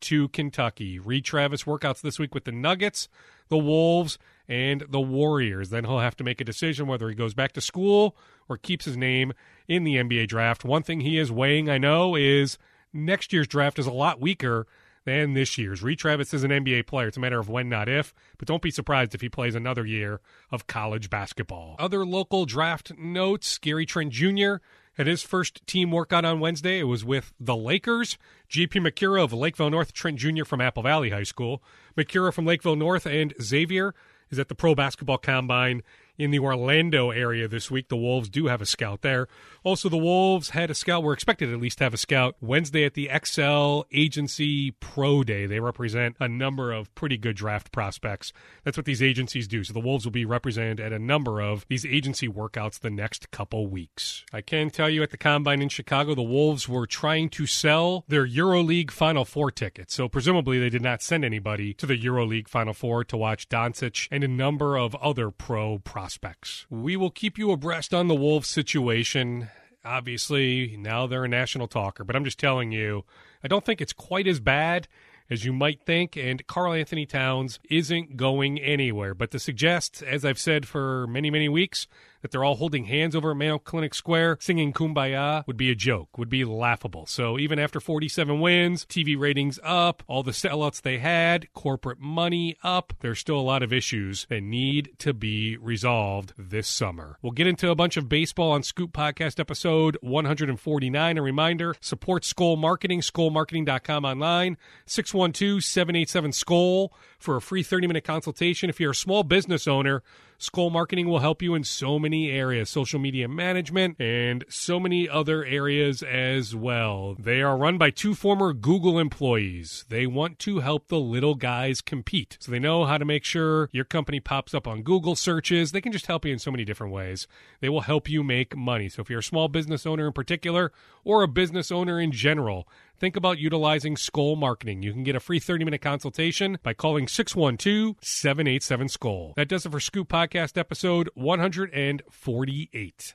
to 0.00 0.28
Kentucky. 0.28 0.98
Reid 0.98 1.24
Travis 1.24 1.64
workouts 1.64 2.00
this 2.00 2.18
week 2.18 2.34
with 2.34 2.44
the 2.44 2.52
Nuggets, 2.52 3.08
the 3.48 3.58
Wolves, 3.58 4.18
and 4.48 4.84
the 4.88 5.00
Warriors. 5.00 5.70
Then 5.70 5.84
he'll 5.84 6.00
have 6.00 6.16
to 6.16 6.24
make 6.24 6.40
a 6.40 6.44
decision 6.44 6.86
whether 6.86 7.08
he 7.08 7.14
goes 7.14 7.34
back 7.34 7.52
to 7.52 7.60
school 7.60 8.16
or 8.48 8.56
keeps 8.56 8.84
his 8.84 8.96
name 8.96 9.32
in 9.68 9.84
the 9.84 9.96
NBA 9.96 10.28
draft. 10.28 10.64
One 10.64 10.82
thing 10.82 11.00
he 11.00 11.18
is 11.18 11.30
weighing, 11.30 11.68
I 11.70 11.78
know, 11.78 12.16
is 12.16 12.58
next 12.92 13.32
year's 13.32 13.46
draft 13.46 13.78
is 13.78 13.86
a 13.86 13.92
lot 13.92 14.20
weaker 14.20 14.66
than 15.04 15.34
this 15.34 15.56
year's. 15.56 15.82
Reid 15.82 15.98
Travis 15.98 16.34
is 16.34 16.44
an 16.44 16.50
NBA 16.50 16.86
player. 16.86 17.08
It's 17.08 17.16
a 17.16 17.20
matter 17.20 17.38
of 17.38 17.48
when, 17.48 17.68
not 17.68 17.88
if. 17.88 18.14
But 18.38 18.48
don't 18.48 18.62
be 18.62 18.70
surprised 18.70 19.14
if 19.14 19.20
he 19.20 19.28
plays 19.28 19.54
another 19.54 19.86
year 19.86 20.20
of 20.50 20.66
college 20.66 21.10
basketball. 21.10 21.76
Other 21.78 22.04
local 22.04 22.44
draft 22.44 22.92
notes 22.98 23.58
Gary 23.58 23.86
Trent 23.86 24.10
Jr. 24.10 24.56
At 24.98 25.06
his 25.06 25.22
first 25.22 25.66
team 25.66 25.90
workout 25.90 26.24
on 26.24 26.40
Wednesday, 26.40 26.78
it 26.80 26.84
was 26.84 27.04
with 27.04 27.32
the 27.38 27.56
Lakers. 27.56 28.18
JP 28.50 28.88
Macura 28.88 29.24
of 29.24 29.32
Lakeville 29.32 29.70
North, 29.70 29.92
Trent 29.92 30.18
Jr. 30.18 30.44
from 30.44 30.60
Apple 30.60 30.82
Valley 30.82 31.10
High 31.10 31.22
School, 31.22 31.62
Macura 31.96 32.32
from 32.32 32.44
Lakeville 32.44 32.76
North, 32.76 33.06
and 33.06 33.32
Xavier 33.40 33.94
is 34.30 34.38
at 34.38 34.48
the 34.48 34.54
Pro 34.54 34.74
Basketball 34.74 35.18
Combine 35.18 35.82
in 36.18 36.30
the 36.30 36.38
Orlando 36.38 37.10
area 37.10 37.48
this 37.48 37.70
week. 37.70 37.88
The 37.88 37.96
Wolves 37.96 38.28
do 38.28 38.46
have 38.46 38.60
a 38.60 38.66
scout 38.66 39.02
there. 39.02 39.26
Also, 39.62 39.88
the 39.88 39.96
Wolves 39.98 40.50
had 40.50 40.70
a 40.70 40.74
scout. 40.74 41.02
We're 41.02 41.12
expected 41.12 41.52
at 41.52 41.60
least 41.60 41.78
to 41.78 41.84
have 41.84 41.94
a 41.94 41.98
scout 41.98 42.36
Wednesday 42.40 42.84
at 42.84 42.94
the 42.94 43.10
XL 43.24 43.82
Agency 43.92 44.70
Pro 44.72 45.22
Day. 45.22 45.46
They 45.46 45.60
represent 45.60 46.16
a 46.18 46.28
number 46.28 46.72
of 46.72 46.94
pretty 46.94 47.18
good 47.18 47.36
draft 47.36 47.70
prospects. 47.70 48.32
That's 48.64 48.78
what 48.78 48.86
these 48.86 49.02
agencies 49.02 49.46
do. 49.46 49.62
So 49.62 49.74
the 49.74 49.80
Wolves 49.80 50.06
will 50.06 50.12
be 50.12 50.24
represented 50.24 50.80
at 50.80 50.92
a 50.92 50.98
number 50.98 51.40
of 51.40 51.66
these 51.68 51.84
agency 51.84 52.26
workouts 52.26 52.80
the 52.80 52.90
next 52.90 53.30
couple 53.30 53.66
weeks. 53.66 54.24
I 54.32 54.40
can 54.40 54.70
tell 54.70 54.88
you 54.88 55.02
at 55.02 55.10
the 55.10 55.18
Combine 55.18 55.60
in 55.60 55.68
Chicago, 55.68 56.14
the 56.14 56.22
Wolves 56.22 56.68
were 56.68 56.86
trying 56.86 57.28
to 57.30 57.46
sell 57.46 58.04
their 58.08 58.26
EuroLeague 58.26 58.90
Final 58.90 59.26
Four 59.26 59.50
tickets. 59.50 59.94
So 59.94 60.08
presumably 60.08 60.58
they 60.58 60.70
did 60.70 60.82
not 60.82 61.02
send 61.02 61.24
anybody 61.24 61.74
to 61.74 61.86
the 61.86 61.98
EuroLeague 61.98 62.48
Final 62.48 62.72
Four 62.72 63.04
to 63.04 63.16
watch 63.16 63.48
Doncic 63.48 64.08
and 64.10 64.24
a 64.24 64.28
number 64.28 64.76
of 64.76 64.94
other 64.96 65.30
pro 65.30 65.78
prospects. 65.78 66.66
We 66.70 66.96
will 66.96 67.10
keep 67.10 67.36
you 67.36 67.50
abreast 67.50 67.92
on 67.92 68.08
the 68.08 68.14
Wolves 68.14 68.48
situation 68.48 69.48
obviously 69.84 70.76
now 70.78 71.06
they're 71.06 71.24
a 71.24 71.28
national 71.28 71.68
talker, 71.68 72.04
but 72.04 72.16
I'm 72.16 72.24
just 72.24 72.38
telling 72.38 72.72
you, 72.72 73.04
I 73.42 73.48
don't 73.48 73.64
think 73.64 73.80
it's 73.80 73.92
quite 73.92 74.26
as 74.26 74.40
bad 74.40 74.88
as 75.30 75.44
you 75.44 75.52
might 75.52 75.80
think, 75.86 76.16
and 76.16 76.44
Karl-Anthony 76.46 77.06
Towns 77.06 77.60
isn't 77.70 78.16
going 78.16 78.58
anywhere. 78.58 79.14
But 79.14 79.30
to 79.30 79.38
suggest, 79.38 80.02
as 80.02 80.24
I've 80.24 80.40
said 80.40 80.66
for 80.66 81.06
many, 81.06 81.30
many 81.30 81.48
weeks, 81.48 81.86
that 82.22 82.30
they're 82.30 82.44
all 82.44 82.56
holding 82.56 82.84
hands 82.84 83.14
over 83.16 83.30
at 83.30 83.36
Mayo 83.36 83.58
Clinic 83.58 83.94
Square 83.94 84.38
singing 84.40 84.72
Kumbaya 84.72 85.46
would 85.46 85.56
be 85.56 85.70
a 85.70 85.74
joke, 85.74 86.18
would 86.18 86.28
be 86.28 86.44
laughable. 86.44 87.06
So 87.06 87.38
even 87.38 87.58
after 87.58 87.80
47 87.80 88.40
wins, 88.40 88.84
TV 88.84 89.18
ratings 89.18 89.58
up, 89.62 90.02
all 90.06 90.22
the 90.22 90.30
sellouts 90.30 90.82
they 90.82 90.98
had, 90.98 91.52
corporate 91.52 92.00
money 92.00 92.56
up, 92.62 92.92
there's 93.00 93.18
still 93.18 93.38
a 93.38 93.40
lot 93.40 93.62
of 93.62 93.72
issues 93.72 94.26
that 94.28 94.42
need 94.42 94.90
to 94.98 95.12
be 95.12 95.56
resolved 95.56 96.32
this 96.38 96.68
summer. 96.68 97.18
We'll 97.22 97.32
get 97.32 97.46
into 97.46 97.70
a 97.70 97.74
bunch 97.74 97.96
of 97.96 98.08
baseball 98.08 98.52
on 98.52 98.62
Scoop 98.62 98.92
Podcast 98.92 99.40
episode 99.40 99.96
149. 100.00 101.18
A 101.18 101.22
reminder 101.22 101.74
support 101.80 102.22
Skoll 102.22 102.58
Marketing, 102.58 103.00
skollmarketing.com 103.00 104.04
online, 104.04 104.56
612 104.86 105.64
787 105.64 106.30
Skoll 106.32 106.90
for 107.18 107.36
a 107.36 107.40
free 107.40 107.62
30 107.62 107.86
minute 107.86 108.04
consultation. 108.04 108.70
If 108.70 108.80
you're 108.80 108.92
a 108.92 108.94
small 108.94 109.22
business 109.22 109.66
owner, 109.66 110.02
Skoll 110.40 110.72
Marketing 110.72 111.06
will 111.06 111.18
help 111.18 111.42
you 111.42 111.54
in 111.54 111.64
so 111.64 111.98
many 111.98 112.30
areas 112.30 112.70
social 112.70 112.98
media 112.98 113.28
management 113.28 114.00
and 114.00 114.42
so 114.48 114.80
many 114.80 115.06
other 115.06 115.44
areas 115.44 116.02
as 116.02 116.56
well. 116.56 117.14
They 117.18 117.42
are 117.42 117.58
run 117.58 117.76
by 117.76 117.90
two 117.90 118.14
former 118.14 118.54
Google 118.54 118.98
employees. 118.98 119.84
They 119.90 120.06
want 120.06 120.38
to 120.38 120.60
help 120.60 120.88
the 120.88 120.98
little 120.98 121.34
guys 121.34 121.82
compete. 121.82 122.38
So 122.40 122.50
they 122.50 122.58
know 122.58 122.86
how 122.86 122.96
to 122.96 123.04
make 123.04 123.22
sure 123.22 123.68
your 123.70 123.84
company 123.84 124.18
pops 124.18 124.54
up 124.54 124.66
on 124.66 124.80
Google 124.80 125.14
searches. 125.14 125.72
They 125.72 125.82
can 125.82 125.92
just 125.92 126.06
help 126.06 126.24
you 126.24 126.32
in 126.32 126.38
so 126.38 126.50
many 126.50 126.64
different 126.64 126.94
ways. 126.94 127.28
They 127.60 127.68
will 127.68 127.82
help 127.82 128.08
you 128.08 128.22
make 128.22 128.56
money. 128.56 128.88
So 128.88 129.02
if 129.02 129.10
you're 129.10 129.18
a 129.18 129.22
small 129.22 129.48
business 129.48 129.84
owner 129.84 130.06
in 130.06 130.14
particular 130.14 130.72
or 131.04 131.22
a 131.22 131.28
business 131.28 131.70
owner 131.70 132.00
in 132.00 132.12
general, 132.12 132.66
think 133.00 133.16
about 133.16 133.38
utilizing 133.38 133.96
Skoll 133.96 134.38
Marketing. 134.38 134.82
You 134.82 134.92
can 134.92 135.02
get 135.02 135.16
a 135.16 135.20
free 135.20 135.40
30 135.40 135.64
minute 135.64 135.80
consultation 135.80 136.58
by 136.62 136.74
calling 136.74 137.08
612 137.08 137.96
787 138.02 138.88
Skoll. 138.88 139.34
That 139.34 139.48
does 139.48 139.64
it 139.66 139.72
for 139.72 139.80
Scoop 139.80 140.08
Podcast 140.08 140.58
episode 140.58 141.08
148. 141.14 143.14